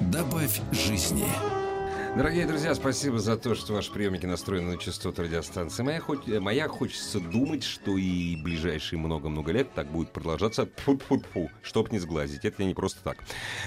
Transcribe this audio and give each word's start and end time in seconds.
Добавь 0.00 0.60
жизни. 0.72 1.26
Дорогие 2.16 2.46
друзья, 2.46 2.74
спасибо 2.74 3.18
за 3.18 3.36
то, 3.36 3.54
что 3.54 3.74
ваши 3.74 3.92
приемники 3.92 4.26
настроены 4.26 4.72
на 4.72 4.78
частоту 4.78 5.22
радиостанции. 5.22 5.82
Моя, 5.82 6.00
хоть, 6.00 6.26
моя 6.26 6.66
хочется 6.68 7.20
думать, 7.20 7.62
что 7.62 7.96
и 7.98 8.34
ближайшие 8.36 8.98
много-много 8.98 9.52
лет 9.52 9.72
так 9.74 9.88
будет 9.92 10.10
продолжаться. 10.10 10.68
Фу-фу-фу, 10.78 11.50
чтоб 11.62 11.92
не 11.92 11.98
сглазить. 11.98 12.44
Это 12.44 12.62
я 12.62 12.68
не 12.68 12.74
просто 12.74 13.00
так. 13.04 13.18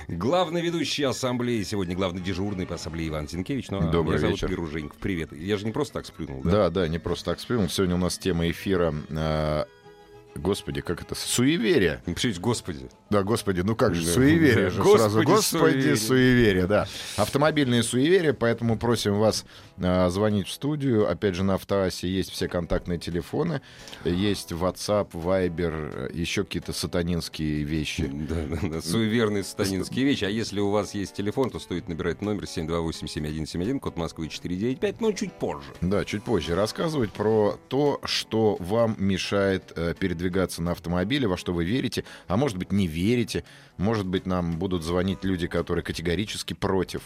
Главный 0.09 0.61
ведущий 0.61 1.03
ассамблеи 1.03 1.63
сегодня, 1.63 1.95
главный 1.95 2.21
дежурный 2.21 2.65
по 2.65 2.75
ассамблее 2.75 3.09
Иван 3.09 3.29
Зинкевич. 3.29 3.69
Ну, 3.69 3.77
а 3.77 3.91
Добрый 3.91 4.17
меня 4.17 4.29
вечер. 4.29 4.47
зовут 4.47 4.59
Миру 4.59 4.71
Женьков. 4.71 4.97
Привет. 4.97 5.31
Я 5.31 5.55
же 5.55 5.65
не 5.65 5.71
просто 5.71 5.93
так 5.93 6.05
сплюнул, 6.05 6.41
да? 6.43 6.51
Да, 6.51 6.69
да, 6.69 6.87
не 6.87 6.99
просто 6.99 7.25
так 7.31 7.39
сплюнул. 7.39 7.69
Сегодня 7.69 7.95
у 7.95 7.99
нас 7.99 8.17
тема 8.17 8.49
эфира... 8.49 8.93
э, 9.09 9.65
Господи, 10.35 10.81
как 10.81 11.01
это? 11.01 11.15
Суеверие. 11.15 12.01
Не 12.05 12.15
пишите, 12.15 12.39
господи. 12.39 12.89
Да, 13.09 13.21
господи, 13.23 13.61
ну 13.61 13.75
как 13.75 13.93
же, 13.93 14.03
Да. 14.05 14.11
суеверие 14.11 14.69
же 14.71 14.81
Господи, 14.81 14.99
сразу. 15.01 15.23
Господи, 15.23 15.71
суеверие. 15.71 15.95
суеверие. 15.97 16.67
да. 16.67 16.87
Автомобильные 17.17 17.83
суеверия, 17.83 18.33
поэтому 18.33 18.77
просим 18.79 19.19
вас 19.19 19.45
э, 19.77 20.09
звонить 20.09 20.47
в 20.47 20.51
студию. 20.51 21.07
Опять 21.09 21.35
же, 21.35 21.43
на 21.43 21.53
Автоасе 21.53 22.07
есть 22.07 22.31
все 22.31 22.47
контактные 22.47 22.97
телефоны, 22.97 23.61
есть 24.03 24.51
WhatsApp, 24.51 25.11
Viber, 25.11 26.11
еще 26.13 26.43
какие-то 26.43 26.73
сатанинские 26.73 27.63
вещи. 27.63 28.09
Да, 28.11 28.35
да, 28.49 28.67
да, 28.67 28.81
суеверные 28.81 29.43
сатанинские 29.43 30.05
вещи. 30.05 30.25
А 30.25 30.29
если 30.29 30.59
у 30.59 30.71
вас 30.71 30.95
есть 30.95 31.13
телефон, 31.13 31.51
то 31.51 31.59
стоит 31.59 31.87
набирать 31.87 32.21
номер 32.21 32.43
728-7171, 32.45 33.79
код 33.79 33.97
Москвы 33.97 34.29
495, 34.29 35.01
но 35.01 35.11
чуть 35.11 35.33
позже. 35.33 35.67
Да, 35.81 36.03
чуть 36.05 36.23
позже 36.23 36.55
рассказывать 36.55 37.11
про 37.11 37.59
то, 37.69 37.99
что 38.03 38.57
вам 38.59 38.95
мешает 38.97 39.71
э, 39.75 39.93
передвигаться 39.97 40.22
на 40.61 40.71
автомобиле, 40.71 41.27
во 41.27 41.37
что 41.37 41.53
вы 41.53 41.65
верите, 41.65 42.03
а 42.27 42.37
может 42.37 42.57
быть 42.57 42.71
не 42.71 42.87
верите, 42.87 43.43
может 43.77 44.05
быть 44.05 44.25
нам 44.25 44.57
будут 44.57 44.83
звонить 44.83 45.23
люди, 45.23 45.47
которые 45.47 45.83
категорически 45.83 46.53
против. 46.53 47.01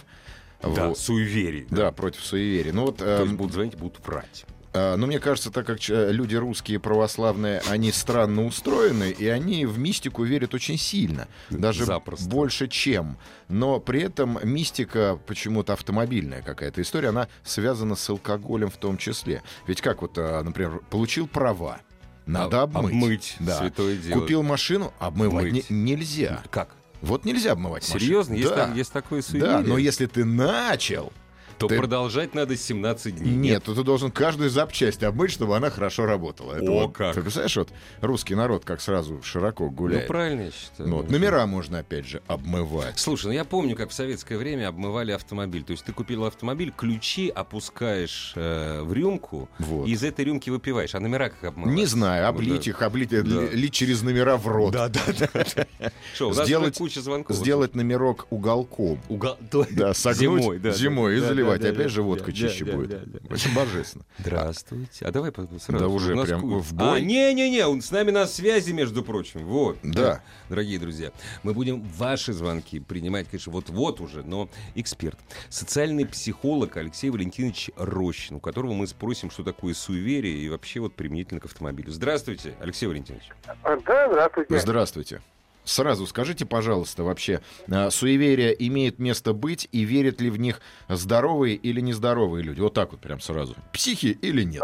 Да, 0.61 0.89
Вот. 0.89 0.97
суеверий. 0.97 1.67
Да, 1.69 1.91
против 1.91 2.23
суеверия. 2.23 2.73
Ну 2.73 2.85
вот, 2.85 2.97
То 2.97 3.19
есть 3.21 3.31
эм, 3.31 3.37
будут 3.37 3.53
звонить, 3.53 3.75
будут 3.77 4.03
врать. 4.05 4.43
э, 4.73 4.95
ну 4.95 5.05
мне 5.05 5.19
кажется, 5.19 5.51
так 5.51 5.67
как 5.67 5.77
э, 5.87 6.11
люди 6.11 6.35
русские 6.35 6.79
православные, 6.79 7.61
они 7.69 7.91
странно 7.91 8.43
устроены, 8.43 9.11
и 9.11 9.27
они 9.27 9.67
в 9.67 9.77
мистику 9.77 10.23
верят 10.23 10.55
очень 10.55 10.79
сильно, 10.79 11.27
даже 11.51 11.85
Запросто. 11.85 12.27
больше, 12.27 12.67
чем. 12.67 13.17
Но 13.49 13.79
при 13.79 14.01
этом 14.01 14.39
мистика 14.43 15.19
почему-то 15.27 15.73
автомобильная 15.73 16.41
какая-то 16.41 16.81
история, 16.81 17.09
она 17.09 17.27
связана 17.43 17.95
с 17.95 18.09
алкоголем 18.09 18.71
в 18.71 18.77
том 18.77 18.97
числе. 18.97 19.43
Ведь 19.67 19.81
как 19.81 20.01
вот, 20.01 20.17
э, 20.17 20.41
например, 20.41 20.81
получил 20.89 21.27
права, 21.27 21.81
надо 22.27 22.61
обмыть. 22.63 22.85
обмыть, 22.93 23.35
Да. 23.39 23.57
святое 23.59 23.95
дело. 23.97 24.19
Купил 24.19 24.43
машину, 24.43 24.93
обмывать 24.99 25.51
не- 25.51 25.63
нельзя. 25.69 26.43
Как? 26.51 26.69
Вот 27.01 27.25
нельзя 27.25 27.51
обмывать 27.53 27.83
Серьезно? 27.83 28.33
машину. 28.33 28.37
Есть, 28.37 28.49
да. 28.49 28.65
так- 28.67 28.75
есть 28.75 28.91
такое 28.91 29.21
суеверие? 29.21 29.57
Да, 29.57 29.61
но 29.61 29.77
если 29.77 30.05
ты 30.07 30.25
начал, 30.25 31.11
То 31.57 31.67
ты- 31.67 31.77
продолжать 31.77 32.35
надо 32.35 32.55
17 32.55 33.15
дней. 33.15 33.33
нет, 33.35 33.63
то 33.63 33.73
ты 33.73 33.83
должен 33.83 34.11
каждую 34.11 34.49
запчасть 34.49 35.03
обмыть, 35.03 35.31
чтобы 35.31 35.55
она 35.57 35.69
хорошо 35.69 36.05
работала. 36.05 36.53
Это 36.53 36.71
О, 36.71 36.83
вот, 36.87 36.95
как. 36.95 37.15
Ты 37.15 37.21
представляешь, 37.21 37.57
вот 37.57 37.69
русский 38.01 38.35
народ 38.35 38.63
как 38.65 38.79
сразу 38.81 39.21
широко 39.23 39.65
Ну, 39.65 39.71
гуляет. 39.71 40.07
правильно 40.07 40.41
я 40.43 40.51
считаю. 40.51 40.89
Ну, 40.89 40.97
вот, 40.97 41.09
номера 41.09 41.45
можно, 41.47 41.79
опять 41.79 42.05
же, 42.05 42.21
обмывать. 42.27 42.99
Слушай, 42.99 43.27
ну 43.27 43.31
я 43.33 43.43
помню, 43.45 43.75
как 43.75 43.89
в 43.89 43.93
советское 43.93 44.37
время 44.37 44.67
обмывали 44.67 45.11
автомобиль. 45.11 45.63
То 45.63 45.71
есть 45.71 45.83
ты 45.83 45.93
купил 45.93 46.25
автомобиль, 46.25 46.71
ключи 46.75 47.29
опускаешь 47.29 48.33
э, 48.35 48.81
в 48.83 48.93
рюмку, 48.93 49.49
Вот. 49.59 49.87
и 49.87 49.91
из 49.91 50.03
этой 50.03 50.25
рюмки 50.25 50.49
выпиваешь. 50.49 50.93
А 50.95 50.99
номера 50.99 51.29
как 51.29 51.43
обмывать? 51.45 51.73
Не 51.75 51.85
знаю, 51.85 52.27
облить 52.27 52.65
да. 52.65 52.69
их, 52.71 52.81
облить, 52.81 53.13
э, 53.13 53.23
Да. 53.23 53.41
ли- 53.41 53.49
лить 53.49 53.73
через 53.73 54.01
номера 54.03 54.37
в 54.37 54.47
рот. 54.47 54.73
Да, 54.73 54.89
да, 54.89 55.01
да. 55.17 55.27
Что, 56.13 56.29
у 56.29 56.33
нас 56.33 56.45
Сделать- 56.45 56.77
куча 56.77 57.01
звонков. 57.01 57.35
Сделать 57.35 57.73
номерок 57.75 58.27
уголком. 58.29 58.99
Угол... 59.09 59.35
Да, 59.71 59.93
согнуть 59.93 60.17
Зимой, 60.43 60.59
да, 60.59 60.71
зимой 60.71 61.17
и 61.17 61.19
да, 61.21 61.27
заливать. 61.27 61.46
Да, 61.53 61.57
да, 61.63 61.69
Опять 61.69 61.83
да, 61.83 61.89
же, 61.89 62.01
водка 62.03 62.25
да, 62.27 62.31
чище 62.31 62.65
да, 62.65 62.73
будет. 62.73 62.89
да, 62.89 63.19
да. 63.19 63.35
Это 63.35 63.49
божественно. 63.55 64.05
Здравствуйте. 64.17 65.05
А 65.05 65.11
давай 65.11 65.31
сразу. 65.59 65.83
Да 65.83 65.87
уже 65.87 66.15
прям 66.15 66.59
в 66.59 66.73
бой? 66.73 66.97
А, 66.97 66.99
не-не-не, 66.99 67.65
он 67.67 67.81
с 67.81 67.91
нами 67.91 68.11
на 68.11 68.25
связи, 68.27 68.71
между 68.71 69.03
прочим. 69.03 69.45
Вот. 69.45 69.77
Да. 69.83 70.21
Дорогие 70.49 70.79
друзья, 70.79 71.11
мы 71.43 71.53
будем 71.53 71.81
ваши 71.81 72.33
звонки 72.33 72.79
принимать, 72.79 73.27
конечно, 73.29 73.51
вот-вот 73.51 74.01
уже, 74.01 74.23
но 74.23 74.49
эксперт. 74.75 75.17
Социальный 75.49 76.05
психолог 76.05 76.77
Алексей 76.77 77.09
Валентинович 77.09 77.71
Рощин, 77.75 78.37
у 78.37 78.39
которого 78.39 78.73
мы 78.73 78.87
спросим, 78.87 79.29
что 79.31 79.43
такое 79.43 79.73
суеверие 79.73 80.37
и 80.37 80.49
вообще 80.49 80.79
вот 80.79 80.95
применительно 80.95 81.39
к 81.39 81.45
автомобилю. 81.45 81.91
Здравствуйте, 81.91 82.55
Алексей 82.59 82.87
Валентинович. 82.87 83.29
А, 83.63 83.77
Да, 83.77 84.07
здравствуйте. 84.09 84.59
Здравствуйте. 84.59 85.21
Сразу 85.67 86.07
скажите, 86.07 86.45
пожалуйста, 86.45 87.03
вообще, 87.03 87.41
а, 87.69 87.89
суеверие 87.89 88.55
имеет 88.67 88.99
место 88.99 89.33
быть 89.33 89.67
и 89.73 89.83
верят 89.83 90.21
ли 90.21 90.29
в 90.29 90.39
них 90.39 90.61
здоровые 90.87 91.55
или 91.55 91.81
нездоровые 91.81 92.41
люди? 92.41 92.61
Вот 92.61 92.73
так 92.73 92.91
вот 92.91 93.01
прям 93.01 93.19
сразу. 93.19 93.53
Психи 93.73 94.17
или 94.21 94.43
нет? 94.43 94.63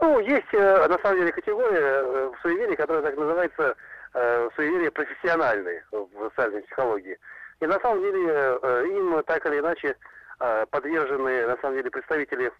Ну, 0.00 0.20
есть 0.20 0.46
э, 0.52 0.86
на 0.86 0.96
самом 1.00 1.18
деле 1.18 1.32
категория 1.32 1.80
э, 1.80 2.30
в 2.30 2.40
суеверии, 2.40 2.76
которая 2.76 3.02
так 3.02 3.16
называется 3.18 3.74
э, 4.14 4.48
суеверие 4.54 4.92
профессиональные 4.92 5.84
в 5.90 6.30
социальной 6.30 6.62
психологии. 6.62 7.18
И 7.58 7.66
на 7.66 7.78
самом 7.80 8.00
деле 8.00 8.58
э, 8.62 8.84
им 8.86 9.22
так 9.24 9.44
или 9.46 9.58
иначе 9.58 9.96
э, 10.38 10.66
подвержены 10.70 11.48
на 11.48 11.56
самом 11.56 11.76
деле 11.76 11.90
представители 11.90 12.52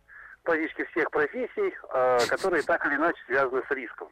практически 0.43 0.85
всех 0.87 1.09
профессий, 1.13 1.73
э, 1.95 2.19
которые 2.29 2.65
так 2.65 2.85
или 2.87 2.97
иначе 2.97 3.19
связаны 3.27 3.63
с 3.69 3.71
риском. 3.71 4.09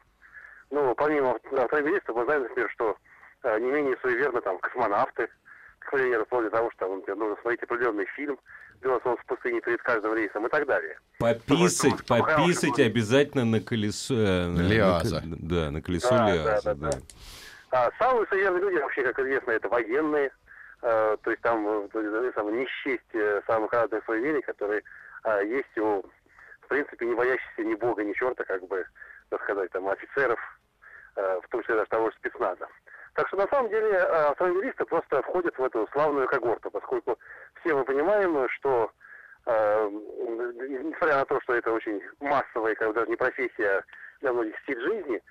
Ну, 0.71 0.95
помимо 0.95 1.39
автомобилистов, 1.57 2.17
мы 2.17 2.25
знаем, 2.25 2.43
например, 2.43 2.71
что 2.71 2.97
э, 3.45 3.59
не 3.61 3.71
менее 3.71 3.97
суеверны 4.03 4.41
там 4.41 4.59
космонавты, 4.59 5.29
к 5.79 5.91
примеру, 5.91 6.25
вплоть 6.27 6.45
до 6.45 6.51
того, 6.51 6.71
что 6.73 6.87
там, 6.87 6.97
например, 6.97 7.19
нужно 7.19 7.37
смотреть 7.41 7.63
определенный 7.63 8.07
фильм 8.17 8.39
«Белосон 8.83 9.17
в 9.17 9.25
пустыне» 9.25 9.61
перед 9.61 9.83
каждым 9.83 10.15
рейсом 10.15 10.47
и 10.47 10.51
так 10.51 10.67
далее. 10.67 10.99
Пописать, 11.19 11.93
Чтобы- 12.01 12.05
пописать 12.23 12.71
хороший 12.71 12.87
обязательно 12.87 13.45
на 13.45 13.61
колесо... 13.61 14.15
э, 14.15 14.47
на- 14.47 14.61
Лиаза. 14.61 15.23
на- 15.25 15.37
Да, 15.39 15.71
на 15.71 15.81
колесо 15.83 16.11
Да, 16.11 16.35
Лиаза, 16.35 16.61
да, 16.63 16.75
да, 16.75 16.91
да. 16.91 16.99
А 17.71 17.91
самые 17.99 18.27
суеверные 18.29 18.61
люди, 18.63 18.77
вообще, 18.77 19.03
как 19.03 19.19
известно, 19.21 19.51
это 19.53 19.69
военные. 19.69 20.31
Э, 20.83 21.17
то 21.23 21.31
есть 21.31 21.43
там 21.43 21.67
э, 21.67 21.89
то 21.93 22.01
есть, 22.01 22.35
самое, 22.35 22.57
не 22.59 22.67
счесть 22.67 23.03
э, 23.15 23.41
самых 23.47 23.73
разных 23.73 24.05
суеверий, 24.05 24.43
которые 24.43 24.83
э, 25.25 25.47
есть 25.47 25.77
у, 25.79 26.03
в 26.63 26.67
принципе, 26.69 27.07
не 27.07 27.15
боящихся 27.15 27.65
ни 27.65 27.75
бога, 27.75 28.05
ни 28.05 28.13
черта, 28.13 28.45
как 28.45 28.67
бы, 28.69 28.85
так 29.31 29.43
сказать, 29.43 29.71
там, 29.71 29.89
офицеров, 29.89 30.39
э, 31.17 31.41
в 31.43 31.49
том 31.49 31.63
числе 31.63 31.77
даже 31.77 31.89
того 31.89 32.11
же 32.11 32.17
спецназа. 32.17 32.69
Так 33.15 33.29
что, 33.29 33.37
на 33.37 33.49
самом 33.49 33.69
деле, 33.71 33.91
э, 33.91 34.29
автомобилисты 34.31 34.85
просто 34.85 35.23
входят 35.23 35.57
в 35.59 35.65
эту 35.65 35.89
славную 35.93 36.29
когорту, 36.29 36.71
поскольку 36.71 37.19
все 37.61 37.75
мы 37.75 37.85
понимаем, 37.85 38.49
что 38.51 38.91
э, 39.47 39.91
несмотря 39.91 41.17
на 41.17 41.25
то, 41.25 41.41
что 41.43 41.55
это 41.55 41.73
очень 41.73 42.01
массовая, 42.21 42.75
как 42.75 42.89
бы 42.89 42.95
даже 42.95 43.11
не 43.11 43.17
профессия, 43.17 43.85
для 44.21 44.33
многих 44.33 44.59
стиль 44.63 44.81
жизни, 44.81 45.23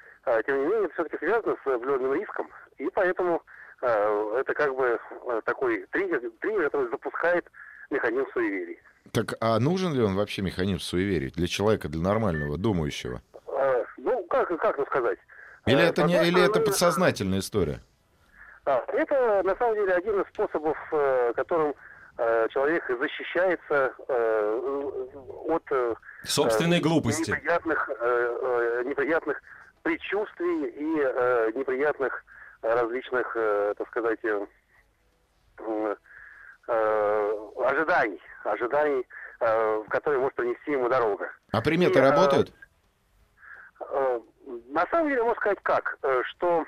тем 0.46 0.60
не 0.62 0.66
менее, 0.66 0.86
это 0.86 0.94
все-таки 0.94 1.18
связано 1.18 1.58
с 1.62 1.68
определенным 1.68 2.14
риском, 2.14 2.50
и 2.78 2.90
поэтому 2.90 3.44
это 3.82 4.54
как 4.56 4.74
бы 4.74 4.98
такой 5.44 5.86
триггер, 5.92 6.22
триггер, 6.40 6.64
который 6.64 6.90
запускает 6.90 7.52
механизм 7.90 8.26
суеверий. 8.34 8.80
Так 9.12 9.34
а 9.40 9.60
нужен 9.60 9.94
ли 9.94 10.02
он 10.02 10.16
вообще 10.16 10.42
механизм 10.42 10.80
суеверий 10.80 11.32
для 11.32 11.48
человека, 11.48 11.88
для 11.88 12.02
нормального, 12.02 12.58
думающего? 12.58 13.22
Ну, 14.38 14.46
как, 14.46 14.60
как 14.60 14.78
ну 14.78 14.86
сказать? 14.86 15.18
Или 15.66 15.82
Э, 15.82 15.88
это, 15.90 16.04
не, 16.04 16.14
или 16.16 16.40
это 16.40 16.50
стороны, 16.50 16.66
подсознательная 16.66 17.40
история? 17.40 17.82
а, 18.66 18.84
Это, 18.94 19.42
на 19.44 19.56
самом 19.56 19.76
деле, 19.76 19.94
один 19.94 20.22
из 20.22 20.28
способов, 20.30 20.78
э, 20.92 21.34
которым 21.36 21.74
э, 22.18 22.48
человек 22.50 22.84
защищается 22.88 23.94
от 25.48 25.98
Собственной 26.24 26.80
глупости. 26.80 27.32
неприятных, 27.32 27.90
неприятных 28.86 29.42
предчувствий 29.84 30.68
и 30.70 31.58
неприятных 31.58 32.24
различных, 32.62 33.34
так 33.78 33.88
сказать, 33.90 34.20
ожиданий, 36.68 38.22
ожиданий, 38.44 39.06
э, 39.40 39.84
которые 39.90 40.20
может 40.20 40.36
принести 40.36 40.72
ему 40.72 40.90
дорога. 40.90 41.32
А 41.52 41.62
приметы 41.62 42.00
И, 42.00 42.02
работают? 42.02 42.50
Э, 42.50 42.54
На 44.70 44.86
самом 44.88 45.10
деле, 45.10 45.24
можно 45.24 45.40
сказать 45.40 45.60
как, 45.64 45.98
э, 46.04 46.22
что, 46.26 46.66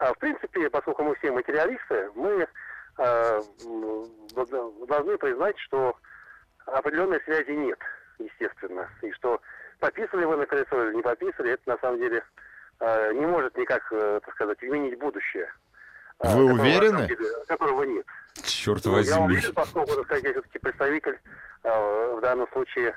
э, 0.00 0.12
в 0.12 0.18
принципе, 0.18 0.68
поскольку 0.70 1.02
мы 1.04 1.14
все 1.16 1.30
материалисты, 1.30 2.10
мы 2.14 2.46
э, 2.98 3.42
должны 4.86 5.18
признать, 5.18 5.58
что 5.60 5.96
определенной 6.66 7.20
связи 7.22 7.50
нет, 7.50 7.78
естественно. 8.18 8.88
И 9.02 9.12
что 9.12 9.40
пописали 9.78 10.24
вы 10.24 10.36
на 10.36 10.46
колесо 10.46 10.84
или 10.84 10.96
не 10.96 11.02
пописали, 11.02 11.52
это 11.52 11.62
на 11.66 11.78
самом 11.78 11.98
деле 11.98 12.22
э, 12.80 13.12
не 13.14 13.26
может 13.26 13.56
никак, 13.56 13.82
э, 13.92 14.20
так 14.24 14.34
сказать, 14.34 14.58
изменить 14.62 14.98
будущее. 14.98 15.50
Вы 16.18 16.28
которого, 16.28 16.52
уверены? 16.52 17.16
Которого 17.46 17.82
нет. 17.82 18.06
Черт 18.42 18.84
ну, 18.84 18.92
возьми. 18.92 19.14
Я 19.14 19.20
уверен, 19.20 19.54
поскольку, 19.54 19.94
так 19.94 20.04
сказать, 20.06 20.24
я 20.24 20.32
все-таки 20.32 20.58
представитель 20.58 21.18
э, 21.62 22.14
в 22.16 22.20
данном 22.20 22.48
случае 22.52 22.96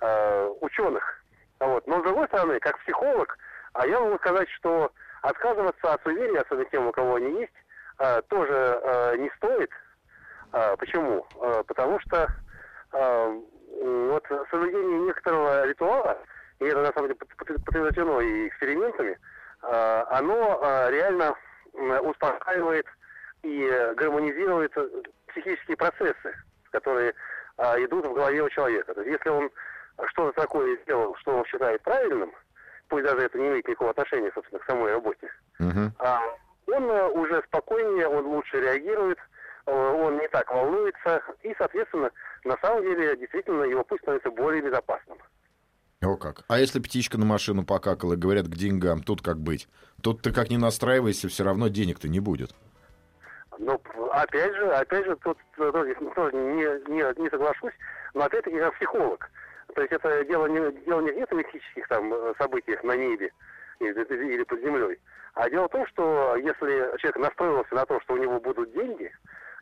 э, 0.00 0.46
ученых. 0.60 1.21
Вот. 1.62 1.86
Но 1.86 2.00
с 2.00 2.02
другой 2.02 2.26
стороны, 2.26 2.58
как 2.58 2.76
психолог, 2.80 3.38
а 3.74 3.86
я 3.86 4.00
могу 4.00 4.18
сказать, 4.18 4.48
что 4.50 4.90
отказываться 5.22 5.92
от 5.92 6.02
суеверий, 6.02 6.38
особенно 6.38 6.64
тем, 6.70 6.88
у 6.88 6.92
кого 6.92 7.14
они 7.14 7.40
есть, 7.40 7.52
э, 8.00 8.20
тоже 8.28 8.80
э, 8.82 9.16
не 9.18 9.30
стоит. 9.36 9.70
Почему? 10.78 11.26
Потому 11.66 11.98
что 12.00 12.28
вот 12.90 14.22
соблюдение 14.50 15.00
некоторого 15.00 15.66
ритуала, 15.66 16.18
и 16.58 16.66
это 16.66 16.82
на 16.82 16.92
самом 16.92 17.08
деле 17.08 17.20
подтверждено 17.38 18.20
и 18.20 18.48
экспериментами, 18.48 19.18
оно 19.62 20.60
реально 20.90 21.34
успокаивает 22.02 22.84
и 23.42 23.94
гармонизирует 23.96 24.76
психические 25.28 25.78
процессы, 25.78 26.34
которые 26.70 27.14
идут 27.78 28.04
в 28.04 28.12
голове 28.12 28.42
у 28.42 28.50
человека. 28.50 28.92
То 28.92 29.00
есть 29.00 29.18
если 29.18 29.30
он 29.30 29.50
что-то 30.06 30.40
такое 30.40 30.78
сделал, 30.82 31.14
что 31.16 31.36
он 31.36 31.44
считает 31.46 31.82
правильным, 31.82 32.32
пусть 32.88 33.04
даже 33.04 33.22
это 33.22 33.38
не 33.38 33.48
имеет 33.48 33.66
никакого 33.68 33.90
отношения, 33.90 34.30
собственно, 34.34 34.60
к 34.60 34.66
самой 34.66 34.92
работе, 34.92 35.28
uh-huh. 35.60 35.90
он 36.66 36.84
уже 37.18 37.42
спокойнее, 37.46 38.08
он 38.08 38.26
лучше 38.26 38.60
реагирует, 38.60 39.18
он 39.66 40.18
не 40.18 40.28
так 40.28 40.50
волнуется, 40.52 41.22
и, 41.42 41.54
соответственно, 41.56 42.10
на 42.44 42.56
самом 42.58 42.82
деле, 42.82 43.16
действительно, 43.16 43.62
его 43.64 43.84
путь 43.84 44.00
становится 44.00 44.30
более 44.30 44.62
безопасным. 44.62 45.18
О 46.02 46.16
как. 46.16 46.42
А 46.48 46.58
если 46.58 46.80
птичка 46.80 47.16
на 47.16 47.24
машину 47.24 47.64
покакала, 47.64 48.16
говорят, 48.16 48.46
к 48.46 48.56
деньгам, 48.56 49.02
тут 49.02 49.22
как 49.22 49.38
быть? 49.38 49.68
Тут 50.02 50.22
ты 50.22 50.32
как 50.32 50.50
не 50.50 50.58
настраивайся, 50.58 51.28
все 51.28 51.44
равно 51.44 51.68
денег-то 51.68 52.08
не 52.08 52.18
будет. 52.18 52.50
Ну, 53.58 53.80
опять 54.10 54.52
же, 54.54 54.72
опять 54.72 55.04
же, 55.04 55.16
тут 55.16 55.38
тоже, 55.56 55.94
тоже 56.16 56.36
не, 56.36 56.92
не, 56.92 57.22
не 57.22 57.30
соглашусь, 57.30 57.74
но 58.14 58.24
опять-таки 58.24 58.58
как 58.58 58.74
психолог. 58.74 59.30
То 59.74 59.80
есть 59.80 59.92
это 59.92 60.24
дело 60.24 60.46
не, 60.46 60.72
дело 60.84 61.00
не 61.00 61.24
в 61.24 61.32
мифических 61.32 61.88
там 61.88 62.12
событиях 62.38 62.82
на 62.84 62.96
небе 62.96 63.32
или, 63.80 64.34
или 64.34 64.42
под 64.44 64.60
землей, 64.60 64.98
а 65.34 65.48
дело 65.48 65.66
в 65.68 65.72
том, 65.72 65.86
что 65.86 66.36
если 66.36 66.96
человек 66.98 67.16
настроился 67.16 67.74
на 67.74 67.86
то, 67.86 68.00
что 68.00 68.14
у 68.14 68.18
него 68.18 68.38
будут 68.38 68.72
деньги, 68.72 69.10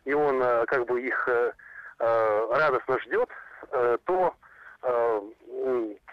и 0.05 0.13
он 0.13 0.41
э, 0.41 0.65
как 0.65 0.85
бы 0.85 1.01
их 1.01 1.27
э, 1.27 1.53
э, 1.99 2.47
радостно 2.51 2.99
ждет, 2.99 3.29
то 4.05 4.35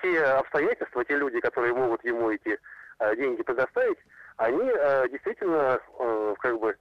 те 0.02 0.22
обстоятельства, 0.22 1.02
те 1.06 1.16
люди, 1.16 1.40
которые 1.40 1.72
могут 1.72 2.04
ему 2.04 2.30
эти 2.30 2.60
деньги 3.16 3.42
предоставить, 3.42 3.96
они 4.36 4.64
действительно 5.10 5.80
как 6.38 6.60
бы 6.60 6.76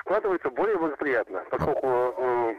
складываются 0.00 0.50
более 0.50 0.76
благоприятно, 0.76 1.42
поскольку 1.50 2.54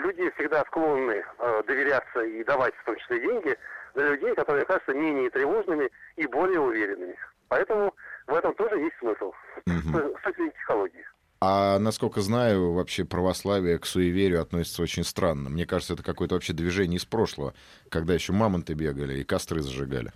люди 0.00 0.30
всегда 0.36 0.64
склонны 0.64 1.24
доверяться 1.66 2.20
и 2.22 2.44
давать 2.44 2.74
в 2.76 2.84
том 2.84 2.96
числе 2.96 3.20
деньги 3.20 3.56
для 3.94 4.10
людей, 4.10 4.34
которые 4.34 4.64
кажутся 4.64 4.94
менее 4.94 5.30
тревожными 5.30 5.90
и 6.16 6.26
более 6.26 6.60
уверенными. 6.60 7.16
Поэтому 7.48 7.94
в 8.26 8.34
этом 8.34 8.54
тоже 8.54 8.78
есть 8.78 8.96
смысл 8.98 9.32
mm-hmm. 9.66 10.18
с 10.18 10.22
точки 10.22 10.50
психологии. 10.50 11.04
А 11.44 11.78
насколько 11.80 12.20
знаю, 12.20 12.72
вообще 12.72 13.04
православие 13.04 13.78
к 13.78 13.84
суеверию 13.84 14.40
относится 14.40 14.80
очень 14.80 15.02
странно. 15.02 15.50
Мне 15.50 15.66
кажется, 15.66 15.94
это 15.94 16.04
какое-то 16.04 16.36
вообще 16.36 16.52
движение 16.52 16.98
из 16.98 17.04
прошлого, 17.04 17.52
когда 17.88 18.14
еще 18.14 18.32
мамонты 18.32 18.74
бегали 18.74 19.14
и 19.14 19.24
костры 19.24 19.60
зажигали. 19.60 20.12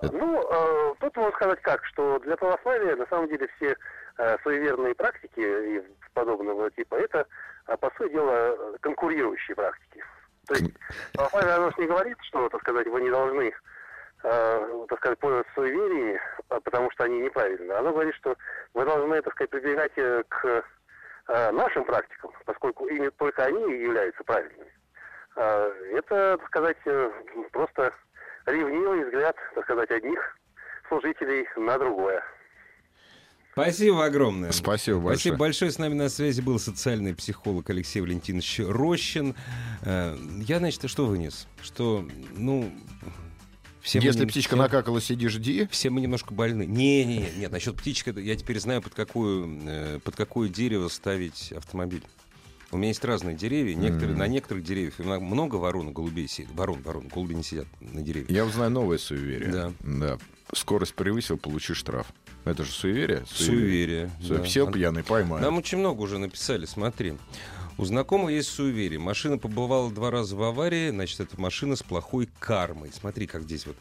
Это... 0.00 0.16
Ну, 0.16 0.40
э, 0.40 0.65
тут 1.00 1.16
можно 1.16 1.32
сказать 1.36 1.60
как, 1.62 1.84
что 1.86 2.18
для 2.20 2.36
православия 2.36 2.96
на 2.96 3.06
самом 3.06 3.28
деле 3.28 3.48
все 3.56 3.76
э, 4.18 4.36
суеверные 4.42 4.94
практики 4.94 5.40
и 5.40 5.82
подобного 6.14 6.70
типа, 6.70 6.96
это, 6.96 7.26
э, 7.66 7.76
по 7.76 7.90
сути 7.96 8.12
дела, 8.12 8.56
конкурирующие 8.80 9.54
практики. 9.54 10.04
То 10.46 10.54
есть 10.54 10.72
православие, 11.12 11.54
оно 11.54 11.70
же 11.70 11.76
не 11.78 11.86
говорит, 11.86 12.16
что, 12.22 12.48
так 12.48 12.60
сказать, 12.60 12.86
вы 12.86 13.02
не 13.02 13.10
должны 13.10 13.52
э, 14.22 14.86
так 14.88 14.98
сказать, 14.98 15.18
пользоваться 15.18 15.52
суевериями, 15.54 16.20
а, 16.48 16.60
потому 16.60 16.90
что 16.90 17.04
они 17.04 17.20
неправильны. 17.20 17.72
Оно 17.72 17.92
говорит, 17.92 18.14
что 18.14 18.36
вы 18.74 18.84
должны, 18.84 19.20
так 19.22 19.32
сказать, 19.34 19.50
прибегать 19.50 19.92
э, 19.96 20.22
к 20.28 20.64
э, 21.28 21.50
нашим 21.52 21.84
практикам, 21.84 22.32
поскольку 22.44 22.86
ими 22.86 23.08
только 23.10 23.44
они 23.44 23.60
являются 23.60 24.22
правильными. 24.24 24.72
Э, 25.36 25.72
это, 25.92 26.38
так 26.38 26.46
сказать, 26.48 26.78
э, 26.86 27.10
просто 27.52 27.92
ревнивый 28.46 29.04
взгляд, 29.04 29.36
так 29.54 29.64
сказать, 29.64 29.90
одних 29.90 30.36
служителей 30.88 31.46
на 31.56 31.78
другое. 31.78 32.22
Спасибо 33.52 34.04
огромное. 34.04 34.52
Спасибо 34.52 34.98
большое. 34.98 35.16
Спасибо 35.16 35.36
большое. 35.38 35.70
С 35.70 35.78
нами 35.78 35.94
на 35.94 36.10
связи 36.10 36.42
был 36.42 36.58
социальный 36.58 37.14
психолог 37.14 37.70
Алексей 37.70 38.00
Валентинович 38.02 38.60
Рощин. 38.60 39.34
Э, 39.82 40.14
я, 40.46 40.58
значит, 40.58 40.90
что 40.90 41.06
вынес? 41.06 41.48
Что, 41.62 42.06
ну, 42.36 42.70
все 43.86 44.00
Если 44.00 44.24
мы, 44.24 44.26
птичка 44.26 44.56
все, 44.56 44.62
накакала, 44.62 45.00
сиди, 45.00 45.28
жди. 45.28 45.68
Все 45.70 45.90
мы 45.90 46.00
немножко 46.00 46.34
больны. 46.34 46.66
Не, 46.66 47.04
не, 47.04 47.18
не, 47.18 47.30
нет, 47.38 47.52
насчет 47.52 47.76
птички 47.76 48.12
я 48.18 48.34
теперь 48.34 48.58
знаю, 48.58 48.82
под, 48.82 48.94
какую, 48.94 49.60
э, 49.64 50.00
под 50.00 50.16
какое 50.16 50.48
дерево 50.48 50.88
ставить 50.88 51.52
автомобиль. 51.52 52.02
У 52.72 52.76
меня 52.78 52.88
есть 52.88 53.04
разные 53.04 53.36
деревья. 53.36 53.74
Некоторые, 53.74 54.14
mm-hmm. 54.14 54.18
На 54.18 54.28
некоторых 54.28 54.64
деревьях 54.64 54.98
много 54.98 55.56
ворон 55.56 55.92
голубей 55.92 56.28
сидят. 56.28 56.50
Ворон, 56.52 56.82
ворон, 56.82 57.08
голуби 57.08 57.34
не 57.34 57.42
сидят 57.42 57.66
на 57.80 58.02
деревьях. 58.02 58.30
Я 58.30 58.44
узнаю 58.44 58.70
новое 58.70 58.98
суеверие. 58.98 59.50
Да. 59.50 59.72
да. 59.80 60.18
Скорость 60.52 60.94
превысил, 60.94 61.38
получи 61.38 61.74
штраф. 61.74 62.06
Это 62.44 62.64
же 62.64 62.72
суеверие? 62.72 63.24
Суеверие. 63.26 64.10
суеверие. 64.20 64.38
Да. 64.42 64.46
Сел 64.46 64.70
пьяный, 64.70 65.04
поймай. 65.04 65.40
Нам 65.40 65.58
очень 65.58 65.78
много 65.78 66.02
уже 66.02 66.18
написали, 66.18 66.66
смотри. 66.66 67.14
У 67.78 67.84
знакомого 67.84 68.30
есть 68.30 68.48
суеверие. 68.48 68.98
Машина 68.98 69.36
побывала 69.36 69.90
два 69.90 70.10
раза 70.10 70.34
в 70.34 70.42
аварии, 70.42 70.90
значит, 70.90 71.20
это 71.20 71.38
машина 71.40 71.76
с 71.76 71.82
плохой 71.82 72.28
кармой. 72.38 72.90
Смотри, 72.92 73.26
как 73.26 73.42
здесь 73.42 73.66
вот 73.66 73.76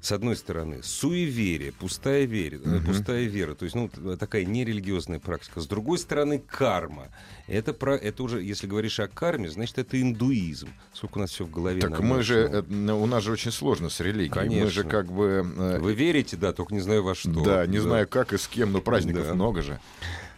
с 0.00 0.12
одной 0.12 0.36
стороны, 0.36 0.82
суеверие, 0.82 1.72
пустая 1.72 2.24
вера, 2.24 2.56
угу. 2.56 2.86
пустая 2.86 3.24
вера, 3.24 3.54
то 3.54 3.64
есть 3.64 3.76
ну, 3.76 3.88
такая 4.16 4.44
нерелигиозная 4.44 5.18
практика. 5.18 5.60
С 5.60 5.66
другой 5.66 5.98
стороны, 5.98 6.38
карма. 6.38 7.08
Это, 7.46 7.74
про, 7.74 7.96
это 7.96 8.22
уже, 8.22 8.42
если 8.42 8.66
говоришь 8.66 8.98
о 9.00 9.08
карме, 9.08 9.50
значит, 9.50 9.78
это 9.78 10.00
индуизм. 10.00 10.68
Сколько 10.94 11.18
у 11.18 11.20
нас 11.20 11.30
все 11.30 11.44
в 11.44 11.50
голове. 11.50 11.80
Так 11.80 12.00
мы 12.00 12.22
же, 12.22 12.64
э, 12.68 12.92
у 12.92 13.06
нас 13.06 13.24
же 13.24 13.32
очень 13.32 13.50
сложно 13.50 13.90
с 13.90 14.00
религией. 14.00 14.30
Конечно. 14.30 14.64
Мы 14.64 14.70
же 14.70 14.84
как 14.84 15.12
бы... 15.12 15.46
Э, 15.56 15.78
Вы 15.78 15.94
верите, 15.94 16.36
да, 16.36 16.52
только 16.52 16.72
не 16.74 16.80
знаю 16.80 17.02
во 17.02 17.14
что. 17.14 17.42
Да, 17.42 17.66
не 17.66 17.76
да. 17.76 17.82
знаю 17.82 18.08
как 18.08 18.32
и 18.32 18.38
с 18.38 18.48
кем, 18.48 18.72
но 18.72 18.80
праздников 18.80 19.26
да. 19.26 19.34
много 19.34 19.62
же. 19.62 19.80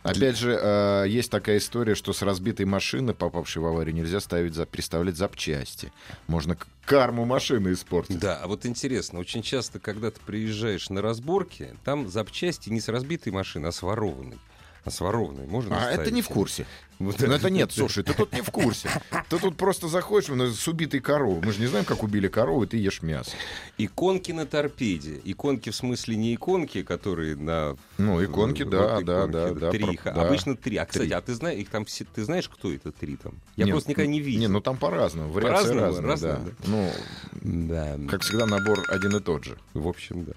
Опять 0.03 0.37
же, 0.37 0.59
э, 0.61 1.05
есть 1.09 1.31
такая 1.31 1.59
история, 1.59 1.95
что 1.95 2.13
с 2.13 2.23
разбитой 2.23 2.67
машины, 2.67 3.15
попавшей 3.15 3.63
в 3.63 3.67
аварию, 3.67 3.95
нельзя 3.95 4.21
ставить, 4.21 4.55
переставлять 4.69 5.17
запчасти. 5.17 5.93
Можно 6.27 6.57
карму 6.85 7.25
машины 7.25 7.73
испортить. 7.73 8.19
Да, 8.19 8.41
а 8.43 8.49
вот 8.49 8.67
интересно, 8.67 9.21
очень 9.21 9.43
часто, 9.43 9.79
когда 9.79 10.11
ты 10.11 10.21
приезжаешь 10.27 10.91
на 10.91 11.03
разборки, 11.03 11.77
там 11.85 12.09
запчасти 12.09 12.71
не 12.71 12.81
с 12.81 12.89
разбитой 12.89 13.33
машины, 13.33 13.69
а 13.69 13.73
с 13.73 13.83
ворованной. 13.83 14.39
А 14.85 14.91
с 14.91 15.01
ворованной 15.01 15.47
можно 15.47 15.77
А 15.77 15.91
это 15.91 16.11
не 16.11 16.23
в 16.23 16.29
курсе. 16.29 16.67
Вот 17.03 17.19
ну, 17.19 17.33
это 17.33 17.51
нет, 17.51 17.73
слушай, 17.75 18.05
ты 18.05 18.15
тут 18.15 18.33
не 18.33 18.43
в 18.43 18.51
курсе. 18.51 18.89
Ты 19.29 19.39
тут 19.39 19.57
просто 19.57 19.89
заходишь 19.89 20.29
с 20.29 20.69
убитой 20.69 21.01
коровой. 21.01 21.43
Мы 21.45 21.53
же 21.53 21.61
не 21.61 21.67
знаем, 21.67 21.85
как 21.85 22.05
убили 22.05 22.29
корову, 22.29 22.63
и 22.63 22.67
ты 22.69 22.77
ешь 22.77 23.03
мясо. 23.03 23.33
Иконки 23.77 24.31
на 24.31 24.47
торпеде. 24.47 25.21
Иконки 25.25 25.71
в 25.71 25.75
смысле 25.75 26.15
не 26.15 26.35
иконки, 26.35 26.85
которые 26.85 27.35
на... 27.35 27.77
Ну, 27.99 28.25
иконки, 28.25 28.63
да, 28.63 28.97
вот, 28.97 29.05
да, 29.05 29.27
да, 29.27 29.53
да. 29.53 29.71
Три. 29.71 29.99
Да. 30.05 30.13
Обычно 30.13 30.57
три. 30.57 30.77
А, 30.77 30.87
кстати, 30.87 31.07
три. 31.07 31.15
а 31.15 31.21
ты 31.21 31.35
знаешь, 31.35 31.59
их 31.59 31.71
там 31.71 31.85
все, 31.87 32.05
ты 32.05 32.25
знаешь, 32.25 32.49
кто 32.49 32.73
это 32.73 32.93
три 32.93 33.17
там? 33.17 33.35
Я 33.57 33.65
нет, 33.65 33.75
просто 33.75 33.91
никогда 33.91 34.09
не 34.09 34.21
видел. 34.21 34.41
Не, 34.41 34.49
ну 34.49 34.61
там 34.61 34.77
по-разному. 34.77 35.33
Вариации 35.33 35.75
по 35.75 35.81
разные, 35.81 36.07
разные, 36.07 36.33
да. 36.35 36.39
да. 36.39 36.53
Ну, 36.67 36.93
да. 37.33 37.99
как 38.09 38.23
всегда, 38.23 38.47
набор 38.47 38.85
один 38.89 39.17
и 39.17 39.21
тот 39.21 39.45
же. 39.45 39.59
В 39.75 39.89
общем, 39.89 40.25
да. 40.25 40.35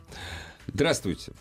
Здравствуйте. 0.67 1.31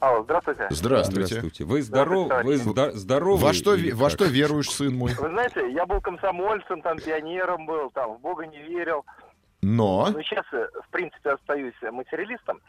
Алло, 0.00 0.22
здравствуйте. 0.22 0.66
Здравствуйте. 0.70 1.26
Здравствуйте. 1.26 1.64
Вы 1.64 1.82
здоров, 1.82 2.30
вы 2.44 2.56
здоровы? 2.56 3.42
Во 3.42 3.52
что, 3.52 3.76
во 3.94 4.10
что 4.10 4.24
веруешь, 4.26 4.70
сын 4.70 4.94
мой? 4.94 5.12
Вы 5.14 5.28
знаете, 5.28 5.70
я 5.72 5.86
был 5.86 6.00
комсомольцем, 6.00 6.82
там 6.82 6.98
пионером 6.98 7.66
был, 7.66 7.90
там 7.90 8.14
в 8.14 8.20
Бога 8.20 8.46
не 8.46 8.62
верил. 8.62 9.04
Но? 9.60 10.08
Ну, 10.10 10.22
сейчас, 10.22 10.44
э, 10.52 10.68
в 10.86 10.88
принципе, 10.90 11.30
остаюсь 11.30 11.74
материалистом. 11.82 12.60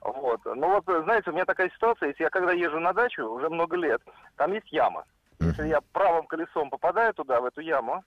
Вот. 0.00 0.40
Ну 0.44 0.68
вот, 0.68 0.84
знаете, 1.04 1.30
у 1.30 1.32
меня 1.32 1.44
такая 1.44 1.70
ситуация, 1.70 2.10
если 2.10 2.22
я 2.22 2.30
когда 2.30 2.52
езжу 2.52 2.78
на 2.78 2.92
дачу, 2.92 3.24
уже 3.24 3.48
много 3.48 3.76
лет, 3.76 4.00
там 4.36 4.52
есть 4.52 4.70
яма. 4.70 5.04
Если 5.40 5.66
я 5.66 5.80
правым 5.92 6.26
колесом 6.26 6.70
попадаю 6.70 7.12
туда, 7.14 7.40
в 7.40 7.46
эту 7.46 7.60
яму, 7.60 8.04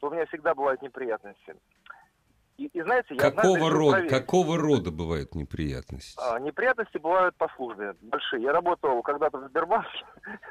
то 0.00 0.08
у 0.08 0.10
меня 0.10 0.26
всегда 0.26 0.54
бывают 0.54 0.82
неприятности. 0.82 1.54
И, 2.58 2.66
и 2.66 2.82
знаете, 2.82 3.14
я 3.14 3.30
Какого 3.30 3.70
рода, 3.70 4.02
какого 4.08 4.58
рода 4.58 4.90
бывают 4.90 5.36
неприятности? 5.36 6.18
А, 6.20 6.40
неприятности 6.40 6.98
бывают 6.98 7.36
по 7.36 7.48
службе, 7.54 7.94
большие. 8.02 8.42
Я 8.42 8.52
работал 8.52 9.00
когда-то 9.02 9.38
в 9.38 9.48
Сбербанке, 9.48 9.88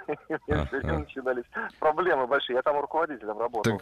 начинались 0.48 1.44
проблемы 1.80 2.26
большие. 2.26 2.56
Я 2.56 2.62
там 2.62 2.80
руководителем 2.80 3.38
работал. 3.38 3.82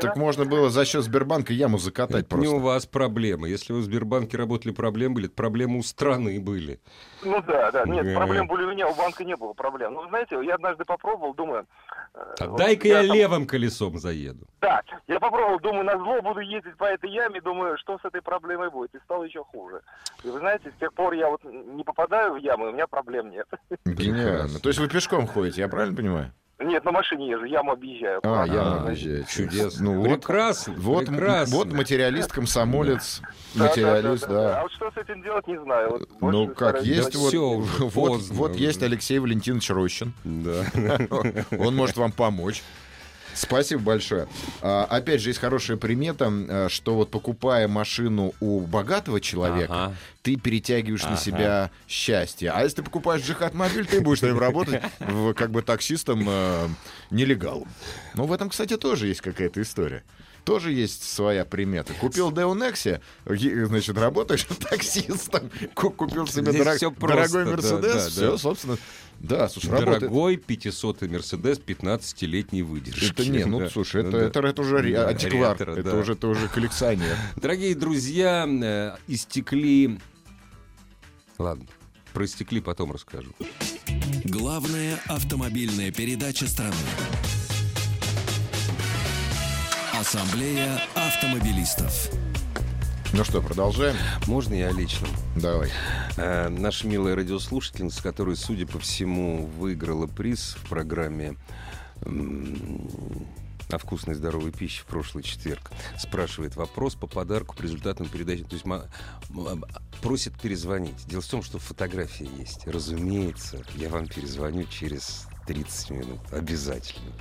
Так, 0.00 0.16
можно 0.16 0.44
было 0.44 0.70
за 0.70 0.84
счет 0.84 1.02
Сбербанка 1.02 1.52
яму 1.52 1.78
закатать 1.78 2.26
Это 2.26 2.36
не 2.36 2.46
у 2.46 2.50
просто. 2.52 2.64
вас 2.66 2.86
проблемы. 2.86 3.48
Если 3.48 3.72
вы 3.72 3.80
в 3.80 3.82
Сбербанке 3.82 4.36
работали, 4.36 4.72
проблемы 4.72 5.16
были, 5.16 5.26
проблемы 5.26 5.78
у 5.78 5.82
страны 5.82 6.40
были. 6.40 6.78
Ну 7.24 7.42
да, 7.42 7.72
да. 7.72 7.84
Нет, 7.86 8.06
Ага. 8.06 8.16
проблем 8.16 8.46
были 8.46 8.66
у 8.66 8.70
меня, 8.70 8.86
у 8.86 8.94
банка 8.94 9.24
не 9.24 9.34
было 9.34 9.52
проблем. 9.52 9.94
Ну, 9.94 10.08
знаете, 10.08 10.38
я 10.44 10.54
однажды 10.54 10.84
попробовал, 10.84 11.34
думаю... 11.34 11.66
А 12.14 12.46
вот 12.46 12.58
дай-ка 12.58 12.86
я 12.86 13.02
там- 13.02 13.16
левым 13.16 13.46
колесом 13.46 13.98
заеду. 13.98 14.46
Да, 14.60 14.82
я 15.08 15.18
попробовал, 15.18 15.58
думаю, 15.58 15.84
на 15.84 15.98
зло 15.98 16.22
буду 16.22 16.40
ездить 16.40 16.76
по 16.76 16.84
этой 16.84 17.10
яме, 17.10 17.40
думаю, 17.40 17.76
что 17.78 17.98
с 17.98 18.04
этой 18.04 18.22
проблемой 18.22 18.70
будет. 18.70 18.94
И 18.94 18.98
стало 19.00 19.24
еще 19.24 19.42
хуже. 19.44 19.80
И 20.22 20.28
вы 20.28 20.38
знаете, 20.38 20.70
с 20.70 20.78
тех 20.78 20.92
пор 20.94 21.14
я 21.14 21.28
вот 21.28 21.42
не 21.44 21.82
попадаю 21.82 22.34
в 22.34 22.36
ямы, 22.36 22.68
у 22.68 22.72
меня 22.72 22.86
проблем 22.86 23.30
нет. 23.30 23.46
Гениально. 23.84 24.60
То 24.60 24.68
есть 24.68 24.78
вы 24.78 24.88
пешком 24.88 25.26
ходите, 25.26 25.60
я 25.60 25.68
правильно 25.68 25.96
понимаю? 25.96 26.32
Нет, 26.64 26.84
на 26.84 26.92
машине 26.92 27.30
езжу, 27.30 27.44
яму 27.44 27.72
объезжаю. 27.72 28.20
А, 28.22 28.44
яму 28.46 28.60
А, 28.60 28.82
объезжаете. 28.86 29.26
Чудесно. 29.30 29.84
Ну 29.84 30.00
вот, 30.00 30.20
прекрасно. 30.20 30.74
вот, 30.76 31.06
прекрасно. 31.06 31.56
вот 31.56 31.72
материалист, 31.72 32.32
комсомолец, 32.32 33.20
Да, 33.54 33.64
материалист, 33.64 34.26
да, 34.26 34.28
да, 34.28 34.34
да. 34.34 34.48
А 34.48 34.52
да. 34.54 34.62
вот 34.62 34.72
что 34.72 34.90
с 34.90 34.96
этим 34.96 35.22
делать, 35.22 35.46
не 35.46 35.60
знаю. 35.62 35.90
Вот 35.90 36.08
Ну, 36.20 36.48
как 36.48 36.82
есть, 36.82 37.12
делать- 37.12 37.14
вот, 37.16 37.28
Всё 37.28 37.48
уже 37.48 37.84
вот, 37.84 38.20
вот 38.30 38.50
уже. 38.52 38.60
есть 38.60 38.82
Алексей 38.82 39.18
Валентинович 39.18 39.70
Рощин. 39.70 40.12
Да. 40.24 40.64
Он 41.58 41.74
может 41.76 41.96
вам 41.96 42.12
помочь. 42.12 42.62
Спасибо 43.34 43.82
большое. 43.82 44.28
А, 44.62 44.84
опять 44.84 45.20
же, 45.20 45.30
есть 45.30 45.40
хорошая 45.40 45.76
примета, 45.76 46.28
а, 46.30 46.68
что 46.68 46.94
вот 46.94 47.10
покупая 47.10 47.68
машину 47.68 48.34
у 48.40 48.60
богатого 48.60 49.20
человека, 49.20 49.72
Ага. 49.86 49.96
ты 50.22 50.36
перетягиваешь 50.36 51.02
на 51.02 51.10
Ага. 51.14 51.20
себя 51.20 51.70
счастье. 51.88 52.50
А 52.50 52.62
если 52.62 52.76
ты 52.76 52.82
покупаешь 52.82 53.22
джихад-мобиль, 53.22 53.86
ты 53.86 54.00
будешь 54.00 54.20
там 54.20 54.38
работать 54.38 54.82
в, 55.00 55.32
как 55.34 55.50
бы 55.50 55.62
таксистом 55.62 56.24
э, 56.28 56.68
нелегалом. 57.10 57.68
Ну, 58.14 58.24
в 58.26 58.32
этом, 58.32 58.48
кстати, 58.50 58.76
тоже 58.76 59.08
есть 59.08 59.20
какая-то 59.20 59.60
история. 59.62 60.02
Тоже 60.44 60.72
есть 60.72 61.02
своя 61.10 61.46
примета. 61.46 61.94
Купил 61.94 62.30
Део 62.30 62.54
Некси, 62.54 63.00
е- 63.26 63.64
значит, 63.66 63.96
работаешь 63.96 64.44
таксистом, 64.70 65.50
ку- 65.74 65.90
купил 65.90 66.26
себе 66.26 66.52
дорог- 66.52 66.98
дорогой 67.00 67.44
да, 67.46 67.50
Мерседес, 67.52 67.80
да, 68.04 68.08
все, 68.10 68.30
да. 68.32 68.36
собственно, 68.38 68.76
да, 69.20 69.48
слушай, 69.48 69.70
работает. 69.70 70.00
Дорогой 70.00 70.36
500-й 70.36 71.08
Мерседес 71.08 71.58
15-летней 71.58 72.62
выдержки. 72.62 73.10
Это 73.10 73.24
не, 73.26 73.44
ну 73.44 73.60
Да. 73.60 73.70
слушай, 73.70 74.02
это, 74.02 74.10
да. 74.10 74.18
это, 74.26 74.40
это 74.40 74.62
уже 74.62 74.78
ре- 74.78 74.94
Да, 74.96 75.08
антиквар, 75.08 75.56
ретро, 75.58 75.72
это 75.72 75.90
да. 75.92 75.96
уже, 75.96 76.12
это 76.12 76.28
уже 76.28 76.48
коллекционер. 76.48 77.16
Дорогие 77.36 77.74
друзья, 77.74 78.46
э, 78.46 78.96
истекли... 79.08 79.98
Ладно, 81.38 81.66
про 82.12 82.24
истекли 82.26 82.60
потом 82.60 82.92
расскажу. 82.92 83.32
Главная 84.24 84.98
автомобильная 85.06 85.90
передача 85.90 86.46
страны. 86.46 86.74
Ассамблея 89.98 90.80
автомобилистов. 90.94 92.10
Ну 93.16 93.22
что, 93.22 93.40
продолжаем? 93.40 93.96
Можно 94.26 94.54
я 94.54 94.68
о 94.70 94.72
личном? 94.72 95.08
Давай. 95.36 95.70
Э, 96.16 96.48
наша 96.48 96.88
милая 96.88 97.14
радиослушательница, 97.14 98.02
которая, 98.02 98.34
судя 98.34 98.66
по 98.66 98.80
всему, 98.80 99.46
выиграла 99.46 100.08
приз 100.08 100.56
в 100.60 100.68
программе 100.68 101.36
о 102.04 103.78
вкусной 103.78 104.16
здоровой 104.16 104.50
пище 104.50 104.82
в 104.82 104.86
прошлый 104.86 105.22
четверг, 105.22 105.70
спрашивает 105.96 106.56
вопрос 106.56 106.96
по 106.96 107.06
подарку 107.06 107.54
по 107.54 107.62
результатам 107.62 108.08
передачи. 108.08 108.42
То 108.42 108.56
есть 108.56 108.66
просит 110.02 110.40
перезвонить. 110.40 111.06
Дело 111.06 111.22
в 111.22 111.26
том, 111.28 111.44
что 111.44 111.60
фотография 111.60 112.28
есть. 112.36 112.66
Разумеется, 112.66 113.62
я 113.76 113.90
вам 113.90 114.08
перезвоню 114.08 114.64
через 114.64 115.28
30 115.46 115.90
минут. 115.90 116.18
Обязательно. 116.32 117.12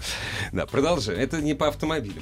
Да, 0.51 0.65
продолжаем. 0.65 1.19
Это 1.19 1.41
не 1.41 1.53
по 1.53 1.67
автомобилю. 1.67 2.21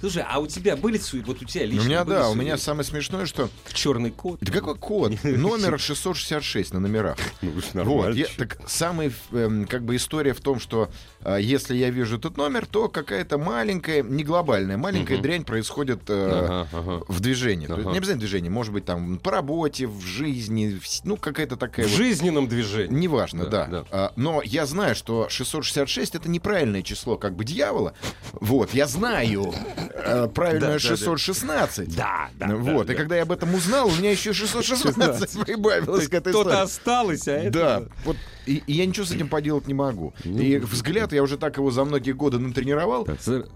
Слушай, 0.00 0.24
а 0.28 0.38
у 0.38 0.46
тебя 0.46 0.76
были 0.76 0.98
суи- 0.98 1.22
Вот 1.26 1.42
у 1.42 1.44
тебя 1.44 1.66
лично 1.66 1.82
у 1.82 1.86
меня, 1.86 2.04
да, 2.04 2.28
у 2.28 2.34
суи- 2.34 2.40
меня 2.40 2.56
самое 2.58 2.84
смешное, 2.84 3.26
что... 3.26 3.48
черный 3.72 4.10
кот. 4.10 4.38
Да 4.40 4.52
какой 4.52 4.76
код? 4.76 5.12
Номер 5.24 5.78
666 5.78 6.72
на 6.74 6.80
номерах. 6.80 7.16
Ну, 7.42 7.50
уж 7.50 7.64
Вот, 7.64 7.74
нормально, 7.74 8.14
я- 8.14 8.26
чё. 8.26 8.32
так 8.38 8.58
самая 8.66 9.12
эм, 9.32 9.66
как 9.66 9.84
бы 9.84 9.96
история 9.96 10.34
в 10.34 10.40
том, 10.40 10.60
что 10.60 10.90
а, 11.22 11.36
если 11.38 11.74
я 11.74 11.90
вижу 11.90 12.18
этот 12.18 12.36
номер, 12.36 12.66
то 12.66 12.88
какая-то 12.88 13.38
маленькая, 13.38 14.02
не 14.02 14.24
глобальная, 14.24 14.76
маленькая 14.76 15.18
дрянь 15.18 15.44
происходит 15.44 16.00
э, 16.08 16.30
Ага, 16.30 16.68
ага. 16.72 17.02
в 17.08 17.20
движении. 17.20 17.66
То 17.66 17.74
есть 17.74 17.84
Ага. 17.86 17.92
не 17.92 17.98
обязательно 17.98 18.20
движение, 18.20 18.50
может 18.50 18.72
быть 18.72 18.84
там 18.84 19.18
по 19.18 19.30
работе, 19.30 19.86
в 19.86 20.00
жизни, 20.02 20.78
в 20.80 20.84
ну 21.04 21.16
какая-то 21.16 21.56
такая 21.56 21.86
В 21.86 21.90
вот 21.90 21.96
жизненном 21.96 22.46
движении. 22.48 22.94
Неважно, 22.94 23.46
да. 23.46 23.66
Да, 23.66 23.66
да. 23.80 23.86
А, 23.90 24.12
но 24.16 24.42
я 24.44 24.66
знаю, 24.66 24.94
что 24.94 25.28
666 25.44 26.14
это 26.14 26.28
неправильное 26.28 26.82
число 26.82 27.16
как 27.16 27.34
бы 27.34 27.44
дьявола. 27.44 27.94
Вот, 28.32 28.74
я 28.74 28.86
знаю 28.86 29.52
э, 29.76 30.28
правильное 30.34 30.60
Да, 30.60 30.66
да, 30.66 30.88
да. 30.88 30.96
616. 30.96 31.96
Да, 31.96 32.28
да. 32.34 32.56
Вот, 32.56 32.86
да, 32.86 32.92
и 32.92 32.96
да. 32.96 33.02
когда 33.02 33.16
я 33.16 33.22
об 33.22 33.32
этом 33.32 33.54
узнал, 33.54 33.88
у 33.88 33.92
меня 33.92 34.10
еще 34.10 34.32
616 34.32 35.40
прибавилось 35.44 36.08
к 36.08 36.14
этой 36.14 36.32
истории. 36.32 36.62
осталось, 36.62 37.28
а 37.28 37.32
это... 37.32 37.50
Да, 37.50 37.82
вот 38.04 38.16
и, 38.50 38.62
и 38.66 38.72
я 38.72 38.86
ничего 38.86 39.06
с 39.06 39.12
этим 39.12 39.28
поделать 39.28 39.68
не 39.68 39.74
могу. 39.74 40.12
и 40.24 40.56
взгляд, 40.58 41.12
я 41.12 41.22
уже 41.22 41.36
так 41.38 41.56
его 41.56 41.70
за 41.70 41.84
многие 41.84 42.12
годы 42.12 42.38
натренировал, 42.38 43.06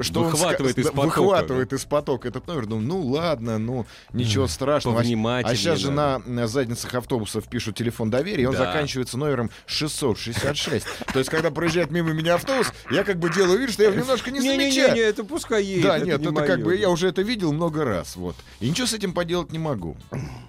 что 0.01 0.21
он 0.21 0.31
выхватывает 0.31 0.77
ска- 0.77 0.81
из 0.81 0.87
да, 0.87 0.93
потока. 0.93 1.19
выхватывает 1.21 1.73
из 1.73 1.85
потока 1.85 2.29
этот 2.29 2.47
номер. 2.47 2.67
Думаю, 2.67 2.87
ну 2.87 3.03
ладно, 3.07 3.59
ну 3.59 3.87
ничего 4.13 4.47
страшного. 4.47 5.01
А- 5.01 5.55
сейчас 5.57 5.79
же 5.81 5.91
на, 5.91 6.19
надо. 6.19 6.31
на 6.31 6.47
задницах 6.47 6.95
автобусов 6.95 7.49
пишут 7.49 7.77
телефон 7.77 8.11
доверия, 8.11 8.45
и 8.45 8.47
он 8.47 8.53
Да. 8.53 8.67
заканчивается 8.67 9.19
номером 9.19 9.51
666. 9.67 10.87
То 11.13 11.19
есть, 11.19 11.31
когда 11.31 11.51
проезжает 11.51 11.91
мимо 11.91 12.13
меня 12.13 12.35
автобус, 12.37 12.73
я 12.91 13.05
как 13.05 13.19
бы 13.19 13.33
делаю 13.33 13.59
вид, 13.59 13.73
что 13.73 13.83
я 13.83 13.91
немножко 13.91 14.31
не 14.31 14.39
Не-не-не, 14.41 14.71
замечаю. 14.71 15.05
это 15.05 15.25
пускай 15.25 15.65
едет. 15.65 15.83
Да, 15.85 15.99
нет, 15.99 16.21
не 16.21 16.27
это 16.27 16.47
как 16.47 16.63
бы 16.63 16.77
я 16.77 16.91
уже 16.91 17.09
это 17.09 17.23
видел 17.23 17.53
много 17.53 17.85
раз, 17.85 18.17
вот. 18.17 18.37
И 18.61 18.69
ничего 18.71 18.87
с 18.87 18.93
этим 18.95 19.13
поделать 19.13 19.51
не 19.53 19.59
могу. 19.59 19.97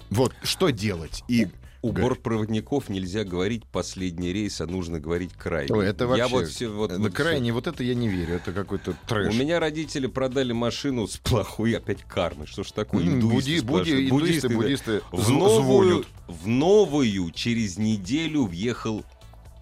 Вот, 0.10 0.34
что 0.44 0.70
делать? 0.70 1.24
И 1.28 1.48
У 1.86 1.92
бортпроводников 1.92 2.90
нельзя 2.90 3.24
говорить 3.24 3.64
последний 3.68 4.34
рейс, 4.34 4.60
а 4.60 4.66
нужно 4.66 5.00
говорить 5.00 5.34
крайний. 5.34 5.72
Ой, 5.72 5.86
это 5.86 6.08
вообще... 6.08 6.24
Я 6.24 6.28
вот 6.28 6.48
все, 6.48 6.68
вот, 6.68 6.92
на 6.92 6.98
вот 6.98 7.14
крайне 7.14 7.54
вот 7.54 7.68
это 7.68 7.84
я 7.84 7.94
не 7.94 8.08
верю. 8.08 8.38
Это 8.38 8.54
какой-то 8.54 8.96
трэш. 9.08 9.32
У 9.32 9.38
меня 9.38 9.60
родители 9.60 10.08
продали 10.08 10.52
машину 10.52 11.08
с 11.08 11.18
плохой 11.18 11.74
опять 11.74 12.02
кармой. 12.02 12.48
Что 12.48 12.64
ж 12.64 12.72
такое? 12.72 13.04
М, 13.04 13.20
Индуисты 13.20 13.52
буди- 13.52 13.60
буди- 13.60 13.60
сплошные. 13.62 14.10
индуисты, 14.10 14.50
да. 14.50 14.56
буддисты 14.56 15.02
В 15.12 15.30
новую, 15.30 15.88
звонят. 15.90 16.08
в 16.28 16.48
новую 16.48 17.32
через 17.32 17.78
неделю 17.78 18.46
въехал 18.46 19.06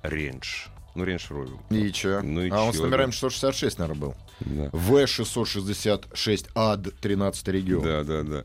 Рендж. 0.01 0.67
Ну, 0.95 1.03
Рендж 1.03 1.23
Ровер. 1.29 1.57
И 1.71 1.91
чё? 1.91 2.21
Ну 2.21 2.41
и 2.43 2.49
а 2.51 2.63
он 2.63 2.71
чё, 2.71 2.77
с 2.77 2.81
номерами 2.81 3.07
да. 3.07 3.17
666, 3.17 3.79
наверное, 3.79 3.99
был. 3.99 4.15
Да. 4.45 4.65
В666 4.67 6.47
АД 6.55 6.93
13 6.99 7.47
регион. 7.49 7.83
Да, 7.83 8.03
да, 8.03 8.23
да. 8.23 8.43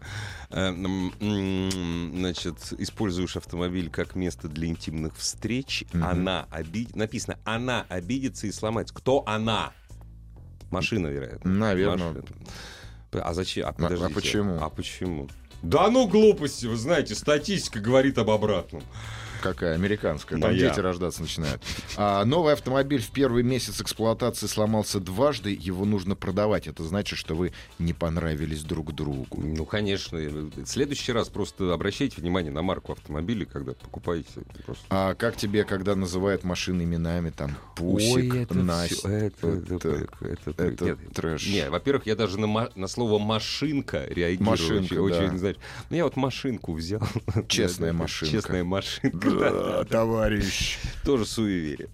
Э, 0.50 0.68
м, 0.68 1.12
м, 1.20 2.12
Значит, 2.18 2.56
используешь 2.78 3.36
автомобиль 3.36 3.90
как 3.90 4.14
место 4.14 4.48
для 4.48 4.68
интимных 4.68 5.16
встреч. 5.16 5.84
Мгм. 5.92 6.04
Она 6.04 6.46
обидит... 6.50 6.96
Написано, 6.96 7.38
она 7.44 7.84
обидится 7.88 8.46
и 8.46 8.52
сломается. 8.52 8.94
Кто 8.94 9.22
она? 9.26 9.72
Машина, 10.70 11.06
вероятно. 11.08 11.50
Наверное. 11.50 12.12
Машина. 12.12 12.24
А 13.12 13.34
зачем? 13.34 13.66
А, 13.68 13.72
подождите. 13.72 14.14
почему? 14.14 14.58
А 14.60 14.68
почему? 14.68 15.28
Да 15.62 15.90
ну 15.90 16.06
глупости, 16.06 16.66
вы 16.66 16.76
знаете, 16.76 17.14
статистика 17.14 17.80
говорит 17.80 18.18
об 18.18 18.30
обратном. 18.30 18.82
Какая? 19.42 19.75
Американская. 19.75 20.38
Там 20.38 20.50
Моя. 20.50 20.68
дети 20.68 20.80
рождаться 20.80 21.23
начинают. 21.23 21.62
А, 21.97 22.25
новый 22.25 22.52
автомобиль 22.52 23.00
в 23.00 23.11
первый 23.11 23.42
месяц 23.42 23.80
эксплуатации 23.80 24.47
сломался 24.47 25.00
дважды. 25.00 25.57
Его 25.59 25.85
нужно 25.85 26.14
продавать. 26.16 26.66
Это 26.66 26.83
значит, 26.85 27.18
что 27.18 27.35
вы 27.35 27.52
не 27.78 27.92
понравились 27.92 28.62
друг 28.62 28.92
другу. 28.95 29.40
Ну, 29.42 29.64
конечно. 29.64 30.18
В 30.18 30.66
следующий 30.66 31.12
раз 31.12 31.28
просто 31.28 31.73
обращайте 31.73 32.21
внимание 32.21 32.52
на 32.52 32.62
марку 32.62 32.92
автомобиля, 32.92 33.45
когда 33.47 33.73
покупаете. 33.75 34.28
Просто. 34.64 34.85
А 34.90 35.14
как 35.14 35.37
тебе, 35.37 35.64
когда 35.64 35.95
называют 35.95 36.45
машины 36.45 36.83
именами, 36.83 37.30
там, 37.30 37.57
Пусик, 37.76 38.33
Ой, 38.35 38.42
это 38.42 38.54
Настя? 38.54 39.09
это, 39.09 39.47
это, 39.49 39.75
Это- 39.88 40.09
это, 40.50 40.62
это 40.64 40.85
нет, 40.85 40.99
трэш. 41.14 41.47
Не, 41.47 41.71
во-первых, 41.71 42.07
я 42.07 42.16
даже 42.16 42.38
на, 42.38 42.71
на 42.75 42.88
слово 42.88 43.18
машинка 43.18 44.04
реагирую. 44.09 44.50
Машинка, 44.50 44.95
очень, 44.95 45.16
да. 45.18 45.25
очень, 45.25 45.38
знаешь, 45.38 45.57
ну 45.90 45.97
я 45.97 46.04
вот 46.04 46.16
машинку 46.16 46.73
взял. 46.73 47.02
Честная 47.49 47.92
машинка. 47.92 48.33
Честная 48.35 48.64
машинка. 48.64 49.18
да. 49.52 49.85
товарищ. 49.85 50.78
Тоже 51.04 51.26
суеверие. 51.26 51.88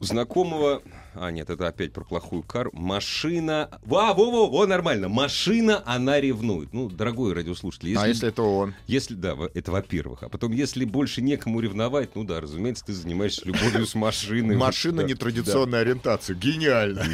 У 0.00 0.04
знакомого 0.04 0.82
А, 1.14 1.30
нет, 1.30 1.50
это 1.50 1.66
опять 1.66 1.92
про 1.92 2.04
плохую 2.04 2.42
кару. 2.42 2.70
Машина... 2.72 3.68
Во, 3.84 4.14
во, 4.14 4.30
во, 4.30 4.48
во, 4.48 4.66
нормально. 4.66 5.08
Машина, 5.08 5.82
она 5.84 6.20
ревнует. 6.20 6.72
Ну, 6.72 6.88
дорогой 6.88 7.32
радиослушатель, 7.32 7.88
если... 7.90 8.04
А 8.04 8.08
если 8.08 8.28
это 8.28 8.42
он? 8.42 8.74
Если, 8.86 9.14
да, 9.14 9.36
это 9.54 9.72
во-первых. 9.72 10.22
А 10.22 10.28
потом, 10.28 10.52
если 10.52 10.84
больше 10.84 11.20
некому 11.20 11.60
ревновать, 11.60 12.14
ну 12.14 12.24
да, 12.24 12.40
разумеется, 12.40 12.84
ты 12.84 12.92
занимаешься 12.92 13.42
любовью 13.44 13.86
с 13.86 13.94
машиной. 13.94 14.56
Машина 14.56 15.00
нетрадиционной 15.02 15.80
ориентации. 15.80 16.34
Гениально. 16.34 17.04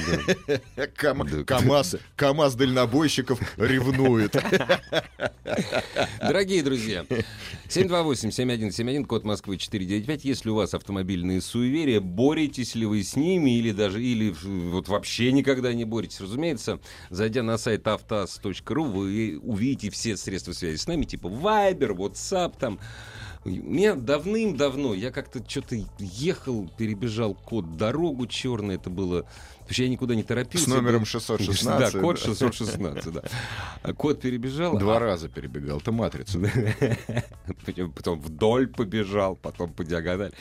КамАЗ, 1.46 1.96
КамАЗ 2.16 2.54
дальнобойщиков 2.54 3.40
ревнует. 3.56 4.36
Дорогие 6.20 6.62
друзья, 6.62 7.04
728-7171, 7.68 9.04
код 9.04 9.24
Москвы 9.24 9.56
495. 9.56 10.24
Если 10.24 10.50
у 10.50 10.54
вас 10.54 10.74
автомобильные 10.74 11.40
суеверия, 11.40 12.00
боретесь 12.00 12.74
ли 12.74 12.86
вы 12.86 13.02
с 13.02 13.16
ними 13.16 13.58
или 13.58 13.72
даже, 13.72 13.85
или 13.94 14.30
в- 14.30 14.44
вот 14.72 14.88
вообще 14.88 15.32
никогда 15.32 15.72
не 15.74 15.84
боретесь? 15.84 16.20
Разумеется, 16.20 16.80
зайдя 17.10 17.42
на 17.42 17.58
сайт 17.58 17.86
автаз.ру, 17.88 18.84
вы 18.84 19.38
увидите 19.42 19.90
все 19.90 20.16
средства 20.16 20.52
связи 20.52 20.76
с 20.76 20.86
нами, 20.86 21.04
типа 21.04 21.26
Viber, 21.28 21.94
WhatsApp, 21.96 22.54
там, 22.58 22.78
у 23.44 23.48
меня 23.50 23.94
давным-давно, 23.94 24.94
я 24.94 25.10
как-то 25.12 25.40
что-то 25.48 25.76
ехал, 25.98 26.68
перебежал 26.76 27.34
код 27.34 27.76
дорогу 27.76 28.26
черный, 28.26 28.74
это 28.74 28.90
было... 28.90 29.24
Потому 29.60 29.74
что 29.74 29.82
я 29.82 29.88
никуда 29.88 30.14
не 30.14 30.22
торопился. 30.22 30.70
С 30.70 30.72
номером 30.72 31.00
Да, 31.02 31.06
616. 31.06 32.00
код 32.00 32.16
да. 32.16 32.22
616, 32.22 33.12
да. 33.12 33.22
А 33.82 33.92
Код 33.94 34.20
перебежал. 34.20 34.78
Два 34.78 34.96
а- 34.96 35.00
раза 35.00 35.28
перебегал. 35.28 35.78
Это 35.78 35.90
матрица. 35.90 36.38
Потом- 37.66 37.92
Потом 37.92 38.20
вдоль 38.20 38.68
побежал, 38.68 39.34
потом 39.36 39.72
по 39.72 39.84
диагонали. 39.84 40.32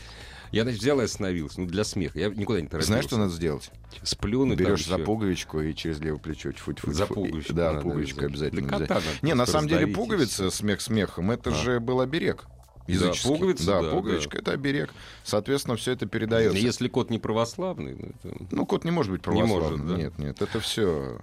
Я, 0.55 0.63
значит, 0.63 0.79
взял 0.81 1.01
и 1.01 1.03
остановился. 1.03 1.59
Ну, 1.59 1.67
для 1.67 1.83
смеха. 1.83 2.17
Я 2.17 2.29
никуда 2.29 2.61
не 2.61 2.67
торопился. 2.67 2.87
Знаешь, 2.87 3.03
что 3.05 3.17
надо 3.17 3.33
сделать? 3.33 3.69
Сплюнуть 4.03 4.57
Берешь 4.57 4.85
за 4.85 4.97
пуговичку 4.99 5.59
и 5.59 5.75
через 5.75 5.99
левое 5.99 6.17
плечо. 6.19 6.53
тьфу 6.53 6.71
тьфу 6.71 6.93
За 6.93 7.03
тьфу. 7.05 7.15
пуговичку 7.15 7.53
Да, 7.53 7.71
надо 7.73 7.81
пуговичку 7.83 8.23
обязательно. 8.25 8.61
обязательно. 8.61 8.87
Да 8.87 8.95
кота 8.95 8.95
надо 8.95 9.25
Не, 9.25 9.33
на 9.35 9.45
самом 9.45 9.67
деле 9.67 9.87
пуговица, 9.87 10.49
смех 10.49 10.79
смехом, 10.79 11.29
это 11.31 11.51
же 11.51 11.81
был 11.81 11.99
оберег. 11.99 12.45
Языческий. 12.87 13.29
пуговица, 13.31 13.65
да, 13.65 13.81
да, 13.81 13.89
пуговичка 13.91 14.37
это 14.37 14.51
оберег. 14.53 14.93
Соответственно, 15.25 15.75
все 15.75 15.91
это 15.91 16.05
передается. 16.05 16.57
Если 16.57 16.87
кот 16.87 17.09
не 17.09 17.19
православный, 17.19 17.95
ну, 17.95 18.29
это- 18.31 18.45
Ну, 18.51 18.65
кот 18.65 18.85
не 18.85 18.91
может 18.91 19.11
быть 19.11 19.25
Не 19.27 19.41
может, 19.43 19.49
православным. 19.69 19.87
да? 19.89 19.95
Нет, 19.97 20.17
нет, 20.19 20.41
это 20.41 20.59
все 20.61 21.19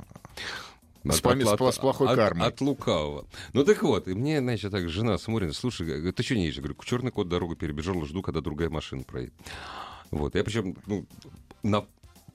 От- 1.05 1.15
с 1.17 1.19
от- 1.21 1.61
пла- 1.61 1.73
с 1.73 1.79
плохой 1.79 2.09
от- 2.09 2.17
кармой. 2.17 2.47
От 2.47 2.61
лукавого. 2.61 3.27
Ну 3.53 3.65
так 3.65 3.83
вот, 3.83 4.09
и 4.09 4.15
мне, 4.15 4.41
значит, 4.41 4.71
так 4.71 4.89
жена 4.89 5.19
смотрит, 5.19 5.55
слушай, 5.55 5.87
говорит, 5.87 6.15
ты 6.15 6.23
что 6.23 6.35
не 6.35 6.43
едешь? 6.45 6.57
Я 6.57 6.63
говорю, 6.63 6.79
черный 6.85 7.11
кот 7.11 7.29
дорогу 7.29 7.57
перебежал, 7.57 8.03
жду, 8.05 8.23
когда 8.23 8.41
другая 8.41 8.71
машина 8.71 9.03
проедет. 9.03 9.35
Вот, 10.11 10.35
я 10.35 10.45
причем, 10.45 10.77
ну, 10.87 11.07
на 11.63 11.85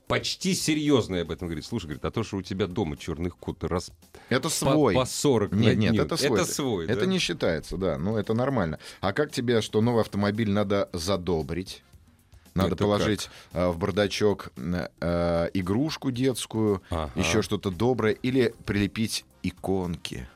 почти 0.07 0.53
серьезно 0.55 1.19
об 1.21 1.31
этом 1.31 1.47
говорит. 1.47 1.65
Слушай, 1.65 1.86
говорит, 1.88 2.05
а 2.05 2.12
то, 2.12 2.24
что 2.24 2.38
у 2.38 2.41
тебя 2.41 2.67
дома 2.67 2.97
черных 2.97 3.36
кот 3.38 3.63
раз 3.63 3.91
Это 4.29 4.43
по, 4.43 4.50
свой. 4.50 4.93
по 4.95 5.05
40 5.05 5.51
на 5.51 5.55
Нет, 5.59 5.77
нет, 5.77 5.95
это 6.05 6.17
свой. 6.17 6.39
Это 6.41 6.51
свой, 6.51 6.86
Это 6.86 7.01
да? 7.01 7.05
не 7.05 7.19
считается, 7.19 7.77
да. 7.77 7.97
Ну, 7.97 8.17
это 8.17 8.33
нормально. 8.33 8.79
А 9.01 9.12
как 9.13 9.31
тебе, 9.31 9.62
что 9.62 9.81
новый 9.81 10.01
автомобиль 10.01 10.50
надо 10.50 10.89
задобрить? 10.93 11.83
Надо 12.58 12.76
Это 12.76 12.84
положить 12.84 13.30
э, 13.54 13.68
в 13.70 13.78
бардачок 13.78 14.50
э, 14.58 14.88
э, 15.00 15.50
игрушку 15.54 16.12
детскую, 16.12 16.82
Ага. 16.90 17.12
еще 17.16 17.42
что-то 17.42 17.70
доброе, 17.72 18.14
или 18.14 18.54
прилепить 18.66 19.26
иконки. 19.44 20.28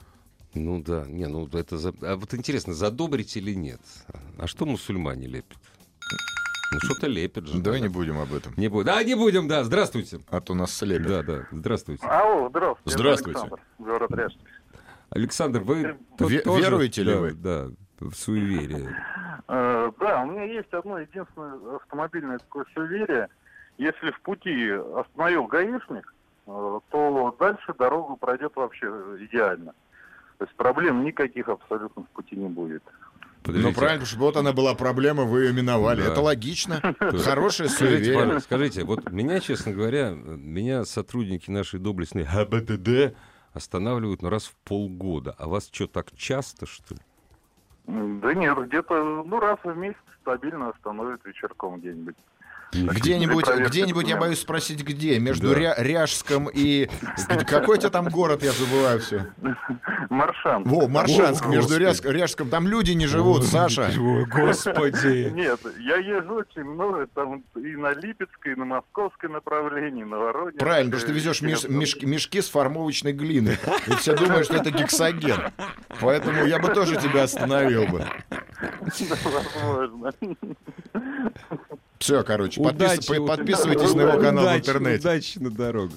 Ну 0.54 0.82
да, 0.82 1.06
не, 1.08 1.28
ну 1.28 1.48
это... 1.52 1.78
за- 1.78 1.94
А 2.02 2.16
вот 2.18 2.34
интересно, 2.34 2.74
задобрить 2.74 3.36
или 3.38 3.54
нет? 3.54 3.82
А 4.38 4.48
что 4.48 4.66
мусульмане 4.66 5.28
лепят? 5.28 5.58
Ну 6.74 6.80
что-то 6.80 7.08
лепят 7.08 7.48
же. 7.48 7.60
Давай 7.60 7.80
да. 7.80 7.88
не 7.88 7.94
будем 7.94 8.20
об 8.20 8.34
этом. 8.34 8.54
Не 8.58 8.68
будем. 8.70 8.86
Да, 8.86 9.04
не 9.04 9.16
будем, 9.16 9.48
да. 9.48 9.64
Здравствуйте. 9.64 10.20
А 10.30 10.40
то 10.42 10.54
нас 10.54 10.74
слепят. 10.74 11.08
Да, 11.08 11.24
да. 11.24 11.48
Здравствуйте. 11.52 12.06
Алло, 12.06 12.50
здравствуйте. 12.50 12.98
Здравствуйте. 12.98 13.40
Александр, 13.40 13.62
город 13.80 14.12
Ряжск. 14.12 14.38
Александр, 15.10 15.60
вы 15.62 15.98
то- 16.18 16.26
Ве- 16.26 16.40
тоже- 16.42 16.62
веруете 16.64 17.04
ли 17.04 17.14
да, 17.14 17.20
вы? 17.20 17.32
Да, 17.34 17.70
в 18.02 18.14
суеверие. 18.16 18.96
Э, 19.48 19.92
Да, 20.00 20.24
у 20.24 20.32
меня 20.32 20.44
есть 20.44 20.74
одно 20.74 21.00
единственное 21.00 21.76
автомобильное 21.76 22.40
такое 22.40 22.66
суеверие. 22.74 23.30
Если 23.78 24.12
в 24.12 24.20
пути 24.22 24.70
остановил 24.70 25.46
гаишник, 25.46 26.14
э, 26.48 26.80
то 26.90 27.36
дальше 27.40 27.74
дорогу 27.78 28.18
пройдет 28.18 28.54
вообще 28.56 28.88
идеально. 29.20 29.74
То 30.38 30.46
есть 30.46 30.56
проблем 30.56 31.04
никаких 31.04 31.48
абсолютно 31.48 32.04
в 32.04 32.10
пути 32.10 32.36
не 32.36 32.48
будет. 32.50 32.84
Ну 33.44 33.54
Подождите. 33.54 33.76
правильно, 33.76 34.00
потому 34.02 34.06
что 34.06 34.20
вот 34.20 34.38
она 34.38 34.54
была 34.54 34.76
проблема, 34.76 35.24
вы 35.24 35.46
ее 35.46 35.54
миновали. 35.54 36.02
Да. 36.02 36.12
Это 36.12 36.22
логично. 36.22 36.80
Хорошее 37.00 37.70
суеверие. 37.70 38.40
скажите, 38.40 38.84
вот 38.84 39.12
меня, 39.12 39.40
честно 39.40 39.72
говоря, 39.72 40.12
меня 40.12 40.86
сотрудники 40.86 41.50
нашей 41.50 41.80
доблестной 41.80 42.26
ХБТД 42.26 43.16
останавливают 43.54 44.22
ну, 44.22 44.30
раз 44.30 44.46
в 44.46 44.56
полгода. 44.64 45.36
А 45.38 45.48
вас 45.48 45.70
что, 45.72 45.88
так 45.88 46.12
часто, 46.16 46.66
что 46.66 46.96
ли? 46.96 47.02
Да 47.86 48.34
нет, 48.34 48.58
где-то, 48.58 49.24
ну, 49.26 49.40
раз 49.40 49.60
в 49.64 49.76
месяц 49.76 49.98
стабильно 50.22 50.70
остановит 50.70 51.26
вечерком 51.26 51.80
где-нибудь. 51.80 52.16
Где-нибудь, 52.74 53.46
где-нибудь, 53.48 54.08
я 54.08 54.18
боюсь 54.18 54.40
спросить, 54.40 54.84
где? 54.84 55.20
Между 55.20 55.50
Да. 55.54 55.60
Ря- 55.60 55.74
Ряжском 55.78 56.50
и... 56.54 56.90
Какой 57.48 57.78
у 57.78 57.80
тебя 57.80 57.90
там 57.90 58.08
город, 58.08 58.44
я 58.44 58.52
забываю 58.52 59.00
все. 59.00 59.28
Маршан. 60.10 60.64
Во, 60.64 60.88
Маршанск, 60.88 61.46
О, 61.46 61.50
между. 61.50 61.78
Ряжск- 61.78 62.10
Ряжском. 62.10 62.50
Там 62.50 62.68
люди 62.68 62.92
не 62.92 63.08
живут, 63.08 63.44
Саша. 63.46 63.92
Ой, 64.00 64.26
господи. 64.26 65.32
Нет, 65.34 65.60
я 65.80 65.98
езжу 65.98 66.36
очень 66.36 66.64
много, 66.64 67.08
там 67.08 67.44
и 67.56 67.76
на 67.76 67.94
Липецкое, 67.94 68.54
и 68.56 68.58
на 68.58 68.66
Московское 68.66 69.30
направлении, 69.30 70.02
и 70.02 70.06
на 70.06 70.18
Воронеж. 70.18 70.56
Правильно, 70.60 70.92
потому 70.92 71.00
что 71.00 71.08
ты 71.08 71.14
везешь 71.14 71.42
меш- 71.42 71.68
меш- 71.70 72.06
мешки 72.06 72.42
с 72.42 72.50
формовочной 72.50 73.14
глины. 73.14 73.58
И 73.88 73.92
все 73.96 74.16
думают, 74.16 74.46
что 74.46 74.56
это 74.58 74.72
гексоген. 74.72 75.52
Поэтому 76.00 76.46
я 76.46 76.60
бы 76.60 76.70
тоже 76.74 76.96
тебя 76.98 77.24
остановил 77.24 77.86
бы. 77.88 78.06
Возможно. 79.26 80.14
Все, 82.02 82.24
короче, 82.24 82.60
подпис- 82.60 82.74
Удачи, 82.76 83.08
по- 83.08 83.20
вот- 83.20 83.28
подписывайтесь 83.28 83.94
на 83.94 84.02
его 84.02 84.20
канал 84.20 84.44
в 84.44 84.48
Удачи, 84.48 84.62
интернете. 84.62 85.00
Удачи 85.02 85.38
на 85.38 85.52
дорогу. 85.52 85.94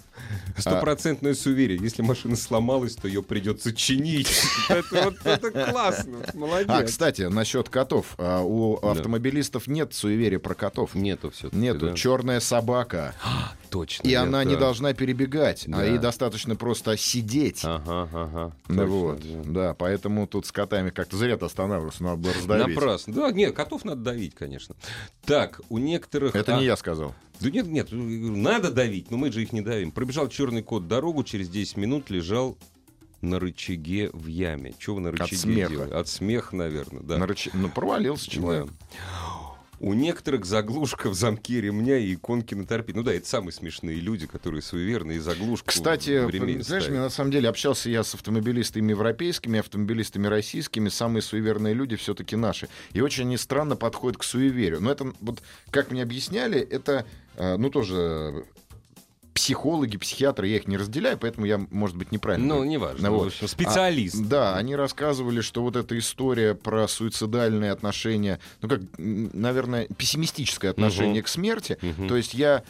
Стопроцентное 0.59 1.35
суеверие. 1.35 1.79
Если 1.81 2.03
машина 2.03 2.37
сломалась, 2.37 2.95
то 2.95 3.09
ее 3.09 3.23
придется 3.23 3.73
чинить. 3.73 4.29
Это 4.69 5.05
вот 5.05 5.17
это 5.25 5.51
классно. 5.51 6.19
Молодец. 6.35 6.67
А, 6.69 6.83
кстати, 6.83 7.23
насчет 7.23 7.71
котов. 7.71 8.14
А, 8.19 8.43
У 8.43 8.77
автомобилистов 8.87 9.67
нет 9.67 9.95
суеверия 9.95 10.38
про 10.38 10.55
котов. 10.55 10.95
Нету 10.95 11.31
все. 11.31 11.49
Нету. 11.53 11.95
Черная 11.95 12.40
собака. 12.40 13.14
Точно. 13.75 14.07
И 14.07 14.13
я- 14.13 14.23
она 14.23 14.45
не 14.45 14.55
да. 14.55 14.61
должна 14.61 14.93
перебегать, 14.95 15.65
Да. 15.67 15.81
а 15.81 15.85
ей 15.85 15.99
достаточно 15.99 16.55
просто 16.55 16.97
сидеть. 16.97 17.63
Ага, 17.65 18.09
ага. 18.13 18.53
Ну 18.69 18.87
вот, 18.87 19.21
да. 19.21 19.51
да, 19.71 19.75
поэтому 19.75 20.29
тут 20.29 20.47
с 20.47 20.53
котами 20.53 20.91
как-то 20.91 21.17
зря 21.17 21.35
останавливался, 21.35 22.05
надо 22.05 22.19
было 22.19 22.35
раздавить. 22.35 22.77
Напрасно. 22.77 23.13
Да, 23.13 23.33
нет, 23.33 23.53
котов 23.53 23.85
надо 23.85 24.01
давить, 24.01 24.37
конечно. 24.37 24.77
Так, 25.25 25.61
у 25.71 25.79
некоторых... 25.79 26.37
Это 26.37 26.57
а, 26.57 26.61
не 26.61 26.67
я 26.67 26.77
сказал. 26.77 27.17
Да 27.41 27.51
нет, 27.51 27.67
нет, 27.67 27.91
говорю, 27.91 28.37
надо 28.37 28.71
давить, 28.71 29.11
но 29.11 29.17
мы 29.17 29.33
же 29.33 29.43
их 29.43 29.53
не 29.53 29.61
давим. 29.61 29.91
Пробежал 29.91 30.29
черный 30.29 30.63
кот 30.63 30.87
дорогу, 30.87 31.25
через 31.25 31.49
10 31.49 31.77
минут 31.77 32.11
лежал 32.11 32.57
на 33.23 33.41
рычаге 33.41 34.11
в 34.13 34.29
яме. 34.29 34.75
Чего 34.79 34.97
вы 34.97 35.03
на 35.03 35.11
рычаге 35.11 35.37
смеха. 35.37 35.71
делаете? 35.73 35.95
От 35.97 36.07
смеха, 36.09 36.55
наверное, 36.55 37.03
да. 37.03 37.19
На 37.19 37.25
рыча- 37.25 37.51
Ну, 37.55 37.69
провалился 37.71 38.31
человек. 38.31 38.67
Да. 38.67 38.73
У 39.85 39.92
некоторых 39.92 40.47
заглушка 40.47 41.11
в 41.11 41.14
замке 41.14 41.61
ремня 41.61 41.99
и 41.99 42.14
иконки 42.14 42.55
на 42.55 42.66
торпеде. 42.66 43.01
Ну 43.01 43.05
да, 43.05 43.12
это 43.12 43.29
самые 43.29 43.53
смешные 43.53 43.97
люди, 43.97 44.27
которые 44.27 44.62
суеверные, 44.62 45.18
и 45.18 45.20
заглушку 45.20 45.68
Кстати, 45.68 46.25
в 46.25 46.31
ремень 46.31 46.62
знаешь, 46.62 46.85
ставят. 46.85 47.03
на 47.03 47.11
самом 47.11 47.31
деле 47.31 47.51
общался 47.51 47.90
я 47.90 48.03
с 48.03 48.14
автомобилистами 48.14 48.92
европейскими, 48.92 49.61
автомобилистами 49.61 50.27
российскими. 50.27 50.88
Самые 50.88 51.20
суеверные 51.20 51.75
люди 51.75 51.97
все-таки 51.97 52.35
наши. 52.35 52.70
И 52.94 53.03
очень 53.03 53.25
они 53.25 53.37
странно 53.37 53.77
подходят 53.77 54.16
к 54.16 54.23
суеверию. 54.23 54.81
Но 54.81 54.90
это, 54.90 55.12
вот, 55.20 55.42
как 55.70 55.90
мне 55.90 56.03
объясняли, 56.03 56.61
это, 56.61 57.05
э, 57.37 57.59
ну, 57.59 57.68
тоже 57.68 58.47
психологи, 59.35 59.97
психиатры, 59.97 60.47
я 60.47 60.57
их 60.57 60.68
не 60.68 60.77
разделяю, 60.77 61.18
поэтому 61.18 61.44
я, 61.44 61.59
может 61.70 61.97
быть, 61.97 62.12
неправильно. 62.12 62.47
Ну, 62.47 62.55
говорю. 62.55 62.70
неважно. 62.70 63.09
Ну, 63.11 63.14
в 63.14 63.18
вот. 63.18 63.27
общем, 63.29 63.49
специалист. 63.49 64.14
А, 64.14 64.25
да, 64.25 64.57
они 64.57 64.77
рассказывали, 64.77 65.40
что 65.40 65.62
вот 65.62 65.75
эта 65.77 65.99
история 65.99 66.55
про 66.55 66.87
суицидальные 66.87 67.73
отношения, 67.73 68.38
ну 68.62 68.68
как, 68.68 68.81
наверное, 68.97 69.88
пессимистическое 69.97 70.70
отношение 70.70 71.23
к 71.23 71.29
смерти. 71.29 71.79
Мгм. 71.83 72.09
То 72.09 72.16
есть 72.16 72.35
я, 72.35 72.62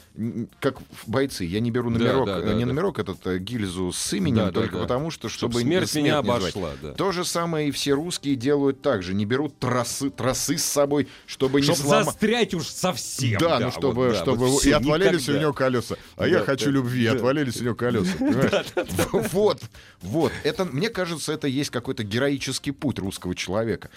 как 0.61 0.79
бойцы, 1.07 1.45
я 1.45 1.61
не 1.61 1.71
беру 1.71 1.91
Да, 1.91 1.99
номерок, 1.99 2.27
да, 2.27 2.39
э, 2.39 2.43
да, 2.47 2.55
не 2.55 2.61
да. 2.61 2.67
номерок 2.67 2.99
этот 2.99 3.27
э, 3.27 3.39
гильзу 3.39 3.93
с 3.93 4.13
именем, 4.15 4.37
Да, 4.37 4.45
да, 4.47 4.53
только 4.53 4.77
да. 4.77 4.83
потому 4.83 5.11
что, 5.11 5.29
Чтоб 5.29 5.51
чтобы 5.51 5.61
смерть 5.63 5.95
не- 5.95 6.01
меня 6.03 6.13
не 6.13 6.19
обошла, 6.19 6.71
да. 6.81 6.93
То 6.93 7.13
же 7.13 7.25
самое 7.25 7.69
и 7.69 7.71
все 7.73 7.93
русские 7.93 8.37
делают 8.37 8.81
так 8.81 9.03
же, 9.03 9.13
не 9.15 9.27
берут 9.27 9.59
тросы, 9.59 10.09
тросы 10.11 10.57
с 10.57 10.65
собой, 10.65 11.09
чтобы 11.27 11.61
не 11.61 11.67
Чтоб 11.67 11.77
сломать. 11.77 12.05
застрять 12.07 12.55
уж 12.55 12.67
совсем. 12.69 13.39
Да, 13.39 13.59
ну 13.59 13.67
вот 13.67 13.75
чтобы, 13.75 14.09
да, 14.11 14.15
чтобы 14.23 14.47
вот 14.47 14.65
и 14.65 14.73
отвалились 14.73 15.23
никогда. 15.23 15.39
у 15.39 15.43
него 15.43 15.53
колеса. 15.53 15.97
А 16.17 16.21
Да, 16.21 16.27
я 16.27 16.41
хочу 16.59 16.71
любви, 16.71 17.07
отвалились 17.07 17.61
у 17.61 17.65
него 17.65 17.75
колеса. 17.75 18.13
Вот, 19.33 19.63
вот. 20.01 20.33
Это, 20.43 20.65
мне 20.65 20.89
кажется, 20.89 21.33
это 21.33 21.49
есть 21.49 21.71
какой-то 21.71 22.05
героический 22.05 22.73
путь 22.73 22.99
русского 22.99 23.35
человека, 23.35 23.91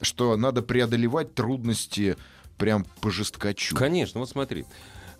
что 0.00 0.36
надо 0.36 0.62
преодолевать 0.62 1.34
трудности 1.34 2.16
прям 2.58 2.84
по 3.00 3.10
жесткачу. 3.10 3.74
Конечно, 3.74 4.20
вот 4.20 4.28
смотри. 4.30 4.64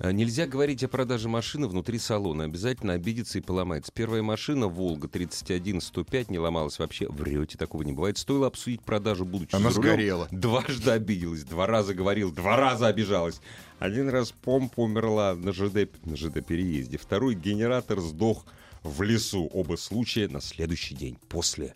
А, 0.05 0.11
Нельзя 0.11 0.49
говорить 0.49 0.83
о 0.83 0.89
продаже 0.89 1.29
машины 1.29 1.69
внутри 1.69 2.01
салона. 2.01 2.43
Обязательно 2.43 2.95
обидится 2.95 3.39
и 3.39 3.41
поломается. 3.41 3.93
Первая 3.95 4.21
машина 4.21 4.67
«Волга» 4.67 5.07
31-105 5.07 6.27
не 6.29 6.41
ломалась 6.41 6.81
вообще. 6.81 7.09
Врете, 7.09 7.57
такого 7.57 7.83
не 7.85 7.93
бывает. 7.93 8.19
Стоило 8.19 8.49
обсудить 8.49 8.83
продажу, 8.83 9.25
будучи 9.25 9.55
Она 9.55 9.69
рулем. 9.69 9.83
сгорела. 9.83 10.29
Дважды 10.33 10.91
обиделась, 10.91 11.45
два 11.45 11.69
раза 11.69 11.95
говорил, 11.95 12.33
два 12.33 12.57
раза 12.57 12.89
обижалась. 12.89 13.41
Один 13.79 14.09
раз 14.09 14.33
помпа 14.33 14.81
умерла 14.81 15.37
на 15.37 15.53
ЖД, 15.53 15.89
на 16.05 16.17
ЖД 16.17 16.45
переезде. 16.45 16.99
Второй 16.99 17.37
генератор 17.37 18.01
сдох 18.01 18.45
в 18.83 19.03
лесу. 19.03 19.49
Оба 19.53 19.77
случая 19.77 20.27
на 20.27 20.41
следующий 20.41 20.97
день 20.97 21.17
после 21.29 21.75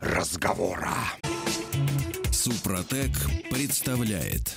разговора. 0.00 0.94
Супротек 2.32 3.10
представляет 3.50 4.56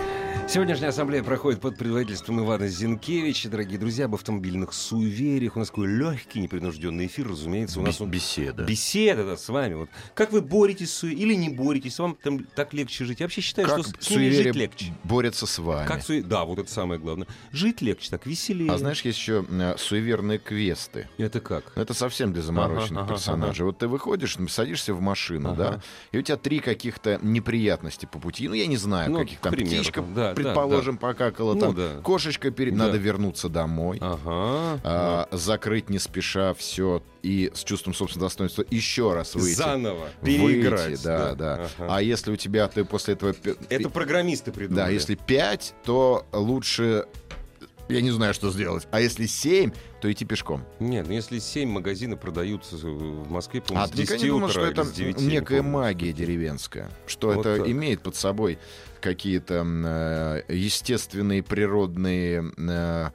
Сегодняшняя 0.51 0.89
ассамблея 0.89 1.23
проходит 1.23 1.61
под 1.61 1.77
предводительством 1.77 2.41
Ивана 2.43 2.67
Зинкевича. 2.67 3.47
Дорогие 3.47 3.79
друзья, 3.79 4.03
об 4.05 4.15
автомобильных 4.15 4.73
суевериях. 4.73 5.55
У 5.55 5.59
нас 5.59 5.69
такой 5.69 5.87
легкий, 5.87 6.41
непринужденный 6.41 7.05
эфир, 7.05 7.29
разумеется. 7.29 7.79
У 7.79 7.83
нас 7.83 8.01
он 8.01 8.11
беседа. 8.11 8.63
Беседа 8.65 9.23
да, 9.23 9.37
с 9.37 9.47
вами. 9.47 9.75
Вот. 9.75 9.89
Как 10.13 10.33
вы 10.33 10.41
боретесь 10.41 10.91
с 10.93 11.05
или 11.07 11.35
не 11.35 11.47
боретесь? 11.47 11.97
Вам 11.99 12.17
там 12.21 12.39
так 12.43 12.73
легче 12.73 13.05
жить? 13.05 13.21
Я 13.21 13.27
вообще 13.27 13.39
считаю, 13.39 13.65
Как 13.69 13.79
что 13.85 13.93
с, 14.03 14.09
ними 14.09 14.29
жить 14.29 14.53
легче. 14.53 14.93
борется 15.05 15.45
с 15.45 15.57
вами. 15.57 15.87
Как 15.87 16.01
суе- 16.03 16.21
Да, 16.21 16.43
вот 16.43 16.59
это 16.59 16.69
самое 16.69 16.99
главное. 16.99 17.27
Жить 17.53 17.81
легче, 17.81 18.09
так 18.09 18.25
веселее. 18.25 18.73
А 18.73 18.77
знаешь, 18.77 18.99
есть 19.05 19.17
еще 19.19 19.45
э, 19.49 19.75
суеверные 19.77 20.37
квесты. 20.37 21.07
Это 21.17 21.39
как? 21.39 21.71
Это 21.77 21.93
совсем 21.93 22.33
для 22.33 22.41
замороченных 22.41 22.91
Ага, 22.91 23.01
ага, 23.03 23.13
персонажей. 23.13 23.65
Вот 23.65 23.77
ты 23.77 23.87
выходишь, 23.87 24.35
садишься 24.49 24.93
в 24.93 24.99
машину, 24.99 25.51
Ага. 25.53 25.57
да, 25.75 25.81
и 26.11 26.17
у 26.17 26.21
тебя 26.21 26.35
три 26.35 26.59
каких-то 26.59 27.19
неприятности 27.21 28.05
по 28.05 28.19
пути. 28.19 28.49
Ну, 28.49 28.53
я 28.55 28.67
не 28.67 28.75
знаю, 28.75 29.11
Ну, 29.11 29.19
каких 29.19 29.39
там. 29.39 29.53
примеру, 29.53 29.77
Птичка, 29.81 30.01
да, 30.01 30.40
да, 30.43 30.49
предположим, 30.49 30.97
покакала, 30.97 31.53
Ну, 31.53 31.59
там 31.59 31.75
да. 31.75 31.89
кошечка 32.03 32.51
перед... 32.51 32.75
Да. 32.77 32.85
Надо 32.85 32.97
вернуться 32.97 33.49
домой. 33.49 33.97
Ага. 34.01 34.79
а, 34.83 35.27
закрыть 35.31 35.89
не 35.89 35.99
спеша 35.99 36.53
все 36.53 37.03
и 37.21 37.51
с 37.53 37.63
чувством 37.63 37.93
собственного 37.93 38.29
достоинства 38.29 38.65
еще 38.69 39.13
раз 39.13 39.35
выйти. 39.35 39.55
Заново. 39.55 40.07
Выйти, 40.21 40.37
Переиграть. 40.39 41.03
да, 41.03 41.35
да. 41.35 41.53
Ага. 41.77 41.95
А 41.97 42.01
если 42.01 42.31
у 42.31 42.35
тебя 42.35 42.67
ты 42.67 42.83
после 42.85 43.13
этого... 43.13 43.35
Это 43.69 43.89
программисты 43.89 44.51
придумали. 44.51 44.85
Да, 44.85 44.89
если 44.89 45.15
5, 45.15 45.75
то 45.85 46.25
лучше... 46.31 47.05
Я 47.91 48.01
не 48.01 48.11
знаю, 48.11 48.33
что 48.33 48.51
сделать. 48.51 48.87
А 48.91 48.99
если 49.01 49.25
7, 49.25 49.71
то 50.01 50.11
идти 50.11 50.25
пешком. 50.25 50.63
Нет, 50.79 51.07
ну 51.07 51.13
если 51.13 51.39
7 51.39 51.69
магазины 51.69 52.17
продаются 52.17 52.75
в 52.75 53.29
Москве, 53.29 53.61
по-моему, 53.61 53.83
А 53.83 53.87
с 53.87 53.91
ты 53.91 53.97
10 53.97 54.23
никогда 54.23 54.45
не 54.45 54.51
что 54.51 54.65
это 54.65 54.83
с 54.83 54.91
9, 54.91 55.15
я 55.15 55.21
не 55.21 55.27
некая 55.33 55.61
магия 55.61 56.13
деревенская? 56.13 56.89
Что 57.07 57.31
Вот 57.31 57.45
это 57.45 57.57
так. 57.59 57.69
имеет 57.69 58.01
под 58.01 58.15
собой 58.15 58.59
какие-то 58.99 59.65
э, 59.65 60.53
естественные, 60.53 61.43
природные, 61.43 62.51
э, 62.57 63.09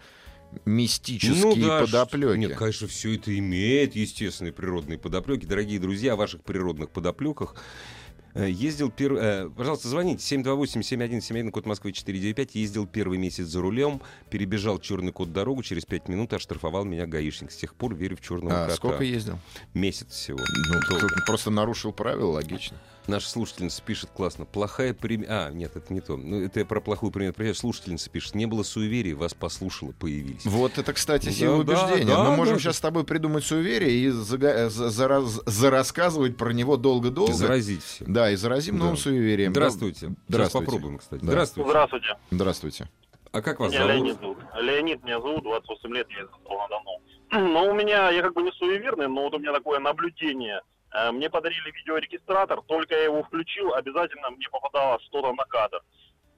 мистические 0.65 1.43
Ну 1.43 1.57
да, 1.57 1.81
подоплеки? 1.81 2.39
Нет, 2.39 2.57
конечно, 2.57 2.87
все 2.89 3.15
это 3.15 3.37
имеет 3.37 3.95
естественные 3.95 4.53
природные 4.53 4.99
подоплеки. 4.99 5.47
Дорогие 5.47 5.79
друзья, 5.79 6.15
о 6.15 6.17
ваших 6.17 6.43
природных 6.43 6.91
подоплеках 6.91 7.55
э, 7.55 7.96
Ездил 8.45 8.91
первый... 8.91 9.23
э, 9.23 9.51
пожалуйста, 9.51 9.89
звоните 9.89 10.23
728-7171, 10.37 11.51
код 11.51 11.67
Москвы 11.67 11.93
495. 11.93 12.55
Ездил 12.55 12.87
первый 12.87 13.19
месяц 13.19 13.47
за 13.47 13.61
рулем, 13.61 14.01
перебежал 14.31 14.79
черный 14.79 15.13
код 15.13 15.33
дорогу, 15.33 15.63
через 15.63 15.85
пять 15.87 16.09
минут 16.09 16.33
оштрафовал 16.33 16.85
меня 16.85 17.07
гаишник. 17.07 17.51
С 17.51 17.57
тех 17.57 17.75
пор 17.75 17.95
верю 17.95 18.17
в 18.17 18.21
черного 18.21 18.65
А 18.65 18.65
кота. 18.65 18.77
сколько 18.77 19.05
ездил? 19.05 19.39
Месяц 19.75 20.09
всего. 20.11 20.39
Ну, 20.39 21.07
просто 21.27 21.51
нарушил 21.51 21.93
правила, 21.93 22.33
логично. 22.33 22.77
Наша 23.07 23.29
слушательница 23.29 23.83
пишет 23.83 24.11
классно. 24.11 24.45
Плохая 24.47 24.93
примета... 24.93 25.47
А, 25.47 25.51
нет, 25.53 25.77
это 25.77 25.93
не 25.95 26.01
то. 26.01 26.17
Ну, 26.17 26.43
это 26.45 26.59
я 26.61 26.67
про 26.67 26.81
плохую 26.81 27.13
примету. 27.13 27.37
Приятель, 27.37 27.59
Слушательница 27.61 28.11
пишет. 28.11 28.35
Не 28.35 28.47
было 28.47 28.65
суеверий, 28.65 29.13
вас 29.13 29.33
послушала, 29.33 29.93
появились. 29.93 30.45
Вот 30.45 30.77
это, 30.79 30.93
кстати, 30.93 31.27
Да, 31.27 31.31
сила 31.33 31.63
да, 31.65 31.85
убеждения. 31.85 32.11
да, 32.17 32.25
Мы 32.25 32.37
можем 32.37 32.55
да. 32.55 32.61
сейчас 32.61 32.77
с 32.79 32.81
тобой 32.81 33.05
придумать 33.05 33.45
суеверие 33.45 33.91
и 33.93 34.09
зага- 34.09 34.69
за- 34.71 34.91
зараз- 34.91 35.41
зарассказывать 35.47 36.37
про 36.37 36.51
него 36.53 36.77
долго-долго. 36.77 37.33
Заразить 37.33 37.85
все. 37.85 38.05
Да, 38.09 38.31
и 38.31 38.37
заразим 38.37 38.77
Да. 38.77 38.83
новым 38.85 38.97
суеверием. 38.97 39.53
Здравствуйте. 39.53 39.99
Сейчас 40.01 40.13
Здравствуйте. 40.29 40.65
попробуем, 40.67 40.99
кстати. 40.99 41.21
Да. 41.23 41.27
Здравствуйте. 41.29 41.71
Здравствуйте. 41.71 42.07
Здравствуйте. 42.33 42.89
А 43.33 43.43
как 43.43 43.61
вас 43.61 43.71
Меня 43.73 43.87
зовут? 43.87 43.95
Леонид 43.97 44.21
зовут. 44.21 44.39
Леонид 44.61 45.05
меня 45.05 45.21
зовут, 45.21 45.43
28 45.45 45.95
лет, 45.95 46.07
я 46.11 46.23
из 46.25 46.29
Ростова-на-Дону. 46.31 47.53
Но 47.53 47.71
у 47.71 47.75
меня, 47.75 48.11
я 48.11 48.23
как 48.23 48.35
бы 48.35 48.43
не 48.43 48.51
суеверный, 48.53 49.09
но 49.09 49.23
вот 49.25 49.35
у 49.35 49.39
меня 49.39 49.53
такое 49.53 49.79
наблюдение. 49.79 50.61
Э, 50.97 51.11
Мне 51.13 51.29
подарили 51.29 51.71
видеорегистратор, 51.71 52.63
только 52.63 52.95
я 52.95 53.05
его 53.05 53.23
включил, 53.23 53.75
обязательно 53.75 54.31
мне 54.31 54.49
попадало 54.51 54.99
что-то 55.01 55.33
на 55.35 55.45
кадр. 55.45 55.81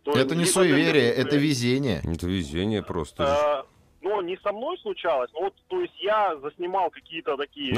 То 0.05 0.13
Это 0.13 0.35
не 0.35 0.45
суеверие, 0.47 1.11
это- 1.13 1.21
это 1.23 1.37
везение. 1.37 1.99
Это 2.05 2.27
везение 2.27 2.83
просто. 2.83 3.23
Э, 3.25 3.79
Ну, 4.01 4.21
не 4.23 4.37
со 4.39 4.53
мной 4.53 4.79
случалось, 4.79 5.29
но 5.35 5.41
вот, 5.41 5.55
то 5.69 5.81
есть 5.81 5.93
я 6.01 6.37
заснимал 6.37 6.89
какие-то 6.89 7.37
такие 7.37 7.75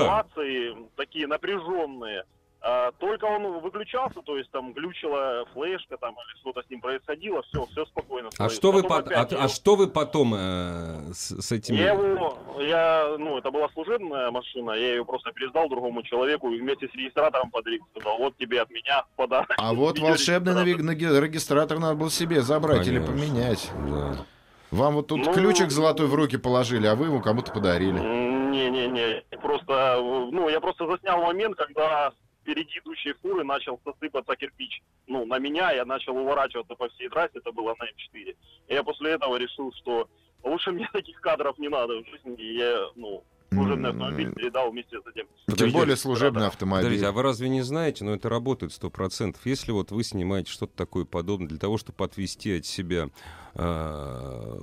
ситуации, 0.00 0.76
такие 0.96 1.26
напряженные. 1.28 2.24
А, 2.62 2.92
Только 2.98 3.24
он 3.24 3.60
выключался, 3.60 4.20
то 4.20 4.36
есть 4.36 4.50
там 4.50 4.74
глючила 4.74 5.46
флешка 5.54 5.96
там 5.96 6.12
или 6.14 6.38
что-то 6.40 6.62
с 6.62 6.68
ним 6.70 6.80
происходило, 6.82 7.42
все, 7.44 7.64
все 7.66 7.86
спокойно. 7.86 8.28
А 8.28 8.32
стоит. 8.48 8.52
что, 8.52 8.72
вы 8.72 8.82
Потом 8.82 8.96
пот- 8.98 9.06
опять 9.12 9.32
а, 9.32 9.34
его- 9.36 9.44
а 9.44 9.48
что 9.48 9.76
вы 9.76 9.88
потом 9.88 10.34
э, 10.36 11.12
с, 11.14 11.40
с 11.40 11.52
этими... 11.52 11.76
Я 11.78 11.92
его, 11.94 12.38
я, 12.60 13.16
ну, 13.18 13.38
это 13.38 13.50
была 13.50 13.68
служебная 13.70 14.30
машина, 14.30 14.72
я 14.72 14.90
ее 14.96 15.04
просто 15.06 15.32
пересдал 15.32 15.70
другому 15.70 16.02
человеку 16.02 16.50
и 16.50 16.60
вместе 16.60 16.86
с 16.88 16.92
регистратором 16.94 17.50
подарил, 17.50 17.80
сказал, 17.96 18.18
вот 18.18 18.36
тебе 18.36 18.60
от 18.60 18.70
меня 18.70 19.04
подарок. 19.16 19.54
А 19.56 19.72
вот 19.72 19.98
волшебный 19.98 20.52
Видеорегистратор. 20.52 21.06
нави- 21.08 21.16
наги- 21.16 21.20
регистратор 21.26 21.78
надо 21.78 21.94
было 21.94 22.10
себе 22.10 22.42
забрать 22.42 22.86
или 22.86 22.98
Конечно. 22.98 23.06
поменять. 23.16 23.70
Да. 23.88 24.26
Вам 24.70 24.94
вот 24.96 25.06
тут 25.06 25.24
Ну, 25.24 25.32
ключик 25.32 25.70
золотой 25.70 26.06
в 26.08 26.14
руки 26.14 26.36
положили, 26.36 26.86
а 26.86 26.94
вы 26.94 27.06
его 27.06 27.20
кому-то 27.20 27.50
подарили. 27.52 27.98
Не-не-не, 27.98 29.22
просто, 29.40 29.96
ну, 30.30 30.48
я 30.48 30.60
просто 30.60 30.86
заснял 30.86 31.22
момент, 31.22 31.56
когда 31.56 32.12
впереди 32.50 32.78
идущей 32.78 33.12
фуры 33.14 33.44
начал 33.44 33.80
сосыпаться 33.84 34.34
кирпич. 34.36 34.82
Ну, 35.06 35.24
на 35.24 35.38
меня 35.38 35.70
я 35.72 35.84
начал 35.84 36.16
уворачиваться 36.16 36.74
по 36.74 36.88
всей 36.90 37.08
трассе, 37.08 37.38
это 37.38 37.52
было 37.52 37.74
на 37.78 37.84
М4. 37.84 38.36
И 38.68 38.74
я 38.74 38.82
после 38.82 39.12
этого 39.12 39.36
решил, 39.36 39.72
что 39.74 40.08
лучше 40.42 40.72
мне 40.72 40.88
таких 40.92 41.20
кадров 41.20 41.58
не 41.58 41.68
надо 41.68 42.02
в 42.02 42.06
жизни, 42.08 42.34
и 42.36 42.56
я, 42.58 42.88
ну, 42.96 43.24
служебный 43.52 43.90
М, 43.90 43.96
автомобиль 44.02 44.32
передал 44.32 44.70
вместе 44.70 44.96
с 44.98 45.06
этим. 45.06 45.26
Тем 45.26 45.28
Подождите, 45.46 45.78
более 45.78 45.96
служебный 45.96 46.46
автомобиль. 46.46 46.84
Подождите, 46.84 47.06
а 47.08 47.12
вы 47.12 47.22
разве 47.22 47.48
не 47.48 47.62
знаете, 47.62 48.04
но 48.04 48.14
это 48.14 48.28
работает 48.28 48.72
сто 48.72 48.90
процентов. 48.90 49.44
Если 49.44 49.72
вот 49.72 49.90
вы 49.90 50.04
снимаете 50.04 50.50
что-то 50.52 50.72
такое 50.76 51.04
подобное 51.04 51.48
для 51.48 51.58
того, 51.58 51.76
чтобы 51.76 52.04
отвести 52.04 52.58
от 52.58 52.66
себя 52.66 53.08
э, 53.54 54.58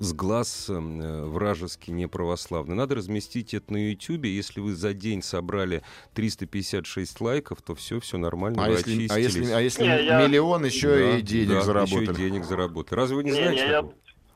с 0.00 0.12
глаз 0.14 0.66
э, 0.70 1.24
вражеский 1.26 1.92
неправославный, 1.92 2.74
надо 2.74 2.94
разместить 2.94 3.52
это 3.52 3.72
на 3.74 3.90
YouTube. 3.90 4.24
Если 4.24 4.60
вы 4.60 4.74
за 4.74 4.94
день 4.94 5.22
собрали 5.22 5.82
356 6.14 7.20
лайков, 7.20 7.60
то 7.60 7.74
все, 7.74 8.00
все 8.00 8.16
нормально, 8.16 8.64
А 8.64 8.68
вы 8.68 8.76
если, 8.76 8.92
а 9.08 9.14
очистились. 9.14 9.34
если, 9.36 9.52
а 9.52 9.60
если 9.60 9.82
Не, 9.82 10.04
я- 10.06 10.26
миллион 10.26 10.64
еще 10.64 10.88
Да, 10.88 11.18
и 11.18 11.22
денег 11.22 11.48
да, 11.50 11.60
заработали? 11.62 12.02
Еще 12.04 12.12
и 12.12 12.30
денег 12.30 12.44
заработали. 12.44 12.96
Разве 12.98 13.16
вы 13.16 13.24
не, 13.24 13.30
Не, 13.32 13.36
знаете? 13.36 13.64
не, 13.64 13.70
я? 13.70 13.88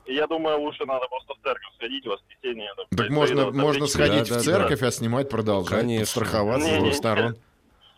Я 0.07 0.27
думаю, 0.27 0.61
лучше 0.61 0.85
надо 0.87 1.07
просто 1.09 1.35
в 1.35 1.43
церковь 1.43 1.75
сходить 1.77 2.05
в 2.05 2.09
воскресенье. 2.11 2.69
это 2.73 2.97
Так 2.97 3.11
можно, 3.11 3.51
можно 3.51 3.87
сходить 3.87 4.29
Да, 4.29 4.35
в 4.35 4.38
да, 4.38 4.41
церковь, 4.41 4.83
а 4.83 4.91
снимать 4.91 5.29
продолжать, 5.29 5.81
Конечно. 5.81 6.01
подстраховаться 6.05 6.69
с 6.75 6.79
двух 6.79 6.95
сторон. 6.95 7.37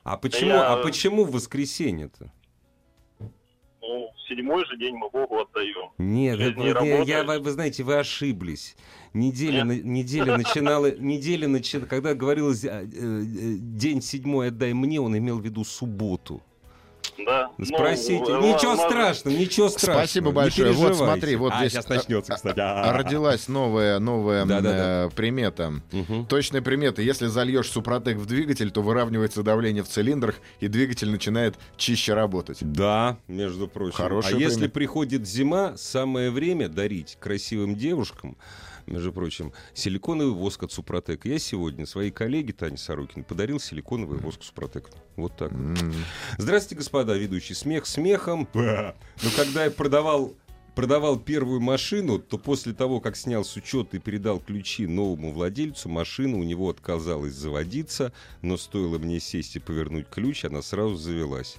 А 0.05 0.17
почему, 0.17 0.51
я- 0.51 0.73
а 0.73 0.77
почему 0.83 1.25
в 1.25 1.33
воскресенье-то? 1.33 2.31
Ну, 3.81 4.11
в 4.15 4.29
седьмой 4.29 4.65
же 4.67 4.77
день 4.79 4.95
мы 4.97 5.09
Богу 5.11 5.39
отдаем. 5.41 5.91
Нет, 5.99 6.39
Жизнь 6.39 6.59
не 6.59 6.67
я- 6.69 6.75
работает. 6.75 7.09
я- 7.09 7.25
вы, 7.25 7.39
вы 7.41 7.51
знаете, 7.51 7.83
вы 7.83 7.97
ошиблись. 7.99 8.77
Неделя, 9.13 9.63
Нет. 9.63 9.67
на- 9.67 9.89
неделя 9.89 10.37
начинала, 10.37 10.91
неделя 10.91 11.47
начи- 11.49 11.85
когда 11.87 12.15
говорилось 12.15 12.65
э, 12.65 12.69
э, 12.85 13.23
день 13.59 14.03
седьмой 14.03 14.49
отдай 14.49 14.73
мне, 14.73 15.01
он 15.01 15.17
имел 15.17 15.39
в 15.39 15.45
виду 15.45 15.65
субботу. 15.65 16.43
Да. 17.19 17.51
Ну, 17.59 17.65
Спросите, 17.65 18.15
э, 18.15 18.41
ничего 18.41 18.73
ладно. 18.73 18.89
страшного, 18.89 19.35
ничего 19.35 19.69
страшного. 19.69 19.99
Спасибо 19.99 20.29
не 20.29 20.33
большое. 20.35 20.73
Вот 20.73 20.97
смотри, 20.97 21.37
вот 21.37 21.53
А, 21.55 21.59
здесь 21.59 21.73
сейчас 21.73 21.87
а, 21.91 21.95
начнется, 21.95 22.35
кстати. 22.35 22.61
а, 22.61 22.93
родилась 22.93 23.49
новая, 23.49 23.99
новая 23.99 24.45
э, 24.47 25.11
примета. 25.15 25.75
Мгм. 25.93 26.27
Точная 26.27 26.63
примета. 26.63 27.03
Если 27.03 27.27
зальешь 27.27 27.71
супротек 27.71 28.17
в 28.19 28.27
двигатель, 28.27 28.71
то 28.71 28.83
выравнивается 28.83 29.43
давление 29.43 29.83
в 29.83 29.89
цилиндрах, 29.89 30.37
и 30.61 30.69
двигатель 30.69 31.11
начинает 31.11 31.57
чище 31.77 32.15
работать. 32.15 32.59
Да, 32.61 33.19
между 33.29 33.69
прочим. 33.69 33.97
Хороший 33.97 34.35
а 34.35 34.39
если 34.39 34.57
пример. 34.57 34.71
приходит 34.71 35.27
зима, 35.27 35.77
самое 35.77 36.31
время 36.31 36.69
дарить 36.69 37.17
красивым 37.21 37.77
девушкам, 37.77 38.37
между 38.87 39.13
прочим, 39.13 39.53
силиконовый 39.73 40.35
воск 40.35 40.63
от 40.63 40.73
Супротек. 40.73 41.25
Я 41.25 41.39
сегодня 41.39 41.87
своей 41.87 42.11
коллеге 42.11 42.53
Тане 42.53 42.77
Сорокиной 42.77 43.25
подарил 43.25 43.61
силиконовый 43.61 44.19
воск 44.19 44.43
Супротек. 44.43 44.91
Вот 45.17 45.37
так. 45.37 45.53
Здравствуйте, 46.39 46.77
господа, 46.77 47.15
ведущий. 47.17 47.55
Смех 47.55 47.87
смехом. 47.87 48.49
Но 48.55 49.31
когда 49.37 49.65
я 49.65 49.71
продавал 49.71 50.35
продавал 50.75 51.19
первую 51.19 51.61
машину, 51.61 52.19
то 52.19 52.37
после 52.37 52.73
того, 52.73 53.01
как 53.01 53.17
снял 53.17 53.45
с 53.45 53.57
учета 53.57 53.97
и 53.97 54.01
передал 54.01 54.41
ключи 54.41 54.87
новому 54.87 55.33
владельцу, 55.33 55.89
машина 55.89 56.37
у 56.37 56.43
него 56.43 56.69
отказалась 56.69 57.33
заводиться, 57.33 58.13
но 58.43 58.57
стоило 58.57 58.99
мне 58.99 59.21
сесть 59.21 59.57
и 59.57 59.61
повернуть 59.61 60.09
ключ, 60.09 60.45
она 60.45 60.63
сразу 60.63 60.97
завелась. 60.97 61.57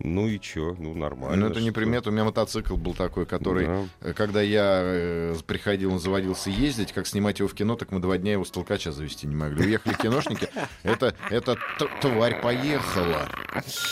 Ну 0.00 0.28
и 0.28 0.38
чё? 0.38 0.76
Ну, 0.78 0.94
нормально. 0.94 1.36
Ну, 1.36 1.46
это 1.50 1.60
не 1.60 1.70
что? 1.70 1.74
примета. 1.80 2.10
У 2.10 2.12
меня 2.12 2.24
мотоцикл 2.24 2.76
был 2.76 2.94
такой, 2.94 3.26
который, 3.26 3.66
Да. 3.66 3.84
э, 4.02 4.12
когда 4.14 4.40
я 4.40 4.80
э, 4.84 5.34
приходил, 5.46 5.92
он 5.92 5.98
заводился 5.98 6.50
ездить, 6.50 6.92
как 6.92 7.06
снимать 7.06 7.40
его 7.40 7.48
в 7.48 7.54
кино, 7.54 7.74
так 7.76 7.90
мы 7.90 7.98
два 7.98 8.16
дня 8.16 8.32
его 8.32 8.44
с 8.44 8.50
толкача 8.50 8.92
завести 8.92 9.26
не 9.26 9.34
могли. 9.34 9.64
Уехали 9.66 9.94
киношники, 9.94 10.48
это, 10.84 11.14
это 11.30 11.56
тварь 12.00 12.40
поехала. 12.40 13.28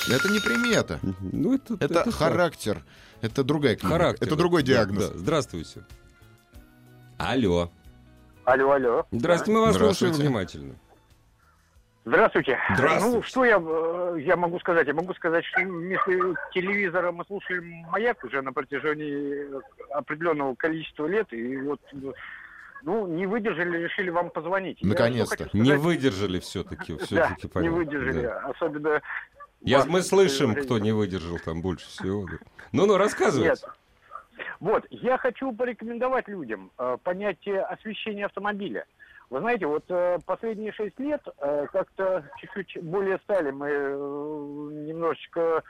Это 0.08 0.28
не 0.28 0.38
примета. 0.40 1.00
Ну, 1.20 1.54
это, 1.54 1.76
Это, 1.80 2.10
характер. 2.12 2.84
Это 3.20 3.42
другая 3.42 3.74
клиника. 3.76 3.98
Характер. 3.98 4.26
Это 4.26 4.36
другой 4.36 4.62
диагноз. 4.62 5.08
да. 5.08 5.18
Здравствуйте. 5.18 5.80
Алло. 7.18 7.70
Алло, 8.44 8.70
алло. 8.72 9.06
Здравствуйте, 9.10 9.52
мы 9.52 9.60
вас 9.66 9.74
Здравствуйте. 9.74 10.14
слушаем 10.14 10.28
внимательно. 10.30 10.74
Здравствуйте. 12.06 12.56
Здравствуйте. 12.72 13.16
Ну, 13.16 13.22
что 13.24 13.44
я, 13.44 13.60
э, 13.60 14.16
я 14.20 14.36
могу 14.36 14.60
сказать? 14.60 14.86
Я 14.86 14.94
могу 14.94 15.12
сказать, 15.14 15.44
что 15.44 15.60
вместо 15.62 16.12
телевизора 16.54 17.10
мы 17.10 17.24
слушали 17.24 17.58
«Маяк» 17.90 18.22
уже 18.22 18.42
на 18.42 18.52
протяжении 18.52 19.48
определенного 19.92 20.54
количества 20.54 21.08
лет, 21.08 21.32
и 21.32 21.56
вот, 21.56 21.80
ну, 22.84 23.08
не 23.08 23.26
выдержали, 23.26 23.76
решили 23.78 24.10
вам 24.10 24.30
позвонить. 24.30 24.78
Наконец-то. 24.84 25.36
хочу 25.36 25.56
Не 25.58 25.64
сказать- 25.64 25.80
выдержали 25.82 26.38
все-таки. 26.38 26.92
Да, 26.92 27.04
все-таки 27.04 27.46
не 27.46 27.48
понятно. 27.48 27.76
выдержали. 27.76 28.22
Да. 28.22 28.38
Особенно... 28.50 29.02
Я, 29.62 29.84
мы 29.84 30.00
слышим, 30.02 30.54
кто 30.54 30.78
не 30.78 30.92
выдержал 30.92 31.40
там 31.44 31.60
больше 31.60 31.88
всего. 31.88 32.24
да. 32.30 32.36
Ну-ну, 32.70 32.98
рассказывайте. 32.98 33.66
Нет. 33.66 34.44
Вот, 34.60 34.86
я 34.90 35.18
хочу 35.18 35.50
порекомендовать 35.50 36.28
людям 36.28 36.70
э, 36.78 36.98
понятие 37.02 37.62
освещения 37.62 38.26
автомобиля. 38.26 38.86
Вы 39.28 39.40
знаете, 39.40 39.66
вот 39.66 39.84
э, 39.88 40.18
последние 40.24 40.72
шесть 40.72 40.98
лет 41.00 41.20
э, 41.38 41.66
как-то 41.72 42.30
чуть-чуть 42.38 42.82
более 42.84 43.18
стали 43.18 43.50
мы 43.50 43.68
э, 43.68 43.96
немножечко 44.86 45.64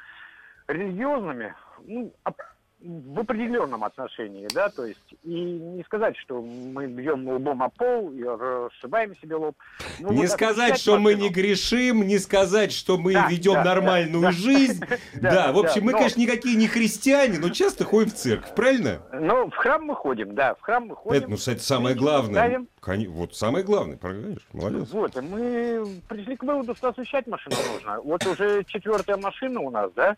религиозными, 0.69 1.55
ну, 1.85 2.13
оп- 2.25 2.43
в 2.81 3.19
определенном 3.21 3.85
отношении, 3.85 4.47
да, 4.53 4.69
то 4.69 4.85
есть, 4.85 5.01
и 5.25 5.31
не 5.35 5.83
сказать, 5.85 6.17
что 6.19 6.43
мы 6.43 6.87
бьем 6.87 7.27
лбом 7.27 7.63
о 7.63 7.71
пол 7.71 8.13
и 8.13 8.23
расшибаем 8.23 9.17
себе 9.17 9.37
лоб. 9.37 9.57
Ну, 9.99 10.13
Не 10.13 10.23
вот 10.23 10.31
сказать, 10.31 10.79
что 10.79 10.99
мы 10.99 11.15
не 11.15 11.31
грешим, 11.31 12.07
не 12.07 12.19
сказать, 12.19 12.73
что 12.73 12.99
мы 12.99 13.15
Да, 13.15 13.29
ведем 13.29 13.55
да, 13.55 13.65
нормальную 13.65 14.23
да, 14.23 14.29
да. 14.29 14.33
жизнь. 14.33 14.85
Да, 15.15 15.31
Да, 15.47 15.53
в 15.53 15.59
общем, 15.59 15.81
да, 15.81 15.87
мы, 15.87 15.93
но- 15.93 15.99
конечно, 15.99 16.21
никакие 16.21 16.57
не 16.57 16.69
христиане, 16.69 17.39
но 17.39 17.49
часто 17.49 17.85
ходим 17.85 18.11
в 18.11 18.15
церковь, 18.15 18.55
правильно? 18.55 19.01
Ну, 19.13 19.49
в 19.51 19.55
храм 19.57 19.83
мы 19.83 19.95
ходим, 19.95 20.35
да, 20.35 20.55
в 20.55 20.61
храм 20.61 20.87
мы 20.87 20.97
ходим. 20.97 21.19
Это, 21.19 21.31
ну, 21.31 21.37
кстати, 21.37 21.61
самое 21.61 21.95
главное. 21.97 22.69
ставим. 22.83 23.13
Вот 23.13 23.35
самое 23.35 23.65
главное, 23.65 23.97
конечно, 23.97 24.41
молодец. 24.53 24.91
Вот, 24.91 25.17
и 25.17 25.21
мы 25.21 26.03
пришли 26.09 26.37
к 26.37 26.43
выводу, 26.43 26.75
что 26.77 26.89
освещать 26.89 27.27
машину 27.27 27.57
нужно. 27.73 28.01
Вот 28.03 28.25
уже 28.27 28.65
четвертая 28.65 29.17
машина 29.17 29.61
у 29.61 29.71
нас, 29.71 29.91
да, 29.97 30.17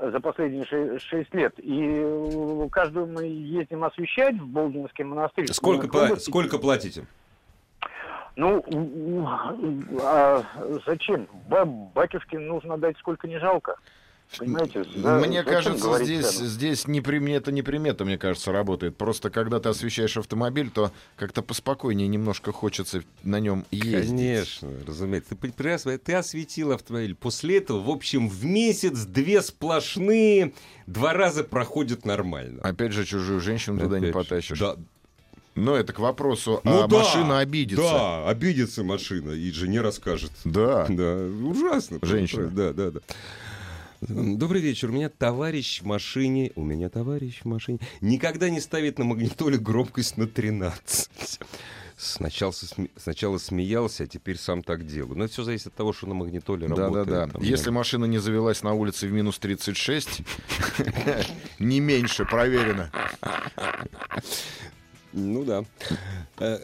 за 0.00 0.20
последние 0.20 0.64
ше- 0.64 0.98
шесть 0.98 1.34
лет. 1.34 1.54
И 1.58 1.80
э, 1.82 2.68
каждую 2.70 3.06
мы 3.06 3.24
ездим 3.24 3.84
освещать 3.84 4.34
в 4.36 4.46
Болдинский 4.46 5.04
монастырь. 5.04 5.52
Сколько, 5.52 5.86
Ну, 5.86 5.92
пла- 5.92 6.16
сколько 6.18 6.58
платите? 6.58 7.06
Ну, 8.34 8.64
а 10.02 10.42
зачем? 10.86 11.28
Ба- 11.48 11.66
батюшке 11.66 12.38
нужно 12.38 12.78
дать 12.78 12.96
сколько 12.98 13.28
не 13.28 13.38
жалко. 13.38 13.76
Понимаете? 14.38 14.84
за- 14.96 15.18
Мне 15.18 15.42
кажется, 15.42 15.82
говорить 15.82 16.06
здесь, 16.08 16.26
цену? 16.30 16.48
здесь 16.48 16.86
не 16.88 17.00
примета, 17.00 17.52
не 17.52 17.62
примета, 17.62 18.04
мне 18.04 18.18
кажется, 18.18 18.52
работает. 18.52 18.96
Просто 18.96 19.30
когда 19.30 19.60
ты 19.60 19.68
освещаешь 19.68 20.16
автомобиль, 20.16 20.70
то 20.70 20.90
как-то 21.16 21.42
поспокойнее 21.42 22.08
немножко 22.08 22.52
хочется 22.52 23.02
на 23.22 23.40
нем 23.40 23.64
ездить. 23.70 24.08
Конечно, 24.10 24.70
разумеется. 24.86 25.30
Ты, 25.30 25.36
прекрасно- 25.36 25.98
ты 25.98 26.14
осветил 26.14 26.72
автомобиль. 26.72 27.14
После 27.14 27.58
этого, 27.58 27.80
в 27.82 27.90
общем, 27.90 28.28
в 28.28 28.44
месяц 28.44 29.04
две 29.04 29.42
сплошные, 29.42 30.52
два 30.86 31.12
раза 31.12 31.44
проходят 31.44 32.04
нормально. 32.04 32.60
Опять 32.62 32.92
же, 32.92 33.04
чужую 33.04 33.40
женщину 33.40 33.78
туда 33.80 33.98
не 34.00 34.06
Опять 34.08 34.22
же. 34.22 34.28
потащишь. 34.28 34.58
Да, 34.58 34.76
Но 35.54 35.76
это 35.76 35.92
к 35.92 35.98
вопросу, 35.98 36.62
Ну 36.64 36.84
а 36.84 36.88
да, 36.88 36.98
машина 37.00 37.38
обидится. 37.40 37.82
Да, 37.82 38.26
обидится 38.28 38.82
машина 38.84 39.32
и 39.32 39.50
жене 39.52 39.82
расскажет. 39.82 40.30
Да. 40.46 40.86
Да, 40.88 41.14
ужасно. 41.44 41.98
Женщина. 42.00 42.46
Да, 42.48 42.72
да, 42.72 42.90
да. 42.92 43.00
Добрый 44.08 44.60
вечер. 44.60 44.90
У 44.90 44.92
меня 44.92 45.08
товарищ 45.08 45.80
в 45.80 45.84
машине, 45.86 46.50
у 46.56 46.64
меня 46.64 46.88
товарищ 46.88 47.42
в 47.42 47.44
машине, 47.44 47.78
никогда 48.00 48.50
не 48.50 48.60
ставит 48.60 48.98
на 48.98 49.04
магнитоле 49.04 49.58
громкость 49.58 50.16
на 50.16 50.26
13. 50.26 51.38
Сначала, 51.96 52.52
сначала 52.96 53.38
смеялся, 53.38 54.02
а 54.02 54.06
теперь 54.08 54.36
сам 54.36 54.64
так 54.64 54.84
делаю. 54.86 55.16
Но 55.16 55.24
это 55.24 55.32
все 55.34 55.44
зависит 55.44 55.68
от 55.68 55.74
того, 55.74 55.92
что 55.92 56.08
на 56.08 56.14
магнитоле 56.14 56.66
Да, 56.66 56.74
работает. 56.74 57.06
да, 57.06 57.26
да. 57.26 57.32
Там, 57.34 57.42
Если 57.42 57.70
машина 57.70 58.06
не 58.06 58.18
завелась 58.18 58.64
на 58.64 58.72
улице 58.72 59.06
в 59.06 59.12
минус 59.12 59.38
36, 59.38 60.22
не 61.60 61.78
меньше, 61.78 62.24
проверено. 62.24 62.90
Ну 65.12 65.44
да. 65.44 65.64
Э, 66.40 66.58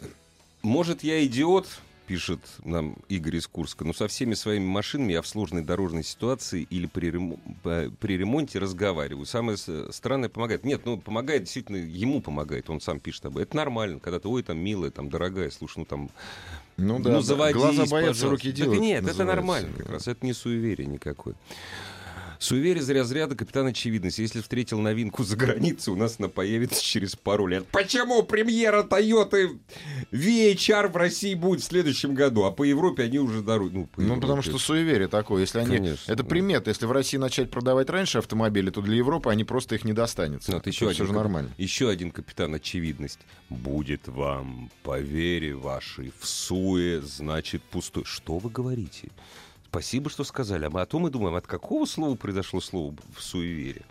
Может, 0.61 1.03
я 1.03 1.25
идиот, 1.25 1.69
пишет 2.09 2.39
нам 2.65 2.95
Игорь 3.07 3.35
из 3.35 3.45
Курска, 3.47 3.85
но 3.85 3.93
со 3.93 4.07
всеми 4.07 4.33
своими 4.33 4.65
машинами 4.65 5.13
я 5.13 5.21
в 5.21 5.27
сложной 5.27 5.61
дорожной 5.61 6.03
ситуации 6.03 6.65
или 6.71 6.87
при, 6.87 7.11
ремо- 7.11 7.39
по- 7.61 7.91
при 7.99 8.17
ремонте 8.17 8.57
разговариваю. 8.57 9.27
Самое 9.27 9.57
странное 9.91 10.27
помогает. 10.27 10.63
Нет, 10.65 10.81
ну 10.85 10.97
помогает, 10.97 11.43
действительно, 11.43 11.77
ему 11.77 12.19
помогает, 12.19 12.67
он 12.71 12.81
сам 12.81 12.99
пишет 12.99 13.27
об 13.27 13.33
этом. 13.33 13.43
Это 13.43 13.55
нормально, 13.57 13.99
когда 13.99 14.19
ты, 14.19 14.27
ой, 14.27 14.41
там, 14.41 14.57
милая, 14.57 14.89
там, 14.89 15.09
дорогая, 15.11 15.51
слушай, 15.51 15.77
ну 15.77 15.85
там, 15.85 16.09
Ну 16.77 16.97
ну, 16.97 17.03
да, 17.03 17.11
да. 17.11 17.21
заводись, 17.21 17.55
глаза 17.61 17.85
боятся, 17.85 17.91
пожалуйста. 17.91 18.29
руки 18.29 18.47
Так 18.47 18.55
делают. 18.55 18.81
нет, 18.81 18.97
это 19.03 19.07
называется. 19.09 19.35
нормально 19.35 19.69
как 19.77 19.89
раз, 19.91 20.07
это 20.07 20.25
не 20.25 20.33
суеверие 20.33 20.87
никакое. 20.87 21.35
Суеверие 22.41 22.81
из 22.81 22.89
разряда 22.89 23.35
капитан 23.35 23.67
очевидности. 23.67 24.21
Если 24.21 24.39
встретил 24.39 24.79
новинку 24.79 25.23
за 25.25 25.35
границей, 25.35 25.91
у 25.91 25.97
нас 25.97 26.15
она 26.19 26.29
появится 26.29 26.81
через 26.81 27.13
пару 27.17 27.47
лет. 27.47 27.65
Почему 27.67 28.23
премьера 28.23 28.83
Toyota 28.83 29.59
VHR 30.13 30.87
в 30.87 30.95
России 30.95 31.33
будет 31.35 31.59
в 31.61 31.65
следующем 31.65 32.13
году, 32.13 32.43
а 32.45 32.51
по 32.51 32.63
Европе 32.63 33.03
они 33.03 33.19
уже 33.19 33.41
даруют? 33.41 33.73
Ну, 33.73 33.85
по 33.87 33.99
Ну, 33.99 34.05
Европе. 34.05 34.21
потому 34.21 34.41
что 34.41 34.57
суеверие 34.57 35.09
такое. 35.09 35.41
Если 35.41 35.59
они... 35.59 35.77
Конечно, 35.77 36.11
это 36.11 36.23
да. 36.23 36.29
примета. 36.29 36.69
Если 36.69 36.85
в 36.85 36.91
России 36.93 37.17
начать 37.17 37.51
продавать 37.51 37.89
раньше 37.89 38.19
автомобили, 38.19 38.69
то 38.69 38.81
для 38.81 38.95
Европы 38.95 39.29
они 39.29 39.43
просто 39.43 39.75
их 39.75 39.83
не 39.83 39.91
достанется. 39.93 40.51
Ну, 40.51 40.57
вот 40.57 40.67
еще, 40.67 40.85
все 40.85 40.89
один, 40.91 41.05
же 41.07 41.13
кап- 41.13 41.15
нормально. 41.23 41.49
еще 41.57 41.89
один 41.89 42.11
капитан 42.11 42.55
очевидность. 42.55 43.19
Будет 43.49 44.07
вам, 44.07 44.71
по 44.83 44.97
вере 44.99 45.55
вашей, 45.55 46.13
в 46.17 46.25
суе, 46.25 47.01
значит 47.01 47.61
пустой. 47.63 48.05
Что 48.05 48.37
вы 48.37 48.49
говорите? 48.49 49.09
Спасибо, 49.69 50.09
что 50.09 50.23
сказали. 50.23 50.65
А 50.65 50.69
мы- 50.69 50.81
а 50.81 50.85
то 50.85 50.97
мы 50.99 51.09
думаем, 51.09 51.35
от 51.35 51.45
какого 51.47 51.85
слова 51.85 52.15
произошло 52.15 52.59
слово 52.59 52.95
в 53.15 53.21
суеверие. 53.21 53.83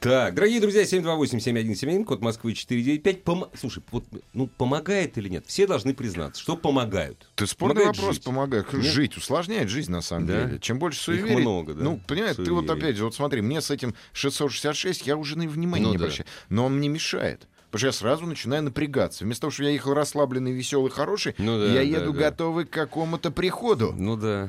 Так, 0.00 0.34
дорогие 0.34 0.60
друзья, 0.62 0.84
728-7171, 0.86 2.06
код 2.06 2.22
Москвы 2.22 2.54
495. 2.54 3.22
Помо- 3.22 3.50
Слушай, 3.54 3.82
вот, 3.92 4.04
ну, 4.32 4.46
помогает 4.46 5.18
или 5.18 5.28
нет? 5.28 5.44
Все 5.46 5.66
должны 5.66 5.92
признаться, 5.92 6.40
что 6.40 6.56
помогают. 6.56 7.28
Ты 7.34 7.46
спорный 7.46 7.74
Помогает 7.74 7.96
вопрос 7.98 8.14
жить. 8.16 8.24
помогает. 8.24 8.72
Нет? 8.72 8.82
Жить 8.82 9.16
усложняет 9.18 9.68
жизнь, 9.68 9.92
на 9.92 10.00
самом 10.00 10.26
Да? 10.26 10.44
деле. 10.46 10.58
Чем 10.58 10.78
больше 10.78 10.98
Их 10.98 11.20
суеверий... 11.20 11.42
много, 11.42 11.74
да, 11.74 11.84
Ну, 11.84 12.00
понимаешь, 12.08 12.36
ты 12.36 12.50
вот 12.50 12.64
суеверий. 12.66 12.82
опять 12.82 12.96
же, 12.96 13.04
вот 13.04 13.14
смотри, 13.14 13.42
мне 13.42 13.60
с 13.60 13.70
этим 13.70 13.94
666 14.14 15.06
я 15.06 15.16
уже 15.18 15.36
на 15.36 15.46
внимание 15.46 15.86
Ну 15.86 15.92
не 15.92 15.98
да. 15.98 16.04
обращаю. 16.06 16.26
Но 16.48 16.64
он 16.64 16.78
мне 16.78 16.88
мешает. 16.88 17.46
Потому 17.70 17.78
что 17.80 17.86
я 17.88 17.92
сразу 17.92 18.24
начинаю 18.26 18.62
напрягаться. 18.64 19.24
Вместо 19.24 19.42
того, 19.42 19.50
чтобы 19.52 19.68
я 19.68 19.74
ехал 19.74 19.92
расслабленный, 19.92 20.50
веселый, 20.52 20.90
хороший, 20.90 21.34
Ну 21.38 21.58
да, 21.60 21.66
я 21.66 21.74
да, 21.74 21.82
еду 21.82 22.12
да. 22.14 22.18
готовый 22.30 22.64
к 22.64 22.70
какому-то 22.70 23.30
приходу. 23.30 23.94
Ну 23.96 24.16
да. 24.16 24.48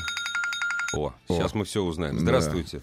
О, 0.95 1.13
сейчас 1.27 1.53
мы 1.53 1.63
все 1.65 1.81
узнаем. 1.81 2.19
Здравствуйте. 2.19 2.81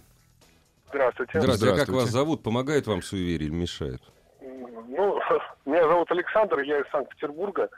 Здравствуйте. 0.88 1.40
Здравствуйте. 1.40 1.74
А 1.74 1.76
как 1.76 1.84
Здравствуйте. 1.86 1.92
вас 1.92 2.10
зовут? 2.10 2.42
Помогает 2.42 2.86
вам 2.86 3.02
суеверие 3.02 3.48
или 3.48 3.54
мешает? 3.54 4.00
Ну, 4.40 5.18
меня 5.66 5.82
зовут 5.88 6.10
Александр, 6.10 6.60
я 6.60 6.80
из 6.80 6.90
Санкт-Петербурга. 6.90 7.68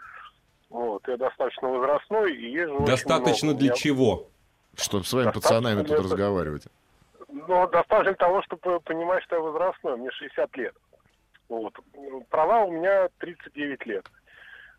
Вот, 0.69 1.07
я 1.09 1.17
достаточно 1.17 1.69
возрастной 1.69 2.33
и 2.33 2.53
езжу 2.53 2.85
Достаточно 2.87 3.47
много. 3.49 3.59
Для 3.61 3.69
меня- 3.71 3.77
чего? 3.77 4.29
Чтобы 4.77 5.05
с 5.05 5.13
вами 5.13 5.25
Достаточно 5.25 5.49
пацанами 5.57 5.83
тут 5.83 5.91
это- 5.91 6.03
разговаривать. 6.05 6.63
Ну, 7.33 7.69
достаточно 7.69 8.15
того, 8.15 8.43
чтобы 8.43 8.81
понимать, 8.81 9.23
что 9.25 9.37
я 9.37 9.43
возрастной, 9.43 9.97
мне 9.97 10.11
60 10.13 10.57
лет. 10.57 10.75
Вот. 11.49 11.75
Права 12.29 12.65
у 12.65 12.71
меня 12.71 13.09
39 13.19 13.85
лет. 13.87 14.07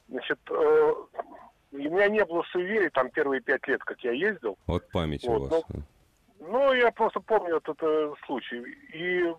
Значит, 0.08 0.40
э, 0.50 0.94
у 1.72 1.78
меня 1.78 2.08
не 2.10 2.24
было 2.26 2.44
суеверий 2.52 2.90
там 2.90 3.10
первые 3.10 3.42
пять 3.42 3.68
лет, 3.68 3.84
как 3.84 4.00
я 4.02 4.12
ездил. 4.12 4.58
Вот 4.68 4.90
память 4.92 5.24
у 5.28 5.32
Вот, 5.34 5.52
вас. 5.52 5.64
Ну, 6.40 6.74
я 6.74 6.92
просто 6.92 7.20
помню 7.20 7.58
этот 7.58 7.78
э, 7.82 8.14
случай. 8.26 8.64
И 8.94 9.34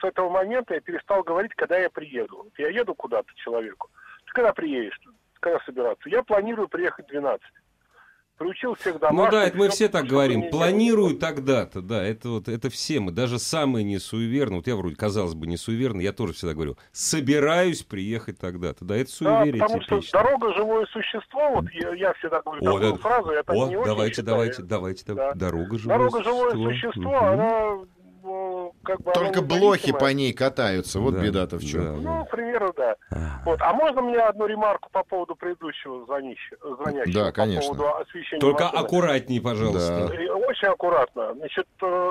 с 0.00 0.04
этого 0.04 0.28
момента 0.28 0.74
я 0.74 0.80
перестал 0.80 1.22
говорить, 1.22 1.54
когда 1.54 1.78
я 1.78 1.88
приеду. 1.88 2.50
Я 2.58 2.68
еду 2.68 2.94
куда-то 2.94 3.28
человеку. 3.36 3.88
Ты 4.26 4.32
когда 4.32 4.52
приедешь? 4.52 5.00
Когда 5.40 5.60
собираться? 5.60 6.08
Я 6.08 6.22
планирую 6.22 6.68
приехать 6.68 7.06
12. 7.06 7.40
Приучил 8.38 8.74
всех 8.74 8.94
Ну 8.94 8.98
домашних. 9.00 9.30
да, 9.30 9.44
это 9.46 9.56
мы 9.56 9.68
все 9.70 9.88
так 9.88 10.06
говорим. 10.06 10.50
Планирую 10.50 11.16
тогда-то, 11.16 11.80
да. 11.80 12.04
Это 12.04 12.28
вот 12.28 12.48
это 12.48 12.68
все 12.68 13.00
мы, 13.00 13.10
даже 13.10 13.38
самые 13.38 13.82
не 13.82 13.98
суеверные. 13.98 14.58
Вот 14.58 14.66
я 14.66 14.76
вроде, 14.76 14.94
казалось 14.94 15.34
бы, 15.34 15.46
не 15.46 15.56
суеверный, 15.56 16.04
я 16.04 16.12
тоже 16.12 16.34
всегда 16.34 16.52
говорю, 16.52 16.76
собираюсь 16.92 17.82
приехать 17.82 18.38
тогда-то. 18.38 18.84
Да, 18.84 18.94
это 18.96 19.10
Да, 19.10 19.16
суеверие 19.40 19.62
потому 19.62 19.80
что 19.80 19.96
типичное. 20.00 20.22
дорога 20.22 20.54
живое 20.54 20.86
существо, 20.86 21.50
вот 21.54 21.64
я, 21.72 21.94
я 21.94 22.12
всегда 22.14 22.42
говорю 22.42 22.60
О, 22.62 22.72
такую 22.74 22.92
да. 22.92 22.98
фразу, 22.98 23.30
я 23.32 23.42
так 23.42 23.56
О, 23.56 23.68
не 23.68 23.76
очень 23.76 23.86
давайте, 23.86 24.14
считаю. 24.16 24.26
давайте, 24.26 24.62
давайте, 24.62 25.04
Да. 25.06 25.14
давайте. 25.14 25.38
Дорога 25.38 25.78
живое 25.78 25.98
Дорога 25.98 26.24
живое 26.24 26.50
существо. 26.52 26.90
существо, 26.92 27.10
Мгм. 27.12 27.24
она 27.40 27.78
как 28.82 29.00
бы... 29.00 29.12
Только 29.12 29.42
блохи 29.42 29.92
по 29.92 30.12
ней 30.12 30.32
катаются. 30.32 31.00
Вот 31.00 31.14
Да, 31.14 31.22
беда-то 31.22 31.58
в 31.58 31.64
чем. 31.64 32.02
да. 32.02 32.18
Ну, 32.18 32.24
к 32.24 32.30
примеру, 32.30 32.72
да. 32.76 32.96
А. 33.10 33.42
Вот. 33.44 33.60
А 33.62 33.72
можно 33.72 34.02
мне 34.02 34.18
одну 34.18 34.46
ремарку 34.46 34.88
по 34.90 35.02
поводу 35.04 35.34
предыдущего 35.34 36.04
звонящего? 36.04 36.76
звонящего 36.76 37.24
Да, 37.24 37.32
конечно. 37.32 37.70
По 37.74 37.78
поводу 37.78 37.96
освещения 37.98 38.40
Только 38.40 38.64
машины? 38.64 38.80
аккуратней, 38.80 39.40
пожалуйста. 39.40 40.08
Да. 40.08 40.22
И 40.22 40.28
Очень 40.28 40.68
аккуратно. 40.68 41.34
Значит, 41.34 41.66
э, 41.82 42.10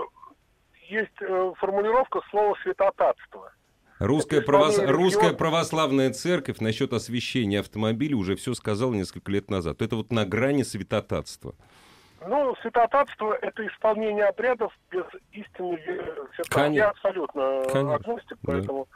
есть 0.89 1.21
э, 1.21 1.51
формулировка 1.57 2.19
слова 2.29 2.55
«святотатство». 2.63 3.51
Русская, 3.99 4.41
правос- 4.41 4.85
Русская 4.85 5.31
православная 5.31 6.11
церковь 6.11 6.59
насчет 6.59 6.91
освещения 6.91 7.61
автомобиля 7.61 8.17
уже 8.17 8.35
все 8.35 8.53
сказала 8.53 8.93
несколько 8.93 9.31
лет 9.31 9.49
назад. 9.49 9.81
Это 9.81 9.95
вот 9.95 10.11
на 10.11 10.25
грани 10.25 10.63
святотатства. 10.63 11.55
Ну, 12.27 12.55
святотатство– 12.61 13.33
это 13.41 13.67
исполнение 13.67 14.25
обрядов 14.25 14.73
без 14.91 15.03
истинной 15.31 15.77
веры. 15.85 16.27
Я 16.73 16.89
абсолютно 16.89 17.63
Конечно. 17.71 17.95
агностик, 17.95 18.37
Да. 18.41 18.53
поэтому... 18.53 18.87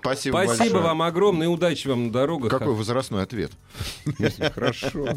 Спасибо, 0.00 0.36
Спасибо 0.44 0.46
большое. 0.46 0.82
вам 0.82 1.02
огромное 1.02 1.46
и 1.46 1.50
удачи 1.50 1.88
вам 1.88 2.06
на 2.06 2.12
дорогах. 2.12 2.50
Какой 2.50 2.74
возрастной 2.74 3.22
ответ? 3.22 3.50
Хорошо. 4.54 5.08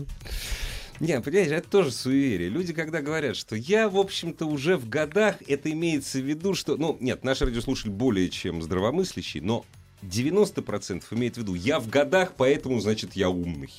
Не, 0.99 1.19
понимаешь, 1.21 1.51
это 1.51 1.69
тоже 1.69 1.91
суеверие. 1.91 2.49
Люди, 2.49 2.73
когда 2.73 3.01
говорят, 3.01 3.35
что 3.35 3.55
я, 3.55 3.89
в 3.89 3.97
общем-то, 3.97 4.45
уже 4.45 4.77
в 4.77 4.89
годах, 4.89 5.35
это 5.47 5.71
имеется 5.71 6.19
в 6.19 6.21
виду, 6.21 6.53
что... 6.55 6.75
Ну, 6.77 6.97
нет, 6.99 7.23
наш 7.23 7.41
радиослушатель 7.41 7.91
более 7.91 8.29
чем 8.29 8.61
здравомыслящий, 8.61 9.39
но 9.39 9.65
90% 10.01 11.03
имеет 11.11 11.35
в 11.35 11.37
виду, 11.37 11.55
я 11.55 11.79
в 11.79 11.89
годах, 11.89 12.33
поэтому, 12.37 12.79
значит, 12.79 13.13
я 13.13 13.29
умный. 13.29 13.71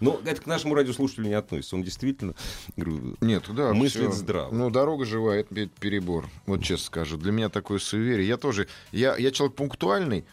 Но 0.00 0.20
это 0.24 0.40
к 0.40 0.46
нашему 0.46 0.74
радиослушателю 0.74 1.26
не 1.26 1.34
относится. 1.34 1.76
Он 1.76 1.82
действительно, 1.82 2.34
говорю, 2.76 3.16
Нет, 3.20 3.44
да, 3.54 3.72
Мыслит 3.74 4.10
всё. 4.10 4.12
здраво. 4.12 4.54
Ну, 4.54 4.70
дорога 4.70 5.04
живая, 5.04 5.40
это 5.40 5.54
пе- 5.54 5.70
перебор. 5.80 6.26
Вот 6.46 6.62
честно 6.62 6.86
скажу. 6.86 7.16
Для 7.16 7.32
меня 7.32 7.48
такое 7.48 7.78
суеверие. 7.78 8.26
Я 8.28 8.36
тоже... 8.36 8.68
Я, 8.92 9.16
я 9.16 9.30
человек 9.30 9.56
пунктуальный. 9.56 10.24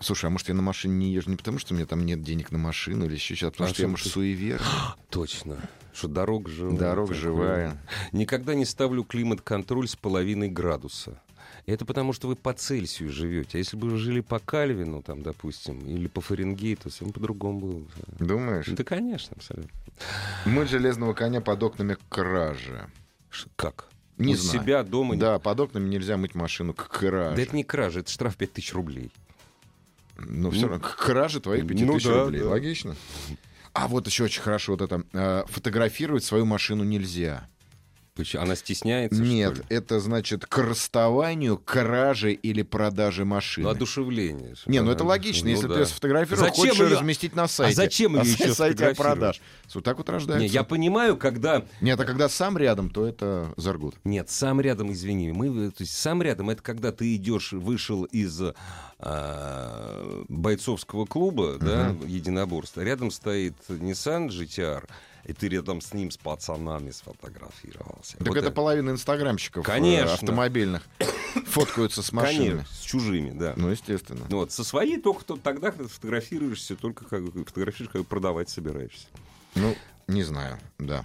Слушай, 0.00 0.26
а 0.26 0.30
может, 0.30 0.48
я 0.48 0.54
на 0.54 0.62
машине 0.62 0.94
не 0.94 1.12
езжу 1.12 1.30
не 1.30 1.36
потому, 1.36 1.58
что 1.58 1.72
у 1.74 1.76
меня 1.76 1.86
там 1.86 2.04
нет 2.04 2.22
денег 2.22 2.50
на 2.50 2.58
машину 2.58 3.06
или 3.06 3.14
еще 3.14 3.34
что-то, 3.34 3.64
а 3.64 3.68
потому 3.68 3.70
А 3.70 3.74
что 3.74 3.82
я, 3.82 3.86
что 3.86 3.90
может, 3.90 4.04
ты- 4.04 4.10
суеверный. 4.10 4.66
точно, 5.10 5.56
что 5.94 6.08
дорога 6.08 6.50
живая. 6.50 6.76
Дорога 6.78 7.14
живая. 7.14 7.82
Никогда 8.12 8.54
не 8.54 8.64
ставлю 8.64 9.04
климат-контроль 9.04 9.88
с 9.88 9.96
половиной 9.96 10.48
градуса. 10.48 11.20
Это 11.66 11.84
потому, 11.84 12.12
что 12.12 12.28
вы 12.28 12.36
по 12.36 12.52
Цельсию 12.52 13.10
живете. 13.10 13.50
А 13.54 13.58
если 13.58 13.76
бы 13.76 13.88
вы 13.90 13.98
жили 13.98 14.20
по 14.20 14.38
Кальвину, 14.38 15.02
там, 15.02 15.22
допустим, 15.22 15.80
или 15.80 16.06
по 16.06 16.20
Фаренгейту, 16.20 16.90
совсем 16.90 17.12
по-другому 17.12 17.58
было 17.60 17.78
бы. 17.80 17.88
Думаешь? 18.24 18.66
Да, 18.68 18.84
конечно, 18.84 19.34
абсолютно. 19.36 19.70
Мы 20.44 20.64
железного 20.66 21.12
коня 21.12 21.40
под 21.40 21.60
окнами 21.64 21.96
кражи. 22.08 22.86
Ш- 23.30 23.48
Как? 23.56 23.86
Не 24.16 24.34
У 24.34 24.36
знаю. 24.36 24.60
себя 24.62 24.82
дома... 24.84 25.16
Да, 25.16 25.38
под 25.40 25.58
окнами 25.60 25.88
нельзя 25.88 26.16
мыть 26.16 26.34
машину 26.36 26.72
к 26.72 26.88
краже. 26.88 27.34
Да 27.36 27.42
это 27.42 27.54
не 27.56 27.64
кража, 27.64 28.00
это 28.00 28.10
штраф 28.12 28.36
5000 28.36 28.72
рублей. 28.72 29.10
Ну, 30.18 30.50
все 30.52 30.68
равно, 30.68 30.86
к 30.88 30.96
краже 30.96 31.40
твоих 31.40 31.66
5000 31.66 31.86
Ну 31.86 32.10
да, 32.10 32.24
рублей. 32.24 32.40
да. 32.42 32.48
Логично. 32.48 32.96
А 33.74 33.88
вот 33.88 34.06
еще 34.06 34.24
очень 34.24 34.40
хорошо 34.40 34.72
вот 34.76 34.80
это. 34.82 35.02
э, 35.12 35.42
фотографировать 35.48 36.24
свою 36.24 36.46
машину 36.46 36.84
нельзя. 36.84 37.46
Она 38.38 38.56
стесняется, 38.56 39.20
Нет, 39.20 39.62
это 39.68 40.00
значит 40.00 40.46
к 40.46 40.58
расставанию, 40.58 41.58
краже 41.58 42.32
или 42.32 42.62
продаже 42.62 43.24
машины. 43.24 43.64
Ну, 43.66 43.70
одушевление. 43.70 44.54
Не, 44.66 44.80
ну 44.82 44.90
это 44.90 45.04
логично. 45.04 45.44
Ну 45.44 45.50
Если 45.50 45.66
да. 45.66 45.74
ты 45.74 45.80
ее 45.80 45.86
сфотографировал, 45.86 46.44
Зачем 46.46 46.56
хочешь 46.56 46.78
её- 46.78 46.96
разместить 46.96 47.34
на 47.36 47.46
сайте. 47.48 47.76
зачем 47.76 48.12
на 48.14 48.22
её 48.22 48.32
еще 48.32 48.54
сайте 48.54 48.94
продаж. 48.94 49.40
Вот 49.74 49.84
так 49.84 49.98
вот 49.98 50.08
рождается. 50.08 50.42
Не, 50.42 50.48
я 50.48 50.64
понимаю, 50.64 51.16
когда... 51.16 51.64
Нет, 51.80 52.00
а 52.00 52.04
когда 52.04 52.28
сам 52.28 52.56
рядом, 52.56 52.88
то 52.90 53.06
это 53.06 53.52
заргут. 53.56 53.96
Нет, 54.04 54.30
сам 54.30 54.60
рядом, 54.60 54.92
извини. 54.92 55.32
Мы, 55.32 55.70
то 55.70 55.82
есть 55.82 55.96
сам 55.96 56.22
рядом 56.22 56.50
это 56.50 56.62
когда 56.62 56.92
ты 56.92 57.14
идешь, 57.16 57.52
вышел 57.52 58.04
из 58.04 58.40
а, 58.98 60.24
бойцовского 60.28 61.04
клуба, 61.06 61.58
да, 61.60 61.94
единоборства. 62.06 62.80
Рядом 62.80 63.10
стоит 63.10 63.54
Nissan 63.68 64.28
GTR, 64.28 64.84
и 65.26 65.32
ты 65.32 65.48
рядом 65.48 65.80
с 65.80 65.92
ним 65.92 66.10
с 66.10 66.16
пацанами 66.16 66.90
сфотографировался. 66.90 68.16
Так 68.18 68.28
Вот 68.28 68.36
это 68.36 68.50
половина 68.50 68.90
инстаграмщиков 68.90 69.64
э, 69.64 69.66
Конечно. 69.66 70.12
автомобильных 70.12 70.82
фоткаются 71.46 72.02
с 72.02 72.12
машинами. 72.12 72.48
Конечно, 72.48 72.74
с 72.74 72.80
чужими, 72.80 73.30
да. 73.30 73.54
Ну, 73.56 73.68
естественно. 73.68 74.24
Ну 74.28 74.38
Вот, 74.38 74.52
со 74.52 74.62
своей 74.62 75.00
только 75.00 75.24
то, 75.24 75.36
тогда 75.36 75.70
когда 75.72 75.88
фотографируешься, 75.88 76.76
только 76.76 77.04
как 77.04 77.24
фотографируешь, 77.46 77.90
когда 77.92 78.04
продавать 78.04 78.48
собираешься. 78.48 79.06
Ну, 79.56 79.74
не 80.06 80.22
знаю, 80.22 80.58
да. 80.78 81.04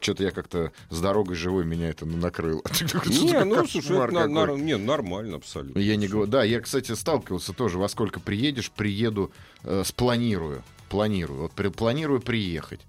Что-то 0.00 0.24
я 0.24 0.30
как-то 0.30 0.72
с 0.90 1.00
дорогой 1.00 1.36
живой 1.36 1.64
меня 1.64 1.88
это 1.88 2.06
накрыло. 2.06 2.62
Не, 3.06 3.44
ну, 3.44 3.66
слушай, 3.66 3.96
это 3.96 4.12
на- 4.12 4.20
какой. 4.22 4.28
на- 4.28 4.62
не, 4.62 4.76
нормально 4.76 5.36
абсолютно. 5.36 5.78
Я 5.78 5.96
не 5.96 6.06
говорю. 6.06 6.30
Да, 6.30 6.44
я, 6.44 6.60
кстати, 6.60 6.92
сталкивался 6.92 7.52
тоже. 7.52 7.78
Во 7.78 7.88
сколько 7.88 8.20
приедешь, 8.20 8.70
приеду, 8.70 9.32
э, 9.64 9.82
спланирую. 9.84 10.62
Планирую. 10.90 11.42
Вот 11.42 11.74
планирую 11.74 12.20
приехать. 12.20 12.80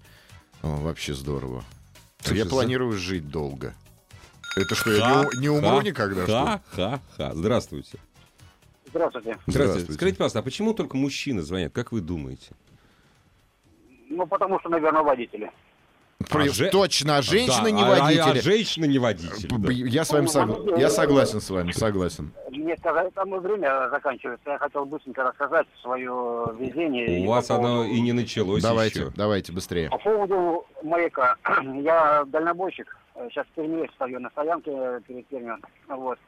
О, 0.62 0.68
вообще 0.76 1.14
здорово. 1.14 1.64
Слушай, 2.22 2.38
я 2.38 2.44
за- 2.44 2.50
планирую 2.50 2.92
жить 2.98 3.28
долго. 3.28 3.74
Это 4.56 4.74
что, 4.74 4.90
я 4.90 5.24
не, 5.34 5.40
не 5.42 5.48
умру 5.48 5.78
Ха, 5.78 5.82
никогда? 5.82 6.22
что 6.24 6.32
ли? 6.32 6.46
Ха-ха-ха. 6.76 7.32
Здравствуйте. 7.34 7.98
Здравствуйте. 8.90 9.36
Здравствуйте. 9.36 9.38
Здравствуйте. 9.46 9.92
Скажите, 9.92 10.16
пожалуйста, 10.18 10.38
а 10.38 10.42
почему 10.42 10.74
только 10.74 10.96
мужчины 10.96 11.42
звонят? 11.42 11.72
Как 11.72 11.92
вы 11.92 12.00
думаете? 12.00 12.50
Ну, 14.08 14.26
потому 14.26 14.58
что, 14.60 14.68
наверное, 14.70 15.02
водители. 15.02 15.50
Про- 16.28 16.42
А 16.44 16.48
же- 16.48 16.70
Точно, 16.70 17.18
а 17.18 17.22
женщины 17.22 17.64
Да, 17.64 17.70
не 17.70 17.82
а- 17.82 17.86
а- 17.86 18.00
водители. 18.00 18.38
А, 18.38 18.42
женщины 18.42 18.86
не 18.86 18.98
водители. 18.98 19.46
П- 19.46 19.58
да. 19.58 19.72
Я 19.72 20.04
с 20.04 20.10
вами 20.10 20.26
согла- 20.26 20.80
я 20.80 20.90
согласен 20.90 21.40
с 21.40 21.50
вами, 21.50 21.70
согласен. 21.72 22.32
Мне 22.68 22.76
сказали, 22.76 23.08
там 23.14 23.30
время 23.30 23.88
заканчивается. 23.88 24.50
Я 24.50 24.58
хотел 24.58 24.84
быстренько 24.84 25.24
рассказать 25.24 25.66
свое 25.80 26.44
везение. 26.58 27.26
У 27.26 27.30
вас 27.30 27.46
по 27.46 27.54
оно 27.54 27.62
поводу- 27.68 27.88
и 27.94 28.00
не 28.02 28.12
началось 28.12 28.62
Давайте, 28.62 29.00
еще. 29.00 29.10
давайте 29.16 29.52
быстрее. 29.54 29.88
По 29.88 29.96
поводу 29.96 30.66
маяка. 30.82 31.36
Я 31.76 32.24
дальнобойщик. 32.26 32.94
Сейчас 33.30 33.46
в 33.46 33.50
Перми 33.52 33.88
стою 33.94 34.20
на 34.20 34.28
стоянке 34.28 35.00
перед 35.06 35.26
Пермью. 35.28 35.56
Вот. 35.88 36.18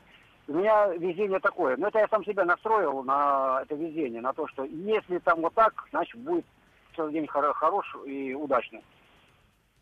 У 0.48 0.54
меня 0.54 0.86
везение 0.94 1.40
такое. 1.40 1.76
Но 1.76 1.88
это 1.88 1.98
я 1.98 2.08
сам 2.08 2.24
себя 2.24 2.46
настроил 2.46 3.02
на 3.02 3.58
это 3.60 3.74
везение, 3.74 4.22
на 4.22 4.32
то, 4.32 4.48
что 4.48 4.64
если 4.64 5.18
там 5.18 5.42
вот 5.42 5.52
так, 5.52 5.74
значит 5.90 6.18
будет 6.22 6.46
целый 6.96 7.12
день 7.12 7.26
хоро- 7.26 7.52
хорош 7.52 7.84
и 8.06 8.32
удачный. 8.32 8.82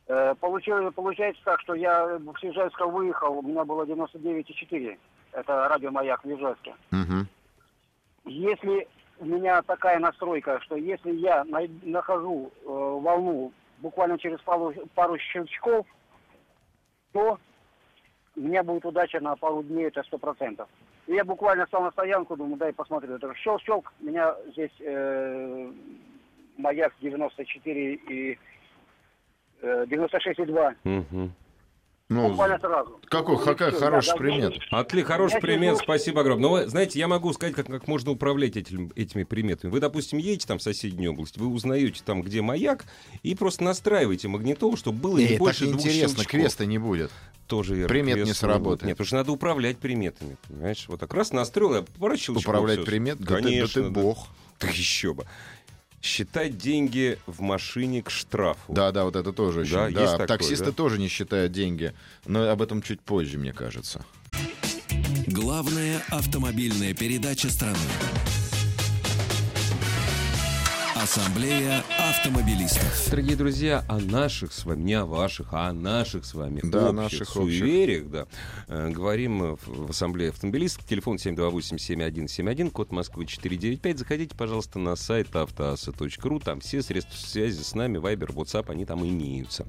Э, 0.08 0.34
получилось- 0.40 0.92
Получается 0.92 1.40
так, 1.44 1.60
что 1.60 1.74
я 1.74 2.18
в 2.18 2.34
Ижевска 2.42 2.84
выехал, 2.88 3.38
у 3.38 3.42
меня 3.42 3.64
было 3.64 3.86
99,4. 3.86 4.98
Это 5.32 5.68
радиомаяк 5.68 6.24
в 6.24 6.28
Ижевске. 6.30 6.74
Мгм. 6.90 7.26
Если 8.24 8.88
у 9.18 9.24
меня 9.24 9.62
такая 9.62 9.98
настройка, 9.98 10.60
что 10.60 10.76
если 10.76 11.12
я 11.12 11.44
най- 11.44 11.70
нахожу 11.82 12.52
э, 12.62 12.66
волну 12.66 13.52
буквально 13.78 14.18
через 14.18 14.40
пару, 14.40 14.72
пару 14.94 15.18
щелчков, 15.18 15.86
то 17.12 17.38
у 18.36 18.40
меня 18.40 18.62
будет 18.62 18.84
удача 18.84 19.20
на 19.20 19.34
пару 19.36 19.62
дней, 19.62 19.86
это 19.86 20.02
сто 20.04 20.18
процентов. 20.18 20.68
И 21.06 21.14
я 21.14 21.24
буквально 21.24 21.66
стал 21.66 21.82
на 21.82 21.90
стоянку, 21.90 22.36
думаю, 22.36 22.56
дай 22.56 22.72
посмотрю. 22.72 23.14
Это 23.14 23.32
щелк-щелк, 23.34 23.92
у 24.00 24.04
меня 24.04 24.34
здесь 24.52 24.70
э, 24.80 25.72
маяк 26.58 26.92
94 27.00 27.94
и 27.94 28.38
э, 29.62 29.84
96,2. 29.86 30.74
Мгм. 30.84 31.32
Ну, 32.10 32.30
Буквально 32.30 32.58
сразу. 32.58 32.98
какой, 33.10 33.38
какая 33.44 33.70
Всё, 33.70 33.80
хороший 33.80 34.08
я- 34.08 34.14
примет. 34.16 34.54
Отли, 34.70 35.02
хороший 35.02 35.34
Я 35.34 35.40
примет, 35.40 35.76
спасибо 35.76 36.22
огромное. 36.22 36.42
Но, 36.48 36.50
вы 36.54 36.66
знаете, 36.66 36.98
я 36.98 37.06
могу 37.06 37.34
сказать, 37.34 37.54
как, 37.54 37.66
как 37.66 37.86
можно 37.86 38.12
управлять 38.12 38.56
этим- 38.56 38.90
этими 38.96 39.24
приметами. 39.24 39.70
Вы, 39.70 39.80
допустим, 39.80 40.16
едете 40.18 40.46
там 40.46 40.58
в 40.58 40.62
соседнюю 40.62 41.12
область, 41.12 41.36
вы 41.36 41.46
узнаете 41.48 42.00
там, 42.02 42.22
где 42.22 42.40
маяк, 42.40 42.86
и 43.22 43.34
просто 43.34 43.62
настраиваете 43.64 44.28
магнитолу, 44.28 44.78
чтобы 44.78 44.98
было 45.00 45.18
не 45.18 45.24
Эй, 45.32 45.38
больше 45.38 45.60
так 45.66 45.68
двух 45.72 45.80
интересно, 45.82 46.08
щелчков. 46.16 46.26
креста 46.40 46.64
не 46.64 46.78
будет. 46.78 47.10
Тоже 47.46 47.74
верно. 47.74 47.88
примет 47.88 48.16
не 48.16 48.22
крест 48.24 48.40
сработает. 48.40 48.82
Нет, 48.84 48.96
потому 48.96 49.06
что 49.06 49.16
надо 49.16 49.32
управлять 49.32 49.76
приметами, 49.78 50.36
понимаешь? 50.48 50.84
Вот 50.88 51.00
так 51.00 51.12
раз 51.12 51.32
настроил, 51.32 51.74
я 51.76 51.84
щелчков. 52.16 52.38
Управлять 52.46 52.78
всё. 52.78 52.86
примет? 52.86 53.18
Да 53.18 53.24
ты- 53.36 53.42
да 53.42 53.48
Конечно. 53.48 53.82
ты 53.82 53.90
бог. 53.90 54.28
Так 54.58 54.74
еще 54.74 55.12
бы. 55.14 55.24
Считать 56.00 56.56
деньги 56.56 57.18
в 57.26 57.40
машине 57.40 58.02
к 58.02 58.10
штрафу. 58.10 58.72
Да, 58.72 58.92
да, 58.92 59.04
вот 59.04 59.16
это 59.16 59.32
тоже 59.32 59.60
очень. 59.60 59.72
Да, 59.72 59.90
Да, 59.90 60.00
есть 60.00 60.12
такое, 60.12 60.26
таксисты 60.26 60.66
да? 60.66 60.72
тоже 60.72 60.98
не 60.98 61.08
считают 61.08 61.52
деньги. 61.52 61.92
Но 62.26 62.48
об 62.50 62.62
этом 62.62 62.82
чуть 62.82 63.00
позже, 63.00 63.38
мне 63.38 63.52
кажется. 63.52 64.04
Главная 65.26 66.02
автомобильная 66.10 66.94
передача 66.94 67.50
страны. 67.50 67.76
Ассамблея 71.22 71.82
автомобилистов. 71.98 73.08
Дорогие 73.10 73.34
друзья, 73.36 73.84
о 73.88 73.98
наших 73.98 74.52
с 74.52 74.64
вами, 74.64 74.82
не 74.82 74.94
о 74.94 75.04
ваших, 75.04 75.48
а 75.52 75.66
о 75.68 75.72
наших 75.72 76.24
с 76.24 76.32
вами 76.32 76.60
Да, 76.62 76.78
о 76.78 76.90
общих 76.90 76.94
наших 76.96 77.36
общих. 77.36 77.58
суевериях, 77.58 78.08
да. 78.08 78.26
Э, 78.68 78.88
Говорим 78.90 79.42
э, 79.42 79.56
в 79.56 79.86
в 79.88 79.90
Ассамблее 79.90 80.30
автомобилистов. 80.30 80.84
Телефон 80.84 81.16
728-7171, 81.16 82.70
код 82.70 82.92
Москвы 82.92 83.26
495. 83.26 83.98
Заходите, 83.98 84.36
пожалуйста, 84.36 84.78
на 84.78 84.94
сайт 84.94 85.34
автоаса.ру. 85.34 86.38
Там 86.38 86.60
все 86.60 86.82
средства 86.82 87.16
связи 87.16 87.62
с 87.64 87.74
нами, 87.74 87.98
Viber, 87.98 88.32
WhatsApp, 88.32 88.70
они 88.70 88.84
там 88.86 89.04
имеются. 89.04 89.66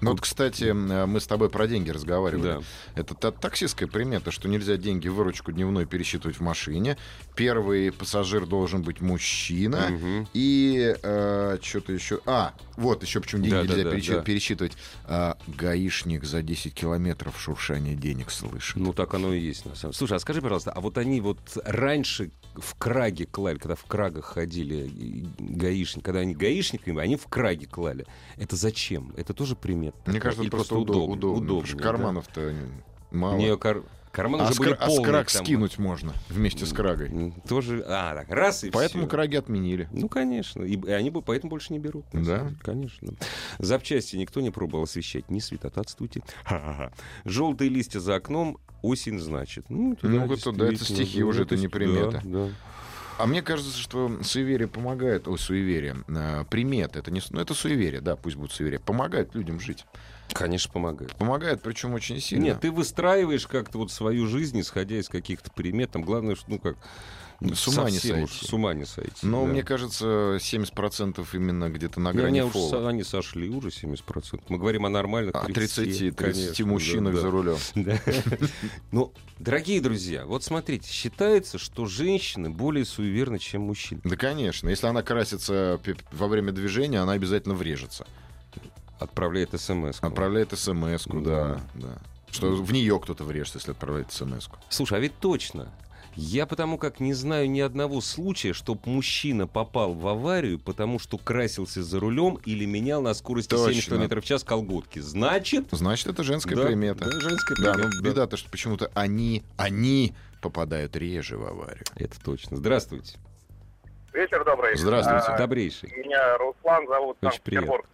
Ну 0.00 0.10
вот, 0.10 0.20
кстати, 0.20 0.64
м, 0.64 1.08
мы 1.10 1.20
с 1.20 1.28
тобой 1.28 1.48
про 1.48 1.68
деньги 1.68 1.88
разговаривали. 1.90 2.42
Да. 2.42 3.00
Это 3.00 3.14
та- 3.14 3.30
таксистская 3.30 3.88
примета, 3.88 4.32
что 4.32 4.48
нельзя 4.48 4.76
деньги 4.76 5.06
выручку 5.06 5.52
дневной 5.52 5.86
пересчитывать 5.86 6.38
в 6.38 6.40
машине. 6.40 6.96
Первый 7.36 7.92
пассажир 7.92 8.44
должен 8.46 8.82
быть 8.82 9.00
мужчина. 9.00 9.90
Мгм. 9.90 10.26
И 10.34 10.61
что-то 11.62 11.92
еще... 11.92 12.20
А, 12.26 12.54
вот 12.76 13.02
еще 13.02 13.20
почему 13.20 13.42
деньги 13.42 13.54
Да, 13.54 13.62
нельзя 13.62 13.84
да, 13.84 13.90
пересчит- 13.90 14.14
да. 14.16 14.22
пересчитывать. 14.22 14.72
А, 15.04 15.36
гаишник 15.46 16.24
за 16.24 16.42
10 16.42 16.74
километров 16.74 17.38
шуршание 17.40 17.94
денег 17.94 18.30
слышит. 18.30 18.76
Ну, 18.76 18.92
так 18.92 19.14
оно 19.14 19.32
и 19.32 19.40
есть, 19.40 19.66
на 19.66 19.74
самом. 19.74 19.94
Слушай, 19.94 20.16
а 20.16 20.20
скажи, 20.20 20.40
пожалуйста, 20.42 20.72
а 20.72 20.80
вот 20.80 20.98
они 20.98 21.20
вот 21.20 21.38
раньше 21.64 22.30
в 22.54 22.74
Краге 22.76 23.26
клали, 23.26 23.58
когда 23.58 23.74
в 23.74 23.84
Крагах 23.84 24.24
ходили 24.26 24.86
и 24.88 25.26
гаишники, 25.38 26.04
когда 26.04 26.20
они 26.20 26.34
гаишниками, 26.34 27.00
они 27.00 27.16
в 27.16 27.26
Краге 27.26 27.66
клали. 27.66 28.06
Это 28.36 28.56
зачем? 28.56 29.12
Это 29.16 29.32
тоже 29.34 29.56
примет? 29.56 29.94
Мне 30.06 30.20
кажется, 30.20 30.42
это 30.42 30.50
просто 30.50 30.76
удобно. 30.76 31.02
удобно, 31.04 31.40
потому 31.40 31.64
что 31.66 31.76
удобнее, 31.76 31.76
да? 31.76 31.82
карманов-то 31.82 32.54
мало. 33.10 33.36
Не, 33.36 33.56
кар- 33.56 33.82
карманы 34.12 34.42
а, 34.44 34.50
уже 34.50 34.58
были 34.58 34.68
кра- 34.74 34.78
а 34.78 34.84
с 34.84 34.88
полные 34.88 35.06
краг 35.06 35.30
там. 35.30 35.44
скинуть 35.44 35.78
можно 35.78 36.12
вместе 36.28 36.66
с 36.66 36.72
крагой. 36.72 37.34
Тоже, 37.48 37.82
а, 37.86 38.14
так, 38.14 38.30
раз 38.30 38.62
и 38.64 38.70
Поэтому 38.70 39.04
всё. 39.04 39.10
краги 39.10 39.36
отменили. 39.36 39.88
Ну, 39.92 40.08
конечно. 40.08 40.62
И, 40.62 40.76
и 40.76 40.90
они 40.90 41.10
бы 41.10 41.22
поэтому 41.22 41.50
больше 41.50 41.72
не 41.72 41.78
берут. 41.78 42.04
Да? 42.12 42.52
Конечно. 42.62 43.14
Запчасти 43.58 44.16
никто 44.16 44.40
не 44.40 44.50
пробовал 44.50 44.84
освещать. 44.84 45.30
Не 45.30 45.40
светотатствуйте. 45.40 46.22
Желтые 47.24 47.70
листья 47.70 48.00
за 48.00 48.16
окном. 48.16 48.58
Осень, 48.82 49.20
значит. 49.20 49.66
Ну, 49.68 49.96
Ну, 50.02 50.32
это 50.32 50.50
да, 50.52 50.66
это 50.66 50.84
стихи 50.84 51.20
ну, 51.22 51.28
уже, 51.28 51.42
это 51.42 51.56
не 51.56 51.68
да, 51.68 51.70
примета. 51.70 52.20
да. 52.24 52.48
А 53.18 53.26
мне 53.26 53.40
кажется, 53.42 53.78
что 53.78 54.20
суеверие 54.24 54.66
помогает, 54.66 55.28
ой, 55.28 55.38
суеверие, 55.38 55.98
э, 56.08 56.44
примет, 56.50 56.96
это 56.96 57.12
не, 57.12 57.20
ну 57.30 57.40
это 57.40 57.54
суеверие, 57.54 58.00
да, 58.00 58.16
пусть 58.16 58.34
будет 58.36 58.50
суеверие, 58.50 58.80
помогает 58.80 59.34
людям 59.36 59.60
жить. 59.60 59.84
Конечно, 60.32 60.72
помогает. 60.72 61.14
Помогает, 61.16 61.62
причем 61.62 61.94
очень 61.94 62.20
сильно. 62.20 62.44
Нет, 62.44 62.60
ты 62.60 62.70
выстраиваешь 62.70 63.46
как-то 63.46 63.78
вот 63.78 63.90
свою 63.92 64.26
жизнь, 64.26 64.60
исходя 64.60 64.98
из 64.98 65.08
каких-то 65.08 65.50
примет. 65.50 65.90
Там 65.90 66.02
главное, 66.02 66.36
что, 66.36 66.50
ну 66.50 66.58
как... 66.58 66.76
ну, 67.40 67.54
С 67.54 67.68
ума 67.68 67.90
не 67.90 67.98
сойти. 67.98 68.46
С 68.46 68.52
ума 68.52 68.72
не 68.72 68.86
сойти. 68.86 69.26
Но 69.26 69.44
да. 69.44 69.52
мне 69.52 69.62
кажется, 69.62 70.36
70% 70.36 71.26
именно 71.34 71.68
где-то 71.68 72.00
на 72.00 72.12
грани 72.12 72.38
они, 72.38 72.42
уж 72.42 72.52
фола. 72.52 72.70
со- 72.70 72.88
они 72.88 73.02
сошли 73.04 73.50
уже 73.50 73.68
70%. 73.68 74.42
Мы 74.48 74.58
говорим 74.58 74.86
о 74.86 74.88
нормальных 74.88 75.34
О 75.34 75.44
30, 75.44 76.16
30 76.16 76.16
конечно, 76.16 76.66
мужчинах 76.66 77.14
да, 77.14 77.20
за 77.20 77.30
рулем. 77.30 77.56
Да. 77.74 77.98
Ну, 78.90 79.12
дорогие 79.38 79.80
друзья, 79.82 80.24
вот 80.24 80.44
смотрите, 80.44 80.90
считается, 80.90 81.58
что 81.58 81.84
женщины 81.86 82.48
более 82.48 82.86
суеверны, 82.86 83.38
чем 83.38 83.62
мужчины. 83.62 84.00
Да, 84.04 84.16
конечно. 84.16 84.70
Если 84.70 84.86
она 84.86 85.02
красится 85.02 85.78
во 86.10 86.28
время 86.28 86.52
движения, 86.52 87.00
она 87.00 87.12
обязательно 87.12 87.54
врежется. 87.54 88.06
Отправляет 89.02 89.58
смс. 89.60 89.98
Отправляет 90.00 90.56
смс 90.58 91.04
Да. 91.06 91.20
да. 91.20 91.60
да. 91.74 91.98
Что 92.30 92.52
в 92.52 92.72
нее 92.72 92.98
кто-то 92.98 93.24
врежется, 93.24 93.58
если 93.58 93.72
отправляет 93.72 94.12
смс 94.12 94.48
-ку. 94.48 94.56
Слушай, 94.68 94.98
а 94.98 95.00
ведь 95.00 95.18
точно. 95.18 95.68
Я 96.14 96.44
потому 96.46 96.76
как 96.76 97.00
не 97.00 97.14
знаю 97.14 97.50
ни 97.50 97.60
одного 97.60 98.00
случая, 98.02 98.52
чтоб 98.52 98.84
мужчина 98.86 99.46
попал 99.46 99.94
в 99.94 100.06
аварию, 100.06 100.58
потому 100.58 100.98
что 100.98 101.16
красился 101.16 101.82
за 101.82 102.00
рулем 102.00 102.38
или 102.44 102.66
менял 102.66 103.00
на 103.00 103.14
скорости 103.14 103.54
70 103.54 103.74
Точно. 103.84 103.96
км 103.96 104.20
в 104.20 104.24
час 104.24 104.44
колготки. 104.44 104.98
Значит... 104.98 105.68
Значит, 105.70 106.08
это 106.08 106.22
женская 106.22 106.54
да, 106.54 106.66
примета. 106.66 107.06
да, 107.06 107.20
женская 107.20 107.54
Да, 107.62 107.72
примета, 107.72 107.96
ну 107.96 108.02
да. 108.02 108.08
беда-то, 108.10 108.36
что 108.36 108.50
почему-то 108.50 108.90
они, 108.94 109.42
они 109.56 110.14
попадают 110.42 110.96
реже 110.96 111.38
в 111.38 111.46
аварию. 111.46 111.84
Это 111.96 112.20
точно. 112.20 112.58
Здравствуйте. 112.58 113.16
Вечер 114.12 114.44
добрый. 114.44 114.76
Здравствуйте. 114.76 115.26
А, 115.28 115.38
Добрейший. 115.38 115.90
Меня 115.96 116.36
Руслан 116.36 116.86
зовут, 116.86 117.16
Очень 117.22 117.30
Санкт-Петербург. 117.32 117.86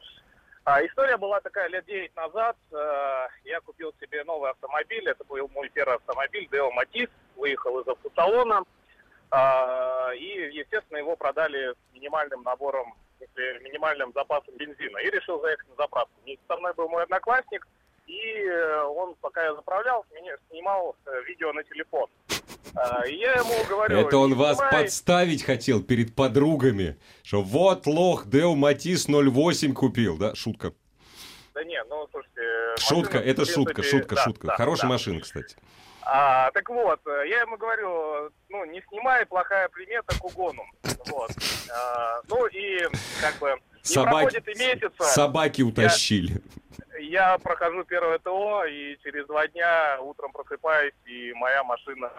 А, 0.71 0.85
история 0.85 1.17
была 1.17 1.41
такая 1.41 1.67
лет 1.69 1.87
9 1.87 2.15
назад. 2.15 2.55
Э, 2.73 3.27
я 3.45 3.59
купил 3.63 3.95
себе 4.03 4.23
новый 4.25 4.51
автомобиль. 4.51 5.09
Это 5.09 5.25
был 5.25 5.49
мой 5.49 5.71
первый 5.71 5.97
автомобиль, 5.97 6.47
Део 6.53 6.71
Матис. 6.73 7.09
Выехал 7.37 7.81
из 7.81 7.89
автосалона. 7.89 8.63
А, 9.31 10.11
и, 10.15 10.51
естественно, 10.53 10.99
его 10.99 11.17
продали 11.17 11.73
с 11.73 11.95
минимальным 11.95 12.43
набором, 12.43 12.93
смысле, 13.17 13.61
минимальным 13.61 14.13
запасом 14.13 14.55
бензина. 14.59 14.99
И 14.99 15.09
решил 15.11 15.41
заехать 15.41 15.71
на 15.71 15.77
заправку. 15.77 16.13
Вместе 16.23 16.45
со 16.47 16.59
мной 16.59 16.75
был 16.75 16.91
мой 16.91 17.05
одноклассник. 17.05 17.67
И 18.07 18.45
э, 18.45 18.83
он, 18.83 19.15
пока 19.23 19.45
я 19.45 19.55
заправлял, 19.55 20.05
снимал 20.51 20.97
э, 21.07 21.23
видео 21.23 21.55
на 21.55 21.65
телефон. 21.65 22.11
Я 22.75 23.35
ему 23.35 23.65
говорю... 23.69 23.99
Это 23.99 24.19
он 24.19 24.31
«Не 24.31 24.37
вас 24.37 24.57
снимай». 24.57 24.73
подставить 24.83 25.43
хотел 25.43 25.83
перед 25.83 26.15
подругами, 26.15 26.99
что 27.23 27.43
вот 27.43 27.87
лох 27.87 28.27
Део 28.27 28.55
Матис 28.55 29.09
08 29.09 29.75
купил, 29.75 30.17
да? 30.17 30.35
Шутка. 30.35 30.73
Да 31.55 31.65
нет, 31.65 31.87
ну, 31.91 32.07
слушайте... 32.11 32.43
Шутка, 32.79 33.17
машина, 33.19 33.31
это 33.31 33.45
шутка, 33.45 33.75
принципе, 33.75 33.99
шутка, 33.99 34.15
да, 34.15 34.23
шутка. 34.25 34.47
да, 34.47 34.57
Хорошая 34.57 34.89
да. 34.89 34.93
машина, 34.95 35.21
кстати. 35.21 35.57
А, 36.03 36.51
так 36.53 36.69
вот, 36.71 37.01
я 37.07 37.41
ему 37.41 37.57
говорю, 37.57 38.31
ну, 38.49 38.65
не 38.65 38.81
снимай, 38.89 39.27
плохая 39.27 39.69
примета 39.69 40.17
к 40.19 40.25
угону. 40.25 40.63
Вот. 41.07 41.31
А, 41.71 42.21
ну 42.29 42.47
и, 42.47 42.87
как 43.21 43.39
бы, 43.41 43.57
не 43.89 43.95
Собаки, 43.95 44.41
проходит 44.41 44.49
и 44.49 44.59
месяца, 44.59 45.03
собаки 45.03 45.63
утащили. 45.63 46.33
я 46.33 46.41
прохожу 47.39 47.85
первое 47.85 48.19
ТО, 48.19 48.65
и 48.65 48.99
через 49.03 49.27
два 49.27 49.47
дня 49.49 49.99
утром 50.01 50.33
просыпаюсь, 50.33 50.95
и 51.07 51.33
моя 51.35 51.63
машина 51.65 52.11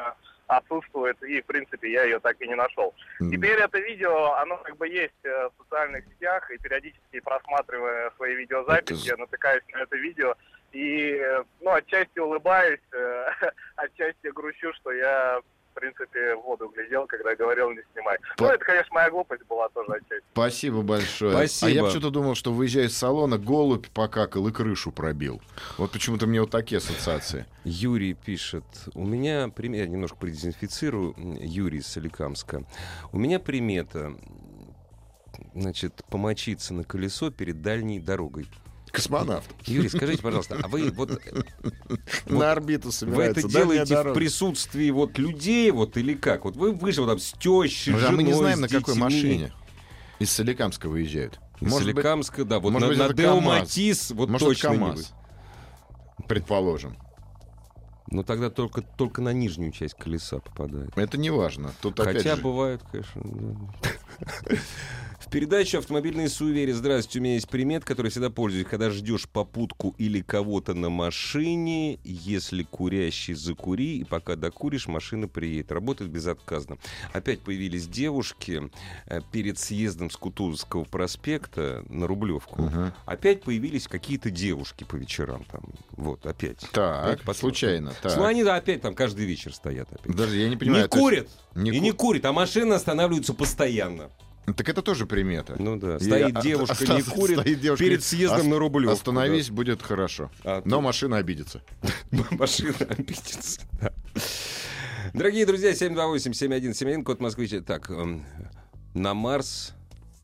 отсутствует, 0.49 1.21
и, 1.23 1.41
в 1.41 1.45
принципе, 1.45 1.91
я 1.91 2.03
ее 2.03 2.19
так 2.19 2.41
и 2.41 2.47
не 2.47 2.55
нашел. 2.55 2.93
М. 3.21 3.31
Теперь 3.31 3.59
это 3.59 3.77
видео, 3.79 4.33
оно 4.33 4.57
как 4.57 4.77
бы 4.77 4.87
есть 4.87 5.13
э, 5.23 5.49
в 5.49 5.63
социальных 5.63 6.03
сетях, 6.05 6.49
и 6.49 6.57
периодически 6.57 7.19
просматривая 7.19 8.11
свои 8.17 8.35
видеозаписи, 8.35 9.07
Это 9.07 9.15
я 9.15 9.17
натыкаюсь 9.17 9.63
на 9.71 9.83
это 9.83 9.95
видео, 9.95 10.35
и, 10.71 11.19
э, 11.21 11.43
ну, 11.61 11.71
отчасти 11.71 12.19
улыбаюсь, 12.19 12.79
э, 12.91 13.25
отчасти 13.75 14.27
грущу, 14.33 14.73
что 14.73 14.91
я, 14.91 15.39
в 15.71 15.79
принципе, 15.79 16.35
в 16.35 16.41
воду 16.41 16.71
глядел, 16.75 17.05
когда 17.07 17.35
говорил 17.35 17.71
не 17.71 17.81
снимай. 17.93 18.17
Ну, 18.37 18.47
По- 18.47 18.51
это, 18.51 18.63
конечно, 18.65 18.93
моя 18.93 19.09
глупость 19.09 19.43
была 19.47 19.69
тоже 19.69 19.91
отчасти. 19.93 20.25
Спасибо 20.33 20.81
большое. 20.81 21.31
Спасибо. 21.31 21.67
А 21.67 21.73
я 21.73 21.83
почему-то 21.83 22.09
думал, 22.09 22.35
что 22.35 22.51
выезжая 22.51 22.85
из 22.85 22.97
салона, 22.97 23.37
голубь 23.37 23.87
покакал 23.89 24.47
и 24.47 24.51
крышу 24.51 24.91
пробил. 24.91 25.41
Вот 25.77 25.91
почему-то 25.91 26.27
мне 26.27 26.41
вот 26.41 26.51
такие 26.51 26.77
ассоциации. 26.77 27.45
Юрий 27.63 28.13
пишет, 28.13 28.65
у 28.93 29.05
меня 29.05 29.49
примета, 29.49 29.83
я 29.83 29.87
немножко 29.89 30.17
продезинфицирую, 30.17 31.15
Юрий 31.39 31.79
из 31.79 31.87
Соликамска. 31.87 32.63
У 33.11 33.19
меня 33.19 33.39
примета, 33.39 34.13
значит, 35.53 36.03
помочиться 36.09 36.73
на 36.73 36.83
колесо 36.83 37.31
перед 37.31 37.61
дальней 37.61 37.99
дорогой. 37.99 38.47
Космонавт. 38.91 39.49
Юрий, 39.65 39.89
скажите, 39.89 40.21
пожалуйста, 40.21 40.59
а 40.61 40.67
вы 40.67 40.91
вот 40.91 41.21
На 42.25 42.51
орбиту 42.51 42.87
вы 42.87 42.91
собирается. 42.93 43.39
это 43.41 43.49
делаете 43.49 44.01
в 44.03 44.13
присутствии 44.13 44.89
вот 44.89 45.17
людей, 45.17 45.71
вот 45.71 45.97
или 45.97 46.13
как? 46.13 46.45
Вот 46.45 46.55
вы 46.55 46.71
вышли 46.71 47.05
там 47.05 47.19
с 47.19 47.33
тещей, 47.33 47.93
Ну 47.93 47.99
да, 47.99 48.11
мы 48.11 48.23
не 48.23 48.31
женой, 48.31 48.39
знаем, 48.53 48.61
на 48.61 48.67
какой 48.67 48.95
машине. 48.95 49.51
Из 50.19 50.31
Соликамска 50.31 50.89
выезжают. 50.89 51.39
Из 51.61 51.73
Соликамска, 51.73 52.45
да, 52.45 52.59
вот 52.59 52.71
на, 52.71 52.87
быть, 52.87 52.97
на 52.97 53.03
это 53.03 53.13
Део 53.13 53.35
КамАЗ. 53.35 53.59
Матис 53.59 54.11
вот 54.11 54.37
точно 54.37 54.69
не 54.69 54.77
вы. 54.77 54.85
КамАЗ. 54.85 55.13
Предположим. 56.27 56.97
Но 58.11 58.23
тогда 58.23 58.49
только, 58.49 58.81
только 58.81 59.21
на 59.21 59.33
нижнюю 59.33 59.71
часть 59.71 59.93
колеса 59.93 60.39
попадает. 60.39 60.97
Это 60.97 61.17
не 61.17 61.29
важно. 61.29 61.71
Тут 61.81 61.99
опять 61.99 62.17
Хотя 62.17 62.35
же, 62.37 62.41
бывают, 62.41 62.81
конечно. 62.91 63.21
да. 65.29 65.29
В 65.29 65.31
передаче 65.31 65.77
«Автомобильные 65.77 66.27
суеверия» 66.29 66.73
здравствуйте, 66.73 67.19
у 67.19 67.21
меня 67.21 67.33
есть 67.35 67.47
примет, 67.47 67.85
который 67.85 68.09
всегда 68.09 68.29
пользуюсь. 68.29 68.65
Когда 68.67 68.89
ждешь 68.89 69.27
попутку 69.29 69.93
или 69.97 70.21
кого-то 70.21 70.73
на 70.73 70.89
машине, 70.89 71.99
если 72.03 72.63
курящий 72.63 73.35
закури, 73.35 73.99
и 73.99 74.03
пока 74.03 74.35
докуришь, 74.35 74.87
машина 74.87 75.27
приедет. 75.27 75.71
Работает 75.71 76.11
безотказно. 76.11 76.77
Опять 77.13 77.41
появились 77.41 77.87
девушки 77.87 78.69
э, 79.05 79.21
перед 79.31 79.59
съездом 79.59 80.09
с 80.09 80.17
Кутузовского 80.17 80.83
проспекта 80.83 81.83
на 81.89 82.07
Рублевку. 82.07 82.63
Мгм. 82.63 82.93
Опять 83.05 83.43
появились 83.43 83.87
какие-то 83.87 84.29
девушки 84.31 84.83
по 84.83 84.95
вечерам 84.95 85.45
там. 85.51 85.61
Вот, 85.91 86.25
опять. 86.25 86.65
Так, 86.71 87.21
Опять 87.21 87.37
случайно. 87.37 87.93
Так. 88.01 88.17
Ну, 88.17 88.23
они 88.23 88.41
опять 88.41 88.81
там 88.81 88.95
каждый 88.95 89.25
вечер 89.25 89.53
стоят 89.53 89.91
опять. 89.91 90.15
Даже 90.15 90.37
я 90.37 90.49
не 90.49 90.57
понимаю. 90.57 90.83
не 90.83 90.89
курят. 90.89 91.29
не 91.55 91.71
и 91.71 91.77
ку- 91.77 91.83
не 91.83 91.91
курит, 91.91 92.25
а 92.25 92.33
машины 92.33 92.73
останавливаются 92.73 93.33
постоянно. 93.33 94.09
Так 94.53 94.69
это 94.69 94.81
тоже 94.81 95.05
примета. 95.05 95.55
Ну 95.59 95.77
да. 95.77 95.97
И 95.97 95.99
Стоит 96.03 96.35
а- 96.37 96.41
девушка, 96.41 96.73
оста- 96.73 96.95
не 96.95 97.01
курит 97.03 97.39
стоит 97.39 97.59
девушка, 97.61 97.83
перед 97.83 98.03
съездом 98.03 98.39
«Ос- 98.41 98.45
на 98.47 98.59
Рублевку. 98.59 98.93
Остановись, 98.93 99.49
будет 99.49 99.81
хорошо. 99.81 100.31
А 100.43 100.61
Но 100.65 100.75
тут- 100.77 100.83
машина 100.85 101.17
обидится. 101.17 101.61
да. 102.11 102.23
Машина 102.31 102.75
обидится. 102.89 103.61
да. 103.81 103.91
Дорогие 105.13 105.45
друзья, 105.45 105.71
728-7171, 105.71 107.03
код 107.03 107.19
Москвы. 107.19 107.47
Так, 107.61 107.89
эм, 107.89 108.23
на 108.93 109.13
Марс 109.13 109.73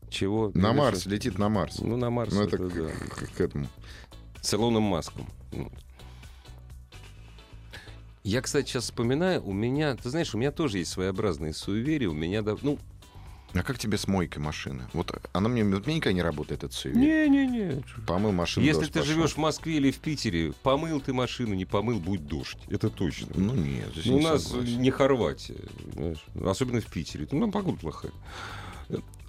Чего? 0.09 0.51
На 0.53 0.73
Марс, 0.73 1.05
летит 1.05 1.37
на 1.39 1.49
Марс. 1.49 1.79
Ну, 1.79 1.97
на 1.97 2.09
Марс. 2.09 2.33
Ну, 2.33 2.41
это 2.43 2.55
это 2.57 2.69
к, 2.69 2.73
да. 2.73 2.91
к- 3.09 3.31
к 3.37 3.41
этому. 3.41 3.67
С 4.41 4.53
Илоном 4.53 4.83
Маском. 4.83 5.27
Я, 8.23 8.41
кстати, 8.41 8.67
сейчас 8.69 8.85
вспоминаю, 8.85 9.43
у 9.45 9.53
меня, 9.53 9.95
ты 9.95 10.09
знаешь, 10.09 10.33
у 10.33 10.37
меня 10.39 10.51
тоже 10.51 10.79
есть 10.79 10.91
своеобразные 10.91 11.53
суеверия, 11.53 12.09
у 12.09 12.13
меня, 12.13 12.41
да, 12.41 12.55
ну, 12.63 12.79
А 13.57 13.63
как 13.63 13.79
тебе 13.79 13.97
с 13.97 14.07
мойкой 14.07 14.41
машины? 14.43 14.83
Вот 14.91 15.17
она 15.31 15.47
мне, 15.47 15.63
вот 15.63 15.85
мне 15.85 15.95
никогда 15.95 16.13
не 16.13 16.21
работает, 16.21 16.63
это 16.65 16.73
суеверие. 16.73 17.29
не-не-не. 17.29 17.83
Помыл 18.05 18.33
машину. 18.33 18.65
Если 18.65 18.85
ты 18.87 18.99
пошел. 18.99 19.05
живешь 19.15 19.31
в 19.33 19.37
Москве 19.37 19.77
или 19.77 19.91
в 19.91 19.99
Питере, 19.99 20.51
помыл 20.61 20.99
ты 20.99 21.13
машину, 21.13 21.53
не 21.53 21.63
помыл, 21.65 21.99
будет 21.99 22.27
дождь. 22.27 22.57
Это 22.67 22.89
точно. 22.89 23.27
Ну 23.35 23.55
нет, 23.55 23.89
здесь 23.93 24.05
Ну, 24.07 24.15
у 24.15 24.19
не 24.19 24.23
нас 24.25 24.43
согласен. 24.43 24.81
не 24.81 24.91
Хорватия, 24.91 25.55
понимаешь? 25.93 26.25
особенно 26.45 26.81
в 26.81 26.87
Питере. 26.87 27.27
Ну, 27.31 27.39
Там 27.41 27.51
погода 27.51 27.77
плохая. 27.77 28.11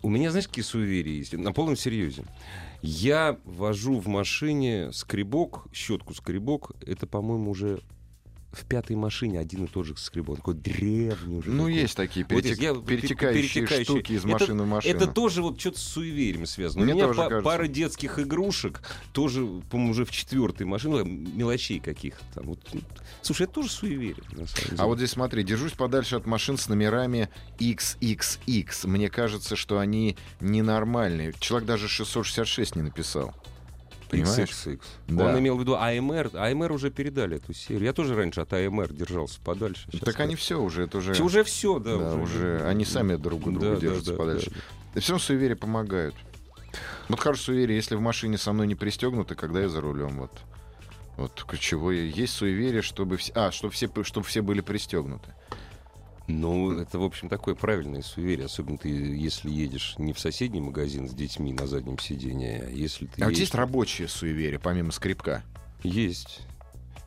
У 0.03 0.09
меня, 0.11 0.31
знаешь, 0.31 0.47
какие 0.47 0.65
суеверия 0.65 1.15
есть? 1.15 1.33
На 1.33 1.53
полном 1.53 1.77
серьезе. 1.77 2.25
Я 2.83 3.39
вожу 3.45 3.99
в 3.99 4.07
машине 4.09 4.93
скребок, 4.93 5.67
щетку 5.73 6.15
скребок. 6.15 6.73
Это, 6.87 7.07
по-моему, 7.07 7.51
уже 7.51 7.81
в 8.59 8.65
пятой 8.65 8.97
машине 8.97 9.39
один 9.39 9.65
и 9.65 9.67
тот 9.69 9.87
же 9.87 9.97
скребок. 9.97 10.37
Такой 10.37 10.55
древний 10.55 11.37
уже. 11.39 11.51
Ну, 11.51 11.65
такой. 11.65 11.75
есть 11.75 11.97
такие 11.97 12.25
Вот 12.29 12.33
перетек- 12.33 12.49
есть, 12.49 12.61
я- 12.63 12.75
перетекающие, 12.75 13.43
перетекающие. 13.43 13.85
штуки 13.85 14.13
из 14.13 14.19
Это- 14.25 14.29
машины 14.29 14.63
в 14.63 14.67
машину. 14.67 14.95
Это 14.97 15.07
тоже 15.07 15.43
вот 15.43 15.61
что-то 15.61 15.79
с 15.79 15.83
суеверием 15.83 16.47
связано. 16.47 16.85
Мне 16.85 16.93
У 16.95 16.97
меня 16.97 17.07
тоже 17.07 17.17
па- 17.19 17.29
кажется. 17.29 17.45
пара 17.45 17.67
детских 17.67 18.19
игрушек, 18.19 18.83
тоже, 19.13 19.47
по-моему, 19.71 19.93
уже 19.93 20.05
в 20.05 20.11
четвертой 20.11 20.67
машине, 20.67 21.03
ну, 21.03 21.05
мелочей 21.05 21.81
каких-то 21.81 22.25
там. 22.35 22.47
Вот. 22.47 22.61
Слушай, 23.23 23.43
это 23.45 23.53
тоже 23.55 23.71
суеверие. 23.71 24.25
А 24.79 24.87
вот 24.87 24.99
здесь 24.99 25.11
смотри, 25.11 25.43
держусь 25.43 25.73
подальше 25.73 26.17
от 26.17 26.27
машин 26.27 26.57
с 26.57 26.69
номерами 26.69 27.29
XXX. 27.59 28.87
Мне 28.87 29.09
кажется, 29.09 29.57
что 29.57 29.79
они 29.79 30.17
ненормальные. 30.41 31.35
Человек 31.41 31.67
даже 31.67 31.89
666 31.89 32.77
не 32.77 32.83
написал. 32.83 33.35
Понимаешь? 34.11 34.51
XXX. 34.51 34.81
Да. 35.09 35.27
Он 35.27 35.39
имел 35.39 35.57
в 35.57 35.61
виду 35.61 35.75
АМР. 35.77 36.31
АМР 36.35 36.73
уже 36.73 36.91
передали 36.91 37.37
эту 37.37 37.53
серию. 37.53 37.85
Я 37.85 37.93
тоже 37.93 38.15
раньше 38.15 38.41
от 38.41 38.53
АМР 38.53 38.93
держался 38.93 39.41
подальше. 39.41 39.89
Щас 39.91 40.01
Так 40.01 40.21
они 40.21 40.37
все 40.37 40.61
уже, 40.61 40.85
это 40.85 40.99
уже... 40.99 41.21
Уже 41.23 41.45
все, 41.45 41.79
да. 41.79 41.97
да, 41.97 42.15
уже, 42.15 42.63
они 42.67 42.85
сами 42.85 43.17
друг 43.17 43.43
друга 43.43 43.61
Да, 43.61 43.75
да, 43.75 43.81
держатся 43.81 44.13
да, 44.13 44.17
подальше. 44.19 44.51
да. 44.51 44.57
И 44.95 45.01
все 45.01 45.13
равно 45.13 45.25
суеверия 45.25 45.57
помогают. 45.57 46.15
Вот 47.09 47.21
хорошее 47.21 47.45
суеверие, 47.45 47.77
если 47.77 47.95
в 47.95 48.01
машине 48.01 48.39
со 48.39 48.53
мной 48.53 48.67
не 48.67 48.75
пристегнуты, 48.75 49.35
когда 49.35 49.61
я 49.61 49.69
за 49.69 49.81
рулем, 49.81 50.19
вот. 50.19 50.33
Вот 51.17 51.45
ключевое. 51.49 52.05
Есть 52.05 52.35
суеверие, 52.35 52.83
чтобы 52.83 53.17
все, 53.17 53.33
а, 53.35 53.51
чтобы 53.51 53.73
все, 53.73 53.89
чтобы 54.03 54.27
все 54.27 54.43
были 54.43 54.61
пристегнуты. 54.61 55.35
Ну, 56.29 56.73
это, 56.79 56.99
в 56.99 57.05
общем, 57.05 57.29
такое 57.29 57.55
правильное 57.55 58.03
суеверие. 58.03 58.47
Особенно 58.47 58.79
ты, 58.79 58.89
если 58.89 59.49
едешь 59.51 59.95
не 59.99 60.13
в 60.13 60.19
соседний 60.19 60.61
магазин 60.61 61.09
с 61.09 61.13
детьми 61.13 61.53
на 61.53 61.67
заднем 61.67 61.99
сиденье, 61.99 62.65
а 62.67 62.71
если 62.71 63.07
ты 63.07 63.23
А 63.23 63.27
вот 63.27 63.31
едешь- 63.31 63.41
есть 63.43 63.55
рабочее 63.55 64.09
суеверие, 64.09 64.59
помимо 64.59 64.91
скрипка. 64.91 65.45
Есть. 65.83 66.41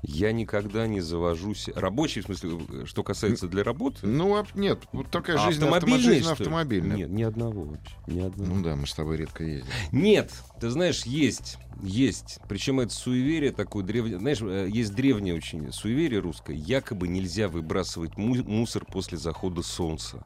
Я 0.02 0.32
никогда 0.32 0.88
не 0.88 1.02
завожусь... 1.02 1.70
Рабочий, 1.76 2.22
в 2.22 2.26
смысле, 2.26 2.86
что 2.86 3.04
касается 3.04 3.47
для 3.47 3.64
работы? 3.64 4.08
Ну, 4.08 4.36
а, 4.38 4.45
нет, 4.56 4.80
вот 4.93 5.10
такая 5.12 5.38
А 5.38 5.39
жизнь 5.39 5.64
автомобильный, 5.64 6.02
жизнь 6.04 6.30
автомобильная. 6.30 6.97
Нет, 6.97 7.10
ни 7.10 7.24
одного 7.24 7.64
вообще. 7.64 7.95
Ни 8.08 8.22
одного. 8.22 8.56
Ну 8.56 8.64
да, 8.64 8.76
мы 8.76 8.88
с 8.88 8.93
тобой 8.93 9.18
редко 9.18 9.43
ездим. 9.43 9.68
Нет, 9.91 10.32
ты 10.62 10.70
знаешь, 10.70 11.04
есть, 11.04 11.58
есть. 11.84 12.39
Причем 12.47 12.80
это 12.80 12.93
суеверие 12.93 13.52
такое 13.52 13.84
древнее. 13.84 14.20
Знаешь, 14.20 14.41
э, 14.41 14.70
есть 14.72 14.93
древнее 14.95 15.36
очень 15.36 15.72
суеверие 15.74 16.20
русское. 16.22 16.56
Якобы 16.56 17.08
нельзя 17.08 17.50
выбрасывать 17.50 18.18
му- 18.18 18.43
мусор 18.43 18.86
после 18.86 19.18
захода 19.18 19.62
солнца. 19.64 20.24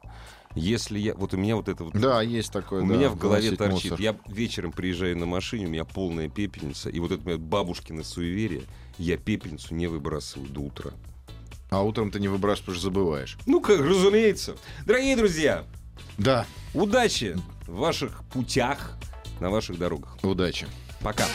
Если 0.54 0.98
я... 0.98 1.14
Вот 1.14 1.34
у 1.34 1.36
меня 1.36 1.56
вот 1.56 1.68
это 1.68 1.84
вот... 1.84 1.94
Да, 1.94 2.22
есть 2.22 2.52
такое. 2.52 2.82
У 2.82 2.86
да, 2.88 2.94
меня 2.94 3.08
в 3.08 3.16
голове 3.18 3.50
торчит. 3.52 3.90
мусор. 3.90 4.00
Я 4.00 4.16
вечером 4.28 4.72
приезжаю 4.72 5.16
на 5.18 5.26
машине, 5.26 5.66
у 5.66 5.70
меня 5.70 5.84
полная 5.84 6.28
пепельница. 6.28 6.90
И 6.90 6.98
вот 7.00 7.10
это 7.10 7.22
у 7.24 7.26
меня 7.28 7.38
бабушкино 7.38 8.04
суеверие. 8.04 8.62
Я 8.98 9.16
пепельницу 9.16 9.74
не 9.74 9.86
выбрасываю 9.88 10.48
до 10.48 10.60
утра. 10.60 10.90
А 11.70 11.82
утром 11.82 12.10
ты 12.12 12.20
не 12.20 12.28
выбрасываешь, 12.28 12.60
потому 12.60 12.76
что 12.76 12.84
забываешь. 12.84 13.38
Ну, 13.46 13.60
как, 13.60 13.80
разумеется. 13.80 14.56
Дорогие 14.86 15.16
друзья, 15.16 15.64
Да, 16.18 16.46
удачи 16.72 17.36
в 17.66 17.76
ваших 17.78 18.22
путях, 18.32 18.92
на 19.40 19.50
ваших 19.50 19.78
дорогах. 19.78 20.16
удачи. 20.22 20.66
Пока. 21.00 21.26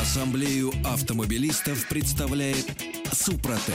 Ассамблею 0.00 0.72
автомобилистов 0.84 1.86
представляет 1.88 2.64
Супротек. 3.12 3.74